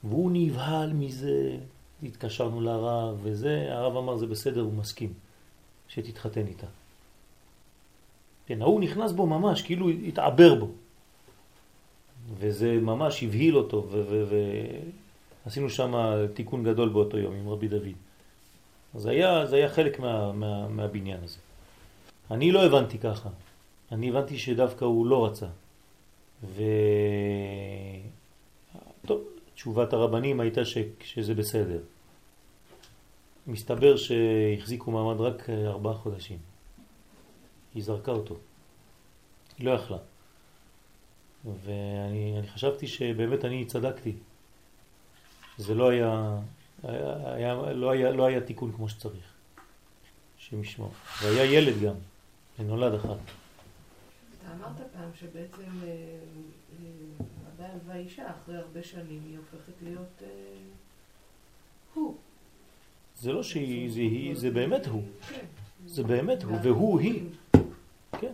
והוא 0.03 0.31
נבהל 0.33 0.93
מזה, 0.93 1.57
התקשרנו 2.03 2.61
לרב 2.61 3.19
וזה, 3.23 3.67
הרב 3.69 3.97
אמר 3.97 4.17
זה 4.17 4.27
בסדר, 4.27 4.61
הוא 4.61 4.73
מסכים 4.73 5.13
שתתחתן 5.87 6.47
איתה. 6.47 6.67
כן, 8.45 8.61
ההוא 8.61 8.81
נכנס 8.81 9.11
בו 9.11 9.27
ממש, 9.27 9.61
כאילו 9.61 9.89
התעבר 9.89 10.55
בו. 10.55 10.67
וזה 12.39 12.71
ממש 12.81 13.23
הבהיל 13.23 13.57
אותו, 13.57 13.87
ועשינו 15.45 15.69
שם 15.69 15.93
תיקון 16.33 16.63
גדול 16.63 16.89
באותו 16.89 17.17
יום 17.17 17.35
עם 17.35 17.49
רבי 17.49 17.67
דוד. 17.67 17.95
אז 18.95 19.05
היה, 19.05 19.45
זה 19.45 19.55
היה 19.55 19.69
חלק 19.69 19.99
מה, 19.99 20.31
מה, 20.31 20.67
מהבניין 20.67 21.23
הזה. 21.23 21.37
אני 22.31 22.51
לא 22.51 22.65
הבנתי 22.65 22.97
ככה. 22.97 23.29
אני 23.91 24.09
הבנתי 24.09 24.37
שדווקא 24.37 24.85
הוא 24.85 25.05
לא 25.05 25.25
רצה. 25.25 25.47
ו... 26.43 26.61
טוב, 29.05 29.21
תשובת 29.55 29.93
הרבנים 29.93 30.39
הייתה 30.39 30.65
ש... 30.65 30.77
שזה 31.03 31.33
בסדר. 31.33 31.79
מסתבר 33.51 33.97
שהחזיקו 33.97 34.91
מעמד 34.91 35.21
רק 35.21 35.49
ארבעה 35.49 35.93
חודשים. 35.93 36.37
היא 37.73 37.83
זרקה 37.83 38.11
אותו. 38.11 38.35
היא 39.57 39.65
לא 39.65 39.71
יכלה. 39.71 39.97
ואני 41.63 42.41
חשבתי 42.53 42.87
שבאמת 42.87 43.45
אני 43.45 43.65
צדקתי. 43.65 44.13
זה 45.57 45.75
לא 45.75 45.89
היה, 45.89 46.37
היה, 46.83 47.33
היה, 47.33 47.53
לא, 47.73 47.91
היה, 47.91 48.11
לא 48.11 48.25
היה 48.25 48.41
תיקון 48.41 48.71
כמו 48.71 48.89
שצריך, 48.89 49.33
שמשמור. 50.37 50.91
והיה 51.21 51.45
ילד 51.45 51.81
גם, 51.81 51.95
ונולד 52.59 52.93
אחת. 52.93 53.07
אתה 53.07 54.53
אמרת 54.53 54.77
פעם 54.93 55.09
שבעצם 55.19 55.71
אה, 55.83 55.87
אה, 55.87 57.25
הבעל 57.47 57.77
והאישה 57.87 58.23
אחרי 58.31 58.57
הרבה 58.57 58.83
שנים 58.83 59.21
היא 59.25 59.37
הופכת 59.37 59.73
להיות 59.83 60.21
אה, 60.21 60.27
הוא. 61.93 62.17
זה 63.21 63.33
לא 63.33 63.43
שהיא, 63.43 63.91
זה 63.91 63.99
היא, 63.99 64.35
זה 64.35 64.51
באמת 64.51 64.87
הוא. 64.87 65.03
זה 65.85 66.03
באמת 66.03 66.43
הוא, 66.43 66.57
והוא 66.63 66.99
היא. 66.99 67.23
כן. 68.19 68.33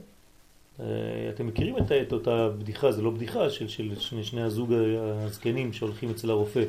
אה, 0.79 0.85
אתם 1.29 1.47
מכירים 1.47 1.75
את 1.77 2.13
אותה 2.13 2.49
בדיחה, 2.49 2.91
זה 2.91 3.01
לא 3.01 3.11
בדיחה, 3.11 3.49
של, 3.49 3.67
של 3.67 3.99
שני, 3.99 4.23
שני 4.23 4.41
הזוג 4.41 4.73
הזקנים 4.73 5.73
שהולכים 5.73 6.09
אצל 6.09 6.29
הרופא 6.29 6.63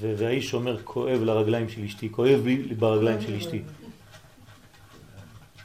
והאיש 0.00 0.54
אומר 0.54 0.82
כואב 0.82 1.20
לרגליים 1.22 1.68
של 1.68 1.84
אשתי, 1.84 2.12
כואב 2.12 2.40
לי 2.46 2.74
ברגליים 2.74 3.20
של 3.20 3.34
אשתי. 3.34 3.62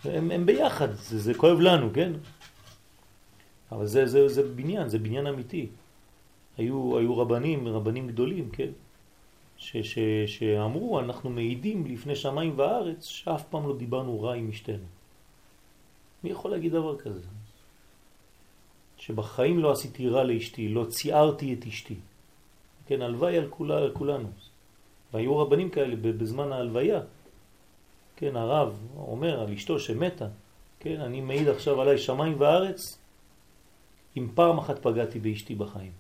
הם, 0.03 0.32
הם 0.32 0.45
ביחד, 0.45 0.93
זה, 0.93 1.19
זה 1.19 1.34
כואב 1.34 1.59
לנו, 1.59 1.89
כן? 1.93 2.11
אבל 3.71 3.86
זה, 3.86 4.05
זה, 4.05 4.27
זה 4.27 4.43
בניין, 4.43 4.89
זה 4.89 4.99
בניין 4.99 5.27
אמיתי. 5.27 5.67
היו, 6.57 6.97
היו 6.97 7.17
רבנים, 7.17 7.67
רבנים 7.67 8.07
גדולים, 8.07 8.49
כן? 8.49 8.69
ש, 9.62 9.78
ש, 9.78 9.99
שאמרו, 10.26 10.99
אנחנו 10.99 11.30
מעידים 11.30 11.86
לפני 11.86 12.16
שמיים 12.16 12.53
וארץ, 12.55 13.05
שאף 13.05 13.43
פעם 13.49 13.68
לא 13.68 13.78
דיברנו 13.78 14.22
רע 14.22 14.34
עם 14.34 14.49
אשתנו. 14.49 14.86
מי 16.24 16.30
יכול 16.30 16.51
להגיד 16.51 16.72
דבר 16.72 16.97
כזה? 16.97 17.28
שבחיים 18.97 19.59
לא 19.59 19.72
עשיתי 19.72 20.09
רע 20.09 20.24
לאשתי, 20.24 20.70
לא 20.70 20.86
ציערתי 20.89 21.53
את 21.53 21.66
אשתי. 21.66 21.95
כן, 22.86 23.01
הלוואי 23.01 23.38
על, 23.38 23.47
כולה, 23.49 23.78
על 23.78 23.91
כולנו. 23.93 24.30
והיו 25.14 25.38
רבנים 25.38 25.70
כאלה 25.70 25.95
בזמן 25.95 26.51
ההלוויה. 26.51 27.01
כן, 28.16 28.36
הרב 28.36 28.78
אומר 28.97 29.39
על 29.39 29.53
אשתו 29.53 29.80
שמתה, 29.80 30.28
כן, 30.80 31.01
אני 31.01 31.22
מעיד 31.22 31.47
עכשיו 31.47 31.82
עליי 31.82 31.97
שמיים 31.97 32.36
וארץ, 32.38 32.97
אם 34.18 34.28
פעם 34.36 34.57
אחת 34.57 34.80
פגעתי 34.80 35.20
באשתי 35.20 35.55
בחיים. 35.55 35.91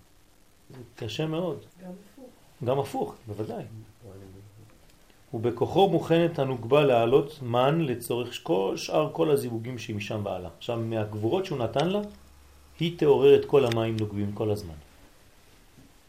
זה 0.69 0.81
קשה 0.95 1.25
מאוד. 1.25 1.65
גם. 1.81 1.91
גם 2.65 2.79
הפוך, 2.79 3.15
בוודאי. 3.27 3.63
ובכוחו 5.33 5.89
מוכנת 5.89 6.39
הנוגבה 6.39 6.83
להעלות 6.83 7.39
מן 7.41 7.81
לצורך 7.81 8.39
כל 8.43 8.73
שאר 8.77 9.09
כל 9.13 9.31
הזיווגים 9.31 9.77
שהיא 9.77 9.95
משם 9.95 10.23
בעלה. 10.23 10.49
עכשיו, 10.57 10.79
מהגבורות 10.79 11.45
שהוא 11.45 11.57
נתן 11.57 11.89
לה, 11.89 12.01
היא 12.79 12.99
תעורר 12.99 13.35
את 13.35 13.45
כל 13.45 13.65
המים 13.65 13.97
נוגבים 13.99 14.31
כל 14.31 14.51
הזמן. 14.51 14.73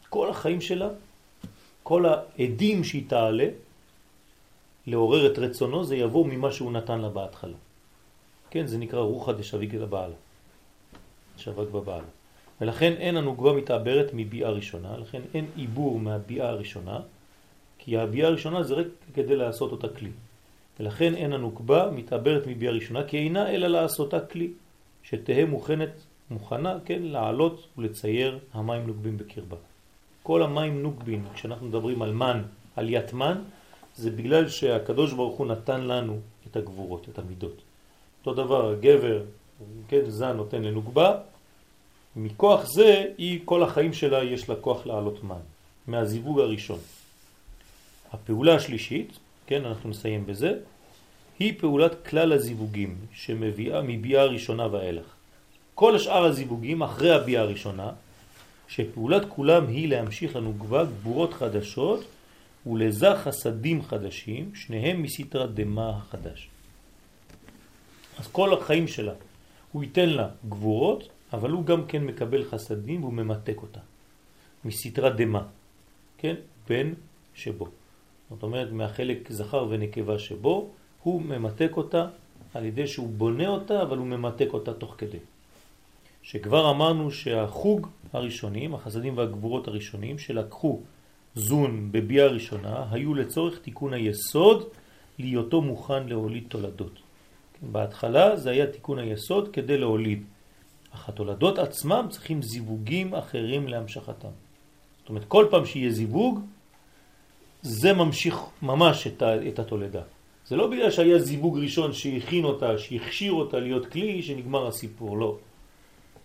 כל 0.09 0.29
החיים 0.29 0.61
שלה, 0.61 0.89
כל 1.83 2.05
העדים 2.05 2.83
שהיא 2.83 3.03
תעלה, 3.07 3.47
לעורר 4.87 5.31
את 5.31 5.39
רצונו, 5.39 5.83
זה 5.83 5.95
יבוא 5.95 6.27
ממה 6.27 6.51
שהוא 6.51 6.71
נתן 6.71 6.99
לה 6.99 7.09
בהתחלה. 7.09 7.57
כן, 8.49 8.67
זה 8.67 8.77
נקרא 8.77 8.99
רוחא 8.99 9.31
דשביק 9.31 9.73
לבעל. 9.73 10.11
שווק 11.37 11.69
בבעל. 11.69 12.03
ולכן 12.63 12.93
אין 12.93 13.17
הנוגבה 13.17 13.53
מתעברת 13.53 14.09
מביאה 14.13 14.49
ראשונה, 14.49 14.97
לכן 14.97 15.21
אין 15.33 15.45
עיבור 15.55 15.99
מהביאה 15.99 16.49
הראשונה, 16.49 16.99
כי 17.77 17.97
הביאה 17.97 18.27
הראשונה 18.27 18.63
זה 18.63 18.73
רק 18.73 18.87
כדי 19.13 19.35
לעשות 19.35 19.71
אותה 19.71 19.87
כלי. 19.87 20.09
ולכן 20.79 21.15
אין 21.15 21.33
הנוקבה 21.33 21.91
מתעברת 21.91 22.47
מביאה 22.47 22.71
ראשונה, 22.71 23.03
כי 23.03 23.17
אינה 23.17 23.49
אלא 23.49 23.67
לעשותה 23.67 24.19
כלי, 24.19 24.51
שתהא 25.03 25.45
מוכנת 25.45 25.89
מוכנה, 26.31 26.77
כן, 26.85 27.01
לעלות 27.01 27.67
ולצייר 27.77 28.39
המים 28.53 28.87
נוגבים 28.87 29.17
בקרבה. 29.17 29.57
כל 30.23 30.43
המים 30.43 30.83
נוגבים, 30.83 31.25
כשאנחנו 31.33 31.67
מדברים 31.67 32.01
על 32.01 32.13
מן, 32.13 32.41
עליית 32.75 33.13
מן, 33.13 33.37
זה 33.95 34.11
בגלל 34.11 34.47
שהקדוש 34.47 35.13
ברוך 35.13 35.37
הוא 35.37 35.47
נתן 35.47 35.81
לנו 35.81 36.19
את 36.47 36.55
הגבורות, 36.55 37.07
את 37.09 37.19
המידות. 37.19 37.61
אותו 38.19 38.43
דבר, 38.43 38.69
הגבר, 38.69 39.23
כן, 39.87 40.01
זן 40.07 40.37
נותן 40.37 40.63
לנוגבה, 40.63 41.32
מכוח 42.15 42.65
זה, 42.65 43.05
היא, 43.17 43.39
כל 43.45 43.63
החיים 43.63 43.93
שלה 43.93 44.23
יש 44.23 44.49
לה 44.49 44.55
כוח 44.55 44.85
לעלות 44.85 45.23
מן, 45.23 45.35
מהזיווג 45.87 46.39
הראשון. 46.39 46.79
הפעולה 48.13 48.55
השלישית, 48.55 49.11
כן, 49.47 49.65
אנחנו 49.65 49.89
נסיים 49.89 50.25
בזה, 50.25 50.53
היא 51.39 51.53
פעולת 51.59 52.07
כלל 52.07 52.33
הזיווגים 52.33 52.95
שמביאה 53.13 53.81
מביאה 53.81 54.25
ראשונה 54.25 54.67
ואילך. 54.71 55.05
כל 55.75 55.95
השאר 55.95 56.25
הזיווגים 56.25 56.83
אחרי 56.83 57.11
הביאה 57.15 57.41
הראשונה, 57.41 57.91
שפעולת 58.67 59.23
כולם 59.29 59.67
היא 59.67 59.87
להמשיך 59.87 60.35
לנו 60.35 60.53
כבר 60.59 60.85
גבורות 60.85 61.33
חדשות 61.33 62.03
ולזך 62.65 63.17
חסדים 63.23 63.83
חדשים, 63.83 64.51
שניהם 64.55 65.01
מסתרה 65.01 65.47
דמה 65.47 65.89
החדש. 65.89 66.49
אז 68.19 68.27
כל 68.27 68.53
החיים 68.53 68.87
שלה 68.87 69.13
הוא 69.71 69.83
ייתן 69.83 70.09
לה 70.09 70.27
גבורות, 70.49 71.09
אבל 71.33 71.49
הוא 71.49 71.65
גם 71.65 71.85
כן 71.85 72.03
מקבל 72.03 72.43
חסדים 72.43 73.03
והוא 73.03 73.13
ממתק 73.13 73.57
אותה. 73.61 73.79
מסתרה 74.65 75.09
דמה, 75.09 75.43
כן? 76.17 76.35
בן 76.69 76.93
שבו. 77.33 77.67
זאת 78.29 78.43
אומרת, 78.43 78.71
מהחלק 78.71 79.31
זכר 79.31 79.65
ונקבה 79.69 80.19
שבו, 80.19 80.69
הוא 81.03 81.21
ממתק 81.21 81.71
אותה 81.77 82.07
על 82.53 82.65
ידי 82.65 82.87
שהוא 82.87 83.09
בונה 83.09 83.47
אותה, 83.47 83.81
אבל 83.81 83.97
הוא 83.97 84.07
ממתק 84.07 84.47
אותה 84.53 84.73
תוך 84.73 84.95
כדי. 84.97 85.17
שכבר 86.23 86.71
אמרנו 86.71 87.11
שהחוג 87.11 87.87
הראשונים, 88.13 88.75
החסדים 88.75 89.17
והגבורות 89.17 89.67
הראשונים, 89.67 90.19
שלקחו 90.19 90.81
זון 91.35 91.91
בביאה 91.91 92.25
הראשונה, 92.25 92.85
היו 92.91 93.13
לצורך 93.13 93.59
תיקון 93.59 93.93
היסוד 93.93 94.69
להיותו 95.19 95.61
מוכן 95.61 96.07
להוליד 96.07 96.43
תולדות. 96.47 96.99
בהתחלה 97.71 98.35
זה 98.35 98.49
היה 98.49 98.67
תיקון 98.67 98.99
היסוד 98.99 99.53
כדי 99.53 99.77
להוליד. 99.77 100.23
אך 100.95 101.09
התולדות 101.09 101.59
עצמם 101.59 102.05
צריכים 102.09 102.41
זיווגים 102.41 103.15
אחרים 103.15 103.67
להמשכתם. 103.67 104.33
זאת 104.99 105.09
אומרת, 105.09 105.25
כל 105.27 105.47
פעם 105.49 105.65
שיהיה 105.65 105.91
זיווג, 105.91 106.39
זה 107.61 107.93
ממשיך 107.93 108.35
ממש 108.61 109.07
את, 109.07 109.59
התולדה. 109.59 110.01
זה 110.47 110.55
לא 110.55 110.67
בגלל 110.67 110.91
שהיה 110.91 111.19
זיווג 111.19 111.59
ראשון 111.59 111.93
שהכין 111.93 112.43
אותה, 112.43 112.77
שהכשיר 112.77 113.33
אותה 113.33 113.59
להיות 113.59 113.85
כלי, 113.85 114.23
שנגמר 114.23 114.67
הסיפור, 114.67 115.17
לא. 115.17 115.37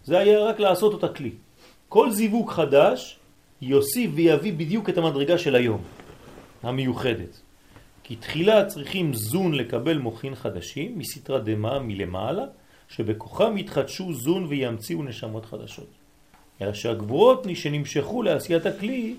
זה 0.05 0.19
היה 0.19 0.45
רק 0.45 0.61
לעשות 0.61 0.93
אותה 0.93 1.09
כלי. 1.09 1.31
כל 1.89 2.11
זיווג 2.11 2.51
חדש 2.51 3.19
יוסיף 3.62 4.11
ויביא 4.14 4.53
בדיוק 4.53 4.89
את 4.89 4.99
המדרגה 4.99 5.39
של 5.39 5.55
היום, 5.55 5.83
המיוחדת. 6.62 7.41
כי 8.03 8.16
תחילה 8.16 8.64
צריכים 8.66 9.14
זון 9.14 9.55
לקבל 9.55 9.99
מוכין 9.99 10.35
חדשים 10.35 10.99
מסתרה 10.99 11.39
דמה 11.39 11.79
מלמעלה, 11.79 12.45
שבכוחם 12.89 13.59
יתחדשו 13.59 14.12
זון 14.12 14.47
וימציאו 14.49 15.03
נשמות 15.03 15.47
חדשות. 15.47 15.91
אלא 16.62 16.72
שהגבורות 16.72 17.47
שנמשכו 17.55 18.22
לעשיית 18.22 18.66
הכלי 18.66 19.14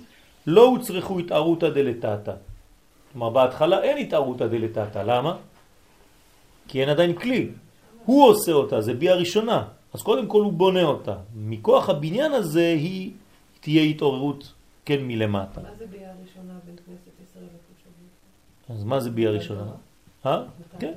לא 0.47 0.65
הוצרכו 0.65 1.19
התערותא 1.19 1.69
דלתתא. 1.69 2.33
כלומר 3.11 3.29
בהתחלה 3.29 3.83
אין 3.83 3.97
התערותא 3.97 4.47
דלתתא, 4.47 4.99
למה? 4.99 5.37
כי 6.67 6.81
אין 6.81 6.89
עדיין 6.89 7.13
כלי. 7.13 7.49
הוא 8.05 8.27
עושה 8.27 8.51
אותה, 8.51 8.81
זה 8.81 8.93
בי 8.93 9.09
הראשונה. 9.09 9.67
אז 9.93 10.01
קודם 10.01 10.27
כל 10.27 10.41
הוא 10.41 10.53
בונה 10.53 10.83
אותה. 10.83 11.15
מכוח 11.35 11.89
הבניין 11.89 12.31
הזה 12.31 12.67
היא 12.67 13.11
תהיה 13.59 13.83
התעוררות 13.83 14.53
כן 14.85 14.99
מלמטה. 15.01 15.61
מה 15.61 15.69
זה 15.77 15.85
ביאה 15.87 16.11
ראשונה 16.21 16.53
בין 16.65 16.75
כנסת 16.85 17.29
ישראל 17.29 17.45
אז 18.69 18.83
מה 18.83 18.99
זה 18.99 19.09
בי 19.09 19.27
הראשונה? 19.27 19.65
אה? 20.25 20.43
כן. 20.79 20.93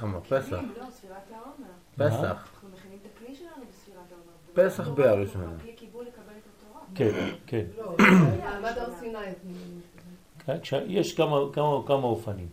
כמה? 0.00 0.20
פסח. 0.20 0.52
לא, 0.52 0.90
ספירת 0.90 1.16
העומר. 1.30 1.72
פסח. 1.96 2.22
אנחנו 2.22 2.68
מכינים 2.74 2.98
את 3.02 3.08
הכלי 3.14 3.34
שלנו 3.34 3.64
בספירת 3.68 4.04
העומר. 4.12 4.68
פסח 4.68 4.88
ביאה 4.88 5.14
ראשונה. 5.14 5.58
כלי 5.62 5.72
קיבול 5.72 6.04
לקבל 6.04 6.32
את 6.38 6.42
התורה. 6.56 6.84
כן, 6.94 7.34
כן. 7.46 7.64
לא, 7.76 7.96
סיני. 8.98 9.18
כן, 10.62 10.84
יש 10.86 11.14
כמה, 11.14 11.36
כמה, 11.52 11.86
כמה 11.86 12.04
אופנים. 12.04 12.48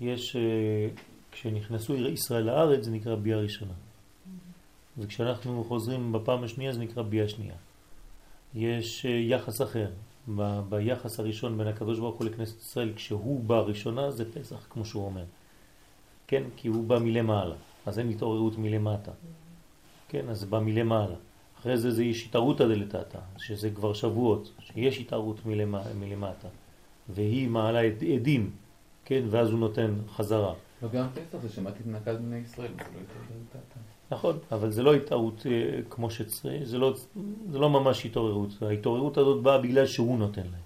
יש, 0.00 0.36
אה, 0.36 0.88
כשנכנסו 1.32 1.94
ישראל 1.96 2.42
לארץ 2.42 2.84
זה 2.84 2.90
נקרא 2.90 3.14
ביאה 3.14 3.38
ראשונה. 3.38 3.72
וכשאנחנו 4.98 5.64
חוזרים 5.64 6.12
בפעם 6.12 6.44
השנייה 6.44 6.72
זה 6.72 6.80
נקרא 6.80 7.02
ביאה 7.02 7.28
שנייה. 7.28 7.54
יש 8.54 9.06
אה, 9.06 9.10
יחס 9.10 9.62
אחר. 9.62 9.90
ב- 10.36 10.60
ביחס 10.68 11.20
הראשון 11.20 11.58
בין 11.58 11.66
הקדוש 11.66 11.98
ברוך 11.98 12.16
הוא 12.20 12.26
לכנסת 12.26 12.60
ישראל, 12.62 12.92
כשהוא 12.96 13.44
בא 13.44 13.60
ראשונה 13.60 14.10
זה 14.10 14.32
פסח, 14.32 14.66
כמו 14.70 14.84
שהוא 14.84 15.04
אומר. 15.04 15.24
כן, 16.28 16.42
כי 16.56 16.68
הוא 16.68 16.84
בא 16.84 16.98
מלמעלה, 16.98 17.54
אז 17.86 17.98
אין 17.98 18.08
התעוררות 18.10 18.58
מלמטה. 18.58 19.10
כן, 20.08 20.28
אז 20.28 20.44
בא 20.44 20.58
מלמעלה. 20.60 21.14
אחרי 21.60 21.78
זה 21.78 21.90
זה 21.90 22.04
יש 22.04 22.26
התערותא 22.26 22.64
דלתתא, 22.68 23.18
שזה 23.38 23.70
כבר 23.70 23.92
שבועות, 23.94 24.52
שיש 24.60 24.98
התערות 25.00 25.46
מלמע, 25.46 25.82
מלמטה. 26.00 26.48
והיא 27.08 27.48
מעלה 27.48 27.80
עד- 27.80 28.04
עדים, 28.14 28.50
כן, 29.04 29.24
ואז 29.30 29.50
הוא 29.50 29.58
נותן 29.58 29.94
חזרה. 30.08 30.54
לא 30.82 30.88
גם 30.88 31.06
פסח 31.14 31.38
זה 31.42 31.48
שמעתי 31.48 31.80
את 31.82 31.86
נקד 31.86 32.16
בני 32.18 32.36
ישראל, 32.36 32.68
זה 32.76 32.84
לא 32.94 33.00
יותר 33.00 33.14
דלתתא. 33.52 33.78
נכון, 34.10 34.38
אבל 34.52 34.70
זה 34.70 34.82
לא 34.82 34.94
התערות 34.94 35.46
אה, 35.46 35.50
כמו 35.90 36.10
שצריך, 36.10 36.64
זה 36.64 36.78
לא, 36.78 36.94
זה 37.50 37.58
לא 37.58 37.70
ממש 37.70 38.06
התעוררות. 38.06 38.62
ההתעוררות 38.62 39.18
הזאת 39.18 39.42
באה 39.42 39.58
בגלל 39.58 39.86
שהוא 39.86 40.18
נותן 40.18 40.42
להם 40.42 40.62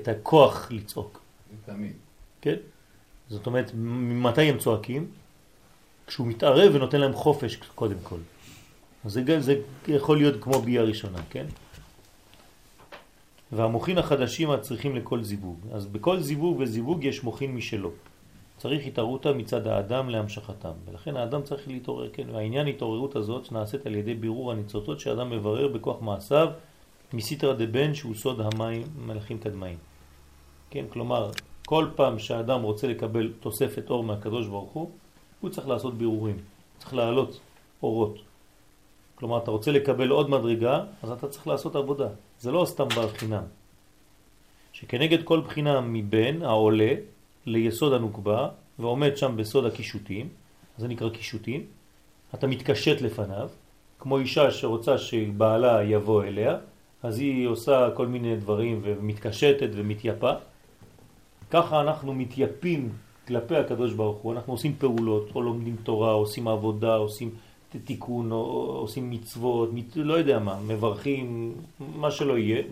את 0.00 0.08
הכוח 0.08 0.68
לצעוק, 0.72 1.20
תמיד. 1.66 1.92
כן? 2.40 2.56
זאת 3.28 3.46
אומרת, 3.46 3.70
ממתי 3.74 4.42
הם 4.42 4.58
צועקים? 4.58 5.06
כשהוא 6.06 6.26
מתערב 6.26 6.74
ונותן 6.74 7.00
להם 7.00 7.12
חופש 7.12 7.56
קודם 7.74 7.96
כל. 8.02 8.18
זה, 9.04 9.40
זה 9.40 9.60
יכול 9.88 10.16
להיות 10.16 10.42
כמו 10.42 10.62
ביאה 10.62 10.82
ראשונה, 10.82 11.18
כן? 11.30 11.46
והמוחין 13.52 13.98
החדשים 13.98 14.50
הצריכים 14.50 14.96
לכל 14.96 15.22
זיווג. 15.22 15.58
אז 15.72 15.86
בכל 15.86 16.20
זיווג 16.20 16.56
וזיווג 16.60 17.04
יש 17.04 17.22
מוחין 17.22 17.54
משלו. 17.54 17.90
צריך 18.58 18.86
התערותא 18.86 19.32
מצד 19.36 19.66
האדם 19.66 20.08
להמשכתם, 20.08 20.72
ולכן 20.90 21.16
האדם 21.16 21.42
צריך 21.42 21.68
להתעורר, 21.68 22.10
כן, 22.12 22.30
והעניין 22.32 22.66
התעוררות 22.66 23.16
הזאת 23.16 23.44
שנעשית 23.44 23.86
על 23.86 23.94
ידי 23.94 24.14
בירור 24.14 24.52
הניצוצות 24.52 25.00
שאדם 25.00 25.30
מברר 25.30 25.68
בכוח 25.68 26.02
מעשיו 26.02 26.48
מסיתרא 27.12 27.52
דבן 27.52 27.94
שהוא 27.94 28.14
סוד 28.14 28.40
המים 28.40 28.82
מלאכים 29.06 29.38
קדמאים. 29.38 29.78
כן, 30.70 30.84
כלומר, 30.88 31.30
כל 31.66 31.86
פעם 31.94 32.18
שהאדם 32.18 32.62
רוצה 32.62 32.86
לקבל 32.86 33.32
תוספת 33.40 33.90
אור 33.90 34.04
מהקדוש 34.04 34.46
ברוך 34.46 34.72
הוא, 34.72 34.90
הוא 35.40 35.50
צריך 35.50 35.68
לעשות 35.68 35.94
בירורים, 35.98 36.36
צריך 36.78 36.94
להעלות 36.94 37.40
אורות. 37.82 38.18
כלומר, 39.14 39.38
אתה 39.38 39.50
רוצה 39.50 39.72
לקבל 39.72 40.08
עוד 40.08 40.30
מדרגה, 40.30 40.84
אז 41.02 41.10
אתה 41.10 41.28
צריך 41.28 41.46
לעשות 41.46 41.76
עבודה. 41.76 42.08
זה 42.40 42.52
לא 42.52 42.64
סתם 42.64 42.88
בר 42.88 43.08
חינם. 43.08 43.42
שכנגד 44.72 45.22
כל 45.22 45.40
בחינה 45.40 45.80
מבין 45.80 46.42
העולה 46.42 46.94
ליסוד 47.46 47.92
הנוקבה 47.92 48.48
ועומד 48.78 49.16
שם 49.16 49.36
בסוד 49.36 49.66
הקישוטים, 49.66 50.28
זה 50.78 50.88
נקרא 50.88 51.08
קישוטים, 51.08 51.66
אתה 52.34 52.46
מתקשט 52.46 53.00
לפניו, 53.00 53.48
כמו 53.98 54.18
אישה 54.18 54.50
שרוצה 54.50 54.98
שבעלה 54.98 55.82
יבוא 55.82 56.24
אליה, 56.24 56.56
אז 57.02 57.18
היא 57.18 57.48
עושה 57.48 57.90
כל 57.94 58.06
מיני 58.06 58.36
דברים 58.36 58.80
ומתקשטת 58.84 59.68
ומתייפה. 59.72 60.32
ככה 61.50 61.80
אנחנו 61.80 62.14
מתייפים 62.14 62.92
כלפי 63.26 63.56
הקדוש 63.56 63.92
ברוך 63.92 64.18
הוא, 64.18 64.32
אנחנו 64.32 64.52
עושים 64.52 64.74
פעולות, 64.78 65.28
או 65.34 65.42
לומדים 65.42 65.76
תורה, 65.82 66.12
עושים 66.12 66.48
עבודה, 66.48 66.94
עושים 66.94 67.30
תיקון, 67.84 68.32
או 68.32 68.38
עושים 68.80 69.10
מצוות, 69.10 69.72
מת, 69.72 69.96
לא 69.96 70.14
יודע 70.14 70.38
מה, 70.38 70.60
מברכים, 70.60 71.54
מה 71.80 72.10
שלא 72.10 72.38
יהיה, 72.38 72.62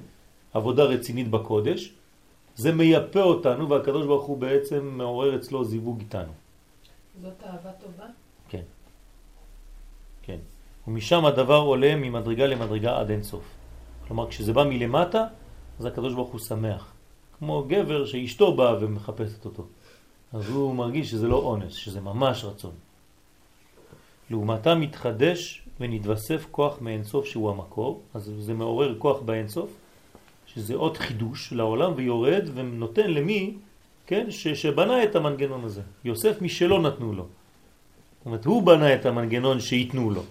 עבודה 0.55 0.85
רצינית 0.85 1.29
בקודש, 1.29 1.93
זה 2.57 2.73
מייפה 2.73 3.23
אותנו 3.23 3.69
והקדוש 3.69 4.07
ברוך 4.07 4.25
הוא 4.25 4.39
בעצם 4.39 4.85
מעורר 4.85 5.37
אצלו 5.37 5.65
זיווג 5.65 6.01
איתנו. 6.01 6.33
זאת 7.23 7.43
אהבה 7.47 7.73
טובה? 7.73 8.05
כן. 8.49 8.63
כן. 10.23 10.39
ומשם 10.89 11.25
הדבר 11.25 11.59
עולה 11.59 11.97
ממדרגה 11.97 12.47
למדרגה 12.47 12.99
עד 13.01 13.11
אינסוף. 13.11 13.45
כלומר, 14.07 14.29
כשזה 14.29 14.53
בא 14.53 14.65
מלמטה, 14.65 15.27
אז 15.79 15.87
הקדוש 15.87 16.15
ברוך 16.15 16.31
הוא 16.31 16.41
שמח. 16.41 16.94
כמו 17.39 17.65
גבר 17.69 18.07
שאשתו 18.07 18.57
באה 18.57 18.77
ומחפשת 18.81 19.45
אותו. 19.45 19.65
אז 20.33 20.49
הוא 20.49 20.75
מרגיש 20.75 21.11
שזה 21.11 21.29
לא 21.29 21.37
אונס, 21.37 21.73
שזה 21.73 22.01
ממש 22.01 22.45
רצון. 22.45 22.73
לעומתה 24.31 24.75
מתחדש 24.75 25.63
ונתווסף 25.81 26.47
כוח 26.51 26.79
מאינסוף 26.81 27.27
שהוא 27.27 27.51
המקור, 27.51 28.01
אז 28.15 28.33
זה 28.39 28.55
מעורר 28.55 28.99
כוח 28.99 29.21
באינסוף, 29.21 29.71
שזה 30.47 30.75
עוד 30.75 30.97
חידוש 30.97 31.53
לעולם 31.53 31.93
ויורד 31.97 32.49
ונותן 32.55 33.11
למי, 33.11 33.55
כן, 34.07 34.31
ש, 34.31 34.49
שבנה 34.49 35.05
את 35.05 35.17
המנגנון 35.17 35.65
הזה. 35.65 35.83
יוסף 36.05 36.43
משלו 36.43 36.83
נתנו 36.83 37.13
לו. 37.13 37.23
זאת 37.23 38.27
אומרת, 38.27 38.45
הוא 38.45 38.63
בנה 38.63 38.95
את 38.95 39.07
המנגנון 39.07 39.61
שייתנו 39.61 40.11
לו. 40.11 40.23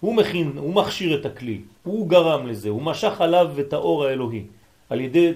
הוא 0.00 0.14
מכין, 0.14 0.52
הוא 0.56 0.74
מכשיר 0.74 1.20
את 1.20 1.26
הכלי, 1.26 1.60
הוא 1.82 2.08
גרם 2.08 2.46
לזה, 2.46 2.68
הוא 2.68 2.82
משך 2.82 3.20
עליו 3.20 3.60
את 3.60 3.72
האור 3.72 4.04
האלוהי, 4.04 4.44
על 4.90 5.00
ידי 5.00 5.32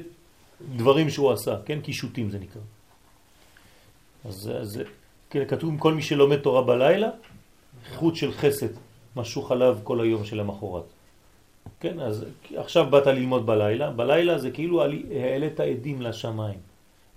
דברים 0.76 1.10
שהוא 1.10 1.32
עשה, 1.32 1.56
כן? 1.64 1.80
קישוטים 1.80 2.30
זה 2.30 2.38
נקרא. 2.38 2.62
אז, 4.24 4.50
אז 4.60 4.80
כן, 5.30 5.44
כתוב, 5.48 5.74
כל 5.78 5.94
מי 5.94 6.02
שלומד 6.02 6.36
תורה 6.36 6.62
בלילה, 6.62 7.08
חוט 7.94 8.16
של 8.16 8.32
חסד 8.32 8.68
משוך 9.16 9.52
עליו 9.52 9.78
כל 9.82 10.00
היום 10.00 10.24
של 10.24 10.40
המחורת. 10.40 10.84
כן, 11.80 12.00
אז 12.00 12.24
עכשיו 12.56 12.86
באת 12.90 13.06
ללמוד 13.06 13.46
בלילה, 13.46 13.90
בלילה 13.90 14.38
זה 14.38 14.50
כאילו 14.50 14.82
העלית 14.82 15.60
עדים 15.60 16.02
לשמיים. 16.02 16.58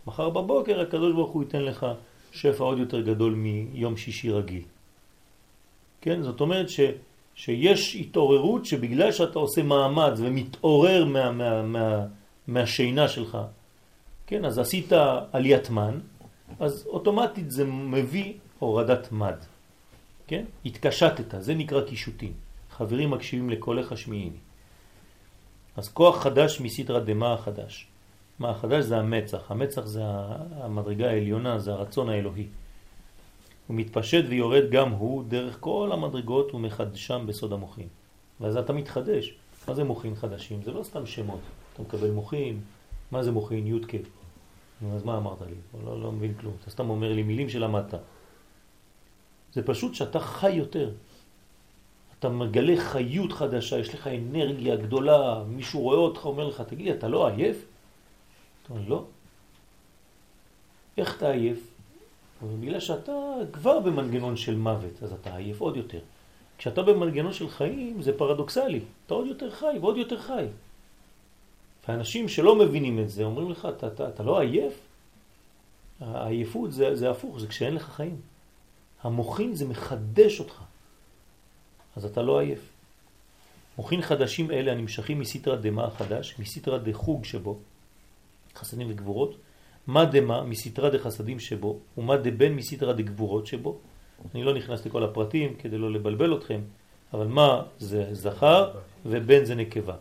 מחר 0.08 0.30
בבוקר 0.30 0.82
הקדוש 0.82 1.14
ברוך 1.14 1.32
הוא 1.32 1.44
ייתן 1.44 1.62
לך 1.62 1.86
שפע 2.32 2.64
עוד 2.64 2.80
יותר 2.80 3.02
גדול 3.02 3.34
מיום 3.34 3.98
שישי 3.98 4.32
רגיל. 4.32 4.62
כן, 6.02 6.24
זאת 6.24 6.42
אומרת 6.42 6.70
ש, 6.70 6.80
שיש 7.36 7.96
התעוררות 7.96 8.66
שבגלל 8.66 9.12
שאתה 9.12 9.40
עושה 9.40 9.64
מאמץ 9.64 10.14
ומתעורר 10.18 11.06
מה, 11.06 11.32
מה, 11.32 11.62
מה, 11.62 12.06
מהשינה 12.48 13.08
שלך, 13.08 13.38
כן, 14.28 14.46
אז 14.46 14.60
עשית 14.60 14.92
עליית 15.32 15.70
מן, 15.70 16.00
אז 16.60 16.86
אוטומטית 16.88 17.52
זה 17.52 17.66
מביא 17.66 18.34
הורדת 18.60 19.12
מד. 19.12 19.38
כן? 20.28 20.46
התקשטת, 20.66 21.42
זה 21.42 21.54
נקרא 21.54 21.82
קישוטים. 21.82 22.34
חברים 22.72 23.12
מקשיבים 23.12 23.50
לקולך 23.50 23.98
שמיעיני. 23.98 24.38
אז 25.78 25.90
כוח 25.90 26.24
חדש 26.24 26.62
מסתרא 26.62 27.00
דמה 27.00 27.34
החדש. 27.34 27.88
מה 28.40 28.50
החדש? 28.50 28.86
זה 28.86 28.98
המצח. 28.98 29.52
המצח 29.52 29.86
זה 29.86 30.02
המדרגה 30.52 31.10
העליונה, 31.10 31.60
זה 31.60 31.72
הרצון 31.72 32.10
האלוהי. 32.10 32.48
הוא 33.68 33.78
מתפשט 33.78 34.24
ויורד 34.30 34.64
גם 34.72 34.90
הוא 34.90 35.24
דרך 35.28 35.58
כל 35.60 35.90
המדרגות 35.94 36.54
ומחדשם 36.54 37.26
בסוד 37.28 37.54
המוחין. 37.54 37.88
ואז 38.42 38.58
אתה 38.58 38.74
מתחדש. 38.74 39.34
מה 39.68 39.74
זה 39.74 39.84
מוחין 39.84 40.16
חדשים? 40.16 40.64
זה 40.64 40.72
לא 40.72 40.84
סתם 40.84 41.06
שמות. 41.06 41.40
אתה 41.78 41.86
מקבל 41.86 42.12
מוחין, 42.12 42.62
מה 43.12 43.24
זה 43.24 43.32
מוחין? 43.32 43.80
כ'. 43.88 43.96
אז 44.96 45.04
מה 45.04 45.18
אמרת 45.18 45.42
לי? 45.42 45.84
לא, 45.86 46.02
לא 46.02 46.12
מבין 46.12 46.34
כלום. 46.34 46.54
אתה 46.62 46.70
סתם 46.70 46.90
אומר 46.90 47.14
לי 47.14 47.24
מילים 47.24 47.50
שלמדת. 47.50 47.94
זה 49.54 49.62
פשוט 49.66 49.96
שאתה 49.96 50.20
חי 50.20 50.52
יותר. 50.52 50.92
אתה 52.20 52.30
מגלה 52.30 52.74
חיות 52.78 53.34
חדשה, 53.34 53.80
יש 53.80 53.94
לך 53.94 54.08
אנרגיה 54.08 54.76
גדולה, 54.76 55.44
מישהו 55.48 55.82
רואה 55.82 55.98
אותך, 55.98 56.26
אומר 56.26 56.48
לך, 56.48 56.62
תגיד 56.62 56.88
אתה 56.88 57.08
לא 57.08 57.28
עייף? 57.28 57.66
אתה 58.64 58.74
אומר, 58.74 58.90
לא. 58.90 59.06
איך 60.98 61.18
אתה 61.18 61.32
עייף? 61.32 61.74
בגלל 62.62 62.80
שאתה 62.80 63.12
כבר 63.54 63.80
במנגנון 63.80 64.38
של 64.38 64.56
מוות, 64.56 65.04
אז 65.04 65.14
אתה 65.14 65.36
עייף 65.36 65.62
עוד 65.62 65.78
יותר. 65.78 66.00
כשאתה 66.58 66.82
במנגנון 66.82 67.34
של 67.34 67.50
חיים 67.50 68.02
זה 68.02 68.18
פרדוקסלי, 68.18 68.82
אתה 69.06 69.14
עוד 69.14 69.28
יותר 69.28 69.52
חי 69.52 69.78
ועוד 69.82 69.98
יותר 69.98 70.20
חי. 70.20 70.46
ואנשים 71.88 72.28
שלא 72.28 72.56
מבינים 72.56 73.00
את 73.00 73.10
זה 73.10 73.24
אומרים 73.24 73.52
לך, 73.52 73.68
אתה, 73.78 73.88
אתה, 73.88 74.10
אתה 74.10 74.24
לא 74.24 74.40
עייף? 74.40 74.74
העייפות 76.00 76.72
זה, 76.72 76.96
זה 76.96 77.10
הפוך, 77.10 77.40
זה 77.40 77.48
כשאין 77.48 77.74
לך 77.74 77.84
חיים. 77.84 78.22
המוחין 79.04 79.56
זה 79.56 79.66
מחדש 79.68 80.40
אותך, 80.40 80.64
אז 81.96 82.06
אתה 82.06 82.22
לא 82.22 82.40
עייף. 82.40 82.70
מוחין 83.78 84.02
חדשים 84.02 84.52
אלה 84.52 84.72
הנמשכים 84.72 85.20
מסתרא 85.20 85.56
דמה 85.56 85.86
החדש, 85.86 86.36
מסתרא 86.40 86.78
דחוג 86.78 87.26
שבו, 87.26 87.60
חסדים 88.56 88.88
וגבורות, 88.92 89.38
מה 89.88 90.06
דמה 90.06 90.44
מסתרא 90.44 90.90
דחסדים 90.90 91.40
שבו, 91.40 91.80
ומה 91.98 92.18
דבן 92.18 92.54
מסתרא 92.54 92.94
דגבורות 92.94 93.48
שבו. 93.48 93.78
אני 94.36 94.44
לא 94.44 94.54
נכנס 94.54 94.86
לכל 94.86 95.04
הפרטים 95.04 95.56
כדי 95.56 95.78
לא 95.78 95.92
לבלבל 95.92 96.38
אתכם, 96.38 96.62
אבל 97.14 97.28
מה 97.28 97.64
זה 97.80 98.08
זכר 98.12 98.72
ובן 99.06 99.46
זה 99.46 99.56
נקבה. 99.56 99.96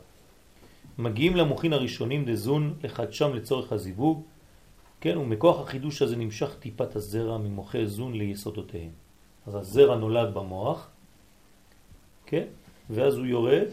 מגיעים 0.99 1.37
למוחין 1.37 1.73
הראשונים 1.73 2.25
דזון 2.25 2.75
לחדשם 2.85 3.35
לצורך 3.35 3.73
הזיווג, 3.73 4.23
כן, 5.01 5.17
ומכוח 5.19 5.61
החידוש 5.61 6.03
הזה 6.03 6.17
נמשך 6.17 6.57
טיפת 6.61 6.97
הזרע 6.97 7.39
ממוחי 7.39 7.87
זון 7.87 8.15
ליסודותיהם. 8.15 8.91
אז 9.47 9.55
הזרע 9.55 9.97
נולד 9.97 10.35
במוח, 10.35 10.89
כן, 12.27 12.45
ואז 12.91 13.15
הוא 13.15 13.27
יורד 13.27 13.69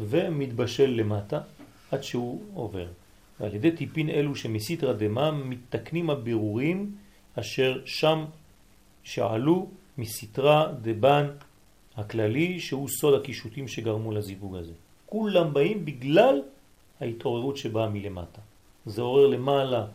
ומתבשל 0.00 0.90
למטה 0.90 1.40
עד 1.90 2.02
שהוא 2.02 2.42
עובר. 2.54 2.88
ועל 3.40 3.54
ידי 3.54 3.70
טיפין 3.70 4.10
אלו 4.10 4.36
שמסיתרא 4.36 4.92
דמה 4.92 5.30
מתקנים 5.30 6.10
הבירורים 6.10 6.96
אשר 7.34 7.80
שם 7.84 8.24
שעלו 9.04 9.68
מסיתרא 9.98 10.72
דבן 10.82 11.26
הכללי 11.96 12.60
שהוא 12.60 12.88
סוד 12.88 13.20
הקישוטים 13.20 13.68
שגרמו 13.68 14.12
לזיווג 14.12 14.56
הזה. 14.56 14.72
כולם 15.12 15.54
באים 15.54 15.84
בגלל 15.84 16.40
ההתעוררות 17.00 17.56
שבאה 17.56 17.88
מלמטה. 17.88 18.40
זה 18.86 19.02
עורר 19.02 19.26
למעלה 19.26 19.86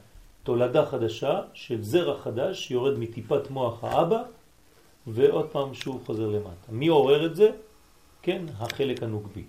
תולדה 0.44 0.86
חדשה 0.86 1.42
של 1.54 1.82
זרע 1.82 2.22
חדש 2.22 2.68
שיורד 2.68 3.00
מטיפת 3.00 3.50
מוח 3.50 3.84
האבא 3.84 4.24
ועוד 5.08 5.50
פעם 5.50 5.74
שוב 5.74 6.04
חוזר 6.06 6.30
למטה. 6.30 6.70
מי 6.70 6.88
עורר 6.88 7.26
את 7.26 7.36
זה? 7.36 7.50
כן, 8.22 8.42
החלק 8.58 9.04
הנוגבי. 9.04 9.44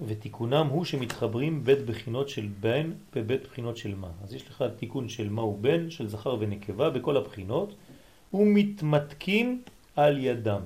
ותיקונם 0.00 0.66
הוא 0.70 0.84
שמתחברים 0.84 1.64
בית 1.64 1.84
בחינות 1.86 2.28
של 2.28 2.48
בן 2.60 2.92
בבית 3.14 3.42
בחינות 3.44 3.76
של 3.76 3.94
מה. 3.94 4.10
אז 4.24 4.34
יש 4.34 4.48
לך 4.48 4.64
תיקון 4.76 5.08
של 5.08 5.28
מה 5.28 5.42
הוא 5.42 5.58
בן, 5.60 5.90
של 5.90 6.08
זכר 6.08 6.36
ונקבה 6.40 6.90
בכל 6.90 7.16
הבחינות, 7.16 7.74
ומתמתקים 8.34 9.62
על 9.96 10.18
ידם. 10.18 10.60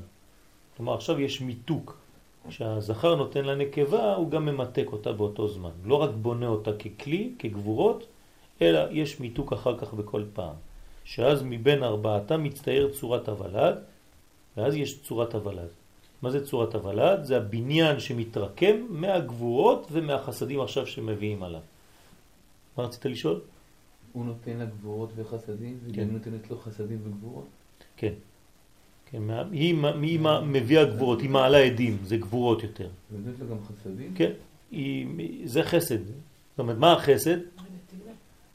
כלומר 0.77 0.95
עכשיו 0.95 1.21
יש 1.21 1.41
מיתוק. 1.41 2.01
כשהזכר 2.49 3.15
נותן 3.15 3.45
לנקבה 3.45 4.15
הוא 4.15 4.31
גם 4.31 4.47
ממתק 4.47 4.87
אותה 4.93 5.13
באותו 5.13 5.49
זמן. 5.49 5.71
לא 5.85 5.95
רק 5.95 6.11
בונה 6.23 6.47
אותה 6.47 6.71
ככלי, 6.73 7.33
כגבורות, 7.39 8.07
אלא 8.63 8.81
יש 8.91 9.21
מיתוק 9.21 9.53
אחר 9.53 9.79
כך 9.79 9.95
בכל 9.95 10.25
פעם. 10.33 10.55
שאז 11.05 11.43
מבין 11.43 11.83
ארבעתם 11.83 12.43
מצטייר 12.43 12.91
צורת 12.93 13.29
הוולד, 13.29 13.79
ואז 14.57 14.75
יש 14.75 15.03
צורת 15.03 15.35
הוולד. 15.35 15.69
מה 16.23 16.31
זה 16.31 16.47
צורת 16.47 16.75
הוולד? 16.75 17.25
זה 17.25 17.37
הבניין 17.37 18.01
שמתרקם 18.01 18.77
מהגבורות 18.89 19.87
ומהחסדים 19.93 20.61
עכשיו 20.61 20.87
שמביאים 20.87 21.43
עליו. 21.43 21.61
מה 22.77 22.85
רצית 22.85 23.07
לשאול? 23.07 23.41
הוא 24.13 24.25
נותן 24.25 24.57
לה 24.59 24.65
גבורות 24.65 25.11
וחסדים, 25.17 25.79
כן. 25.95 26.09
נותנת 26.11 26.51
לו 26.51 26.59
חסדים 26.59 26.99
וגבורות? 27.05 27.47
כן. 27.97 28.13
כן 29.11 29.23
מה, 29.23 29.43
היא, 29.53 29.75
היא 30.03 30.19
מה 30.19 30.41
מביאה 30.41 30.85
גבורות, 30.85 31.21
היא 31.21 31.31
מעלה 31.31 31.59
עדים, 31.59 31.99
זה 32.05 32.17
גבורות 32.17 32.63
יותר. 32.63 32.89
ונותנת 33.13 33.41
לו 33.41 33.47
גם 33.49 33.57
חסדים? 33.65 34.15
כן, 34.15 34.31
היא, 34.71 35.07
זה 35.45 35.63
חסד. 35.63 35.99
זאת 36.07 36.59
אומרת, 36.59 36.77
מה 36.77 36.93
החסד? 36.93 37.37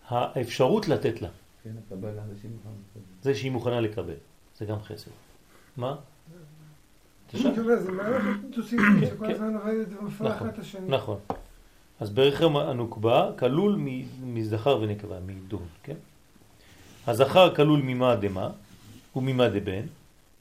האפשרות 0.08 0.88
לתת 0.88 1.22
לה. 1.22 1.30
כן, 1.64 1.70
הקבלה. 1.88 2.22
זה 3.22 3.36
שהיא 3.36 3.52
מוכנה 3.52 3.82
לקבל. 3.82 4.14
זה 4.58 4.66
גם 4.66 4.82
חסד. 4.82 5.12
מה? 5.78 5.96
זה 7.34 7.40
כן, 7.44 7.54
כן. 9.28 9.44
נכון. 10.20 10.48
נכון. 10.88 11.18
אז 12.00 12.10
ברחם 12.10 12.56
הנוקבה 12.56 13.32
כלול 13.40 13.80
מזכר 14.24 14.80
ונקבה, 14.82 15.20
מדון, 15.26 15.66
כן? 15.84 15.96
הזכר 17.08 17.56
כלול 17.56 17.82
ממה 17.84 18.16
דמה 18.16 18.50
וממה 19.16 19.50
דבן, 19.50 19.86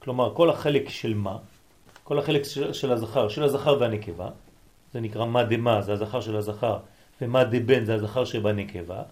כלומר 0.05 0.35
כל 0.35 0.51
החלק 0.51 0.89
של 0.89 1.15
מה, 1.15 1.37
כל 2.05 2.19
החלק 2.19 2.43
של, 2.45 2.73
של 2.73 2.93
הזכר, 2.93 3.29
של 3.29 3.43
הזכר 3.43 3.77
והנקבה, 3.81 4.29
זה 4.93 5.01
נקרא 5.01 5.27
מה 5.27 5.45
דמה, 5.45 5.83
זה 5.83 5.93
הזכר 5.93 6.21
של 6.21 6.37
הזכר, 6.37 6.79
ומה 7.21 7.45
דבן 7.45 7.85
זה 7.85 7.95
הזכר 7.95 8.25
שבנקבה, 8.25 9.03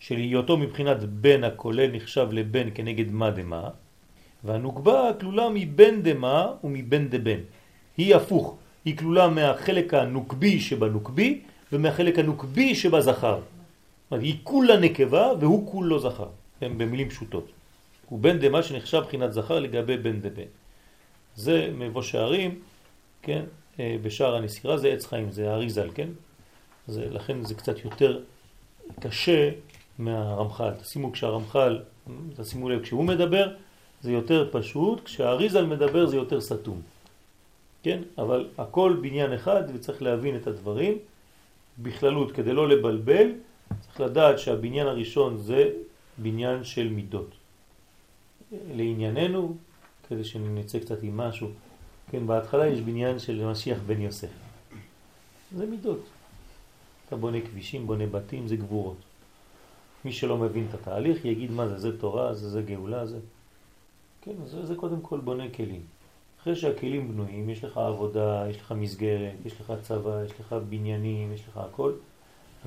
שלהיותו 0.00 0.56
מבחינת 0.56 1.04
בן 1.04 1.44
הכולל 1.44 1.90
נחשב 1.92 2.28
לבן 2.32 2.68
כנגד 2.74 3.12
מה 3.12 3.30
דמה, 3.30 3.68
והנוקבה 4.44 5.10
כלולה 5.20 5.48
מבן 5.54 6.02
דמה 6.02 6.52
ומבן 6.64 7.08
דבן. 7.08 7.40
היא 7.96 8.16
הפוך, 8.16 8.56
היא 8.84 8.96
כלולה 8.96 9.28
מהחלק 9.28 9.94
הנוקבי 9.94 10.60
שבנוקבי 10.60 11.40
ומהחלק 11.72 12.18
הנוקבי 12.18 12.74
שבזכר. 12.74 13.36
זאת 13.36 14.10
אומרת, 14.10 14.24
היא 14.24 14.36
כולה 14.42 14.76
נקבה 14.76 15.32
והוא 15.40 15.70
כולו 15.72 15.98
זכר, 15.98 16.28
במילים 16.62 17.08
פשוטות. 17.08 17.59
הוא 18.10 18.18
בן 18.18 18.38
דמה 18.38 18.62
שנחשב 18.62 19.02
בחינת 19.06 19.32
זכר 19.32 19.58
לגבי 19.60 19.96
בן 19.96 20.20
דבן. 20.20 20.50
זה 21.36 21.70
מבוא 21.74 22.02
שערים, 22.02 22.58
כן, 23.22 23.44
אה, 23.80 23.96
בשער 24.02 24.34
הנסירה 24.34 24.76
זה 24.76 24.88
עץ 24.88 25.06
חיים, 25.06 25.30
זה 25.30 25.50
אריזל, 25.50 25.90
כן? 25.94 26.08
זה, 26.86 27.10
לכן 27.10 27.44
זה 27.44 27.54
קצת 27.54 27.84
יותר 27.84 28.20
קשה 29.00 29.50
מהרמח"ל. 29.98 30.70
תשימו 30.82 31.12
כשהרמח"ל, 31.12 31.78
תשימו 32.36 32.68
לב, 32.68 32.82
כשהוא 32.82 33.04
מדבר 33.04 33.54
זה 34.02 34.12
יותר 34.12 34.48
פשוט, 34.52 35.04
כשהאריזל 35.04 35.66
מדבר 35.66 36.06
זה 36.06 36.16
יותר 36.16 36.40
סתום. 36.40 36.80
כן? 37.82 38.02
אבל 38.18 38.48
הכל 38.58 38.96
בניין 39.00 39.32
אחד 39.32 39.62
וצריך 39.74 40.02
להבין 40.02 40.36
את 40.36 40.46
הדברים 40.46 40.98
בכללות 41.78 42.32
כדי 42.32 42.52
לא 42.52 42.68
לבלבל, 42.68 43.26
צריך 43.80 44.00
לדעת 44.00 44.38
שהבניין 44.38 44.86
הראשון 44.86 45.36
זה 45.36 45.70
בניין 46.18 46.64
של 46.64 46.88
מידות. 46.88 47.39
לענייננו, 48.52 49.56
כדי 50.08 50.24
שנצא 50.24 50.78
קצת 50.78 51.02
עם 51.02 51.16
משהו, 51.16 51.48
כן, 52.10 52.26
בהתחלה 52.26 52.66
יש 52.66 52.80
בניין 52.80 53.18
של 53.18 53.44
משיח 53.44 53.78
בן 53.86 54.00
יוסף. 54.00 54.28
זה 55.56 55.66
מידות. 55.66 56.00
אתה 57.06 57.16
בונה 57.16 57.40
כבישים, 57.40 57.86
בונה 57.86 58.06
בתים, 58.06 58.48
זה 58.48 58.56
גבורות. 58.56 58.96
מי 60.04 60.12
שלא 60.12 60.38
מבין 60.38 60.66
את 60.68 60.74
התהליך 60.74 61.24
יגיד 61.24 61.50
מה 61.50 61.68
זה, 61.68 61.78
זה 61.78 61.98
תורה, 61.98 62.34
זה, 62.34 62.50
זה 62.50 62.62
גאולה, 62.62 63.06
זה... 63.06 63.18
כן, 64.22 64.32
זה, 64.44 64.66
זה 64.66 64.74
קודם 64.74 65.00
כל 65.00 65.20
בונה 65.20 65.50
כלים. 65.50 65.82
אחרי 66.40 66.56
שהכלים 66.56 67.12
בנויים, 67.12 67.50
יש 67.50 67.64
לך 67.64 67.78
עבודה, 67.78 68.46
יש 68.50 68.56
לך 68.56 68.72
מסגרת, 68.72 69.32
יש 69.44 69.60
לך 69.60 69.72
צבא, 69.82 70.24
יש 70.24 70.32
לך 70.40 70.52
בניינים, 70.68 71.32
יש 71.32 71.48
לך 71.48 71.56
הכל. 71.56 71.92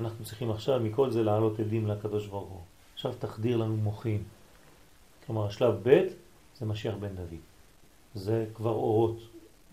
אנחנו 0.00 0.24
צריכים 0.24 0.50
עכשיו 0.50 0.80
מכל 0.80 1.10
זה 1.10 1.22
לעלות 1.22 1.60
עדים 1.60 1.86
לקדוש 1.86 2.26
ברוך 2.26 2.50
הוא. 2.50 2.60
עכשיו 2.94 3.12
תחדיר 3.18 3.56
לנו 3.56 3.76
מוחים. 3.76 4.22
כלומר, 5.26 5.46
השלב 5.46 5.74
ב' 5.82 6.02
זה 6.58 6.66
משיח 6.66 6.94
בן 7.00 7.14
דוד. 7.14 7.40
זה 8.14 8.46
כבר 8.54 8.70
אורות 8.70 9.18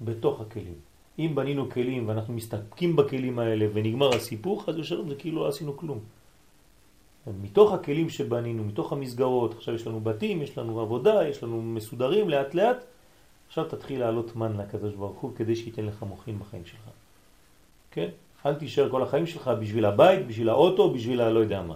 בתוך 0.01 0.41
הכלים. 0.41 0.75
אם 1.19 1.31
בנינו 1.35 1.69
כלים 1.69 2.07
ואנחנו 2.07 2.33
מסתפקים 2.33 2.95
בכלים 2.95 3.39
האלה 3.39 3.65
ונגמר 3.73 4.15
הסיפור, 4.15 4.63
חס 4.63 4.75
ושלום 4.75 5.09
זה 5.09 5.15
כאילו 5.15 5.43
לא 5.43 5.47
עשינו 5.47 5.77
כלום. 5.77 5.99
מתוך 7.41 7.73
הכלים 7.73 8.09
שבנינו, 8.09 8.63
מתוך 8.63 8.93
המסגרות, 8.93 9.53
עכשיו 9.53 9.73
יש 9.75 9.87
לנו 9.87 9.99
בתים, 9.99 10.41
יש 10.41 10.57
לנו 10.57 10.79
עבודה, 10.79 11.27
יש 11.27 11.43
לנו 11.43 11.61
מסודרים 11.61 12.29
לאט 12.29 12.53
לאט, 12.53 12.83
עכשיו 13.47 13.65
תתחיל 13.65 13.99
לעלות 13.99 14.35
מן 14.35 14.57
לקדוש 14.57 14.93
ברוך 14.93 15.19
הוא 15.19 15.31
כדי 15.35 15.55
שייתן 15.55 15.85
לך 15.85 16.03
מוחין 16.03 16.39
בחיים 16.39 16.65
שלך. 16.65 16.89
כן? 17.91 18.09
אל 18.45 18.55
תישאר 18.55 18.89
כל 18.89 19.03
החיים 19.03 19.25
שלך 19.25 19.51
בשביל 19.61 19.85
הבית, 19.85 20.27
בשביל 20.27 20.49
האוטו, 20.49 20.93
בשביל 20.93 21.21
הלא 21.21 21.39
יודע 21.39 21.61
מה. 21.61 21.75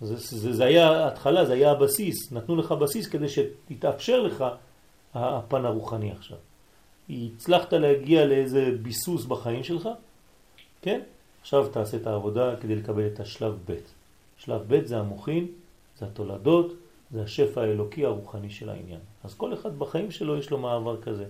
זה, 0.00 0.16
זה, 0.16 0.52
זה 0.52 0.64
היה 0.64 1.08
התחלה, 1.08 1.44
זה 1.44 1.52
היה 1.52 1.70
הבסיס, 1.70 2.32
נתנו 2.32 2.56
לך 2.56 2.72
בסיס 2.72 3.06
כדי 3.06 3.26
שתתאפשר 3.28 4.22
לך 4.22 4.44
הפן 5.14 5.64
הרוחני 5.64 6.12
עכשיו. 6.12 6.38
הצלחת 7.10 7.72
להגיע 7.72 8.26
לאיזה 8.26 8.70
ביסוס 8.82 9.24
בחיים 9.24 9.64
שלך, 9.64 9.88
כן? 10.82 11.00
עכשיו 11.40 11.68
תעשה 11.68 11.96
את 11.96 12.06
העבודה 12.06 12.56
כדי 12.56 12.76
לקבל 12.76 13.06
את 13.06 13.20
השלב 13.20 13.58
ב'. 13.66 13.74
שלב 14.38 14.62
ב' 14.68 14.86
זה 14.86 14.98
המוחין, 14.98 15.46
זה 15.98 16.06
התולדות, 16.06 16.72
זה 17.10 17.22
השפע 17.22 17.60
האלוקי 17.60 18.04
הרוחני 18.04 18.50
של 18.50 18.68
העניין. 18.70 19.00
אז 19.24 19.34
כל 19.34 19.54
אחד 19.54 19.78
בחיים 19.78 20.10
שלו 20.10 20.36
יש 20.36 20.50
לו 20.50 20.58
מעבר 20.58 21.02
כזה, 21.02 21.24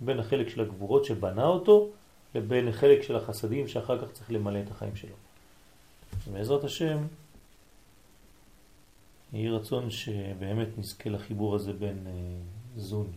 בין 0.00 0.20
החלק 0.20 0.48
של 0.48 0.60
הגבורות 0.60 1.04
שבנה 1.04 1.46
אותו, 1.46 1.88
לבין 2.34 2.68
החלק 2.68 3.02
של 3.02 3.16
החסדים 3.16 3.68
שאחר 3.68 3.98
כך 3.98 4.12
צריך 4.12 4.30
למלא 4.30 4.58
את 4.58 4.70
החיים 4.70 4.96
שלו. 4.96 5.14
בעזרת 6.32 6.64
השם, 6.64 6.98
יהי 9.32 9.48
רצון 9.48 9.90
שבאמת 9.90 10.78
נזכה 10.78 11.10
לחיבור 11.10 11.54
הזה 11.54 11.72
בין 11.72 12.06
אה, 12.06 12.12
זון, 12.76 13.12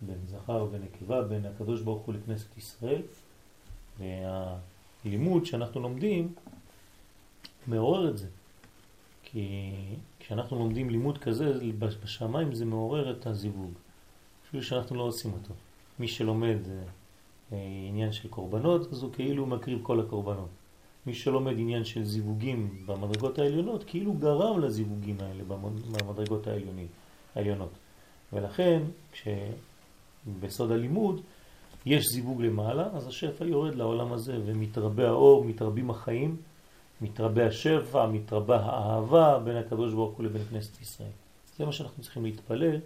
בין 0.00 0.18
זכר 0.26 0.66
ונקבה, 0.70 1.22
בין 1.22 1.46
הקדוש 1.46 1.80
ברוך 1.80 2.02
הוא 2.02 2.14
לכנסת 2.14 2.58
ישראל, 2.58 3.02
והלימוד 3.98 5.46
שאנחנו 5.46 5.80
לומדים 5.80 6.34
מעורר 7.66 8.10
את 8.10 8.18
זה. 8.18 8.26
כי 9.22 9.72
כשאנחנו 10.20 10.58
לומדים 10.58 10.90
לימוד 10.90 11.18
כזה, 11.18 11.52
בשמיים 11.78 12.54
זה 12.54 12.64
מעורר 12.64 13.10
את 13.10 13.26
הזיווג. 13.26 13.72
אפילו 14.48 14.62
שאנחנו 14.62 14.96
לא 14.96 15.02
עושים 15.02 15.32
אותו. 15.32 15.54
מי 15.98 16.08
שלומד 16.08 16.58
אה, 17.52 17.58
עניין 17.88 18.12
של 18.12 18.28
קורבנות, 18.28 18.92
אז 18.92 19.02
הוא 19.02 19.12
כאילו 19.12 19.46
מקריב 19.46 19.78
כל 19.82 20.00
הקורבנות. 20.00 20.48
מי 21.06 21.14
שלומד 21.14 21.58
עניין 21.58 21.84
של 21.84 22.04
זיווגים 22.04 22.82
במדרגות 22.86 23.38
העליונות, 23.38 23.84
כאילו 23.84 24.12
גרם 24.12 24.60
לזיווגים 24.60 25.16
האלה 25.20 25.44
במדרגות 25.44 26.46
העליוני, 26.46 26.86
העליונות. 27.34 27.72
ולכן, 28.32 28.82
כשבסוד 29.12 30.70
הלימוד 30.70 31.20
יש 31.86 32.04
זיווג 32.12 32.42
למעלה, 32.42 32.88
אז 32.94 33.06
השפע 33.06 33.44
יורד 33.44 33.74
לעולם 33.74 34.12
הזה 34.12 34.38
ומתרבה 34.46 35.08
האור, 35.08 35.44
מתרבים 35.44 35.90
החיים, 35.90 36.36
מתרבה 37.00 37.46
השפע, 37.46 38.06
מתרבה 38.06 38.56
האהבה 38.56 39.38
בין 39.44 39.56
הקדוש 39.56 39.94
ברוך 39.94 40.16
הוא 40.16 40.24
לבין 40.24 40.42
כנסת 40.50 40.80
ישראל. 40.80 41.10
זה 41.56 41.64
מה 41.64 41.72
שאנחנו 41.72 42.02
צריכים 42.02 42.24
להתפלל, 42.24 42.80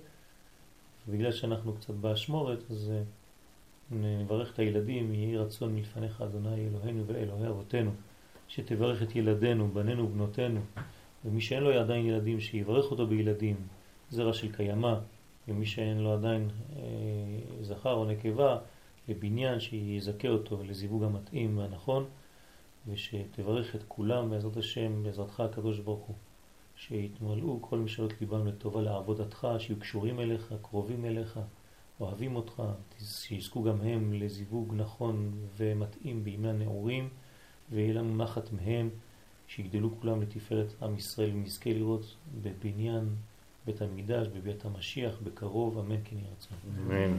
ובגלל 1.09 1.33
שאנחנו 1.33 1.73
קצת 1.73 1.95
באשמורת, 1.95 2.59
אז 2.71 2.93
אה, 2.95 3.03
נברך 3.91 4.55
את 4.55 4.59
הילדים, 4.59 5.15
יהי 5.15 5.37
רצון 5.37 5.75
מלפניך 5.75 6.23
אדוני 6.23 6.69
אלוהינו 6.69 7.07
ואלוהי 7.07 7.49
אבותינו, 7.49 7.91
שתברך 8.51 9.03
את 9.03 9.17
ילדינו, 9.17 9.69
בנינו 9.69 10.05
ובנותינו, 10.05 10.61
ומי 11.25 11.41
שאין 11.41 11.63
לו 11.63 11.71
עדיין 11.71 12.07
ילדים, 12.07 12.41
שיברך 12.41 12.91
אותו 12.91 13.07
בילדים, 13.07 13.57
זרע 14.11 14.33
של 14.33 14.53
קיימה, 14.53 15.01
ומי 15.49 15.67
שאין 15.67 15.99
לו 15.99 16.13
עדיין 16.13 16.51
אה, 16.77 16.83
זכר 17.63 17.93
או 17.93 18.05
נקבה, 18.05 18.59
לבניין 19.09 19.61
שיזכה 19.61 20.29
אותו 20.29 20.63
לזיווג 20.65 21.05
המתאים 21.05 21.59
והנכון. 21.59 22.05
ושתברך 22.87 23.77
את 23.77 23.83
כולם 23.89 24.31
בעזרת 24.31 24.57
השם, 24.57 25.03
בעזרתך 25.03 25.41
הקדוש 25.41 25.79
ברוך 25.79 26.07
הוא, 26.07 26.17
שיתמלאו 26.77 27.59
כל 27.61 27.79
משאלות 27.79 28.21
ליבם 28.21 28.47
לטובה 28.47 28.83
לעבודתך, 28.83 29.49
שיהיו 29.59 29.79
קשורים 29.79 30.21
אליך, 30.21 30.55
קרובים 30.63 31.05
אליך, 31.05 31.41
אוהבים 32.01 32.37
אותך, 32.37 32.63
שיזכו 32.99 33.63
גם 33.63 33.81
הם 33.81 34.13
לזיווג 34.13 34.75
נכון 34.77 35.33
ומתאים 35.57 36.25
בימי 36.25 36.49
הנעורים, 36.49 37.09
ויהיה 37.71 37.95
לנו 37.95 38.17
נחת 38.17 38.53
מהם, 38.53 38.89
שיגדלו 39.49 40.01
כולם 40.01 40.23
לתפארת 40.23 40.83
עם 40.83 40.97
ישראל, 40.97 41.31
ונזכה 41.35 41.71
לראות 41.71 42.15
בבניין 42.43 43.09
בית 43.67 43.83
המקדש, 43.83 44.27
בבית 44.27 44.65
המשיח, 44.65 45.15
בקרוב, 45.25 45.79
אמן 45.79 45.97
כן 46.05 46.17
ירצון. 46.17 46.59
אמן. 46.79 47.17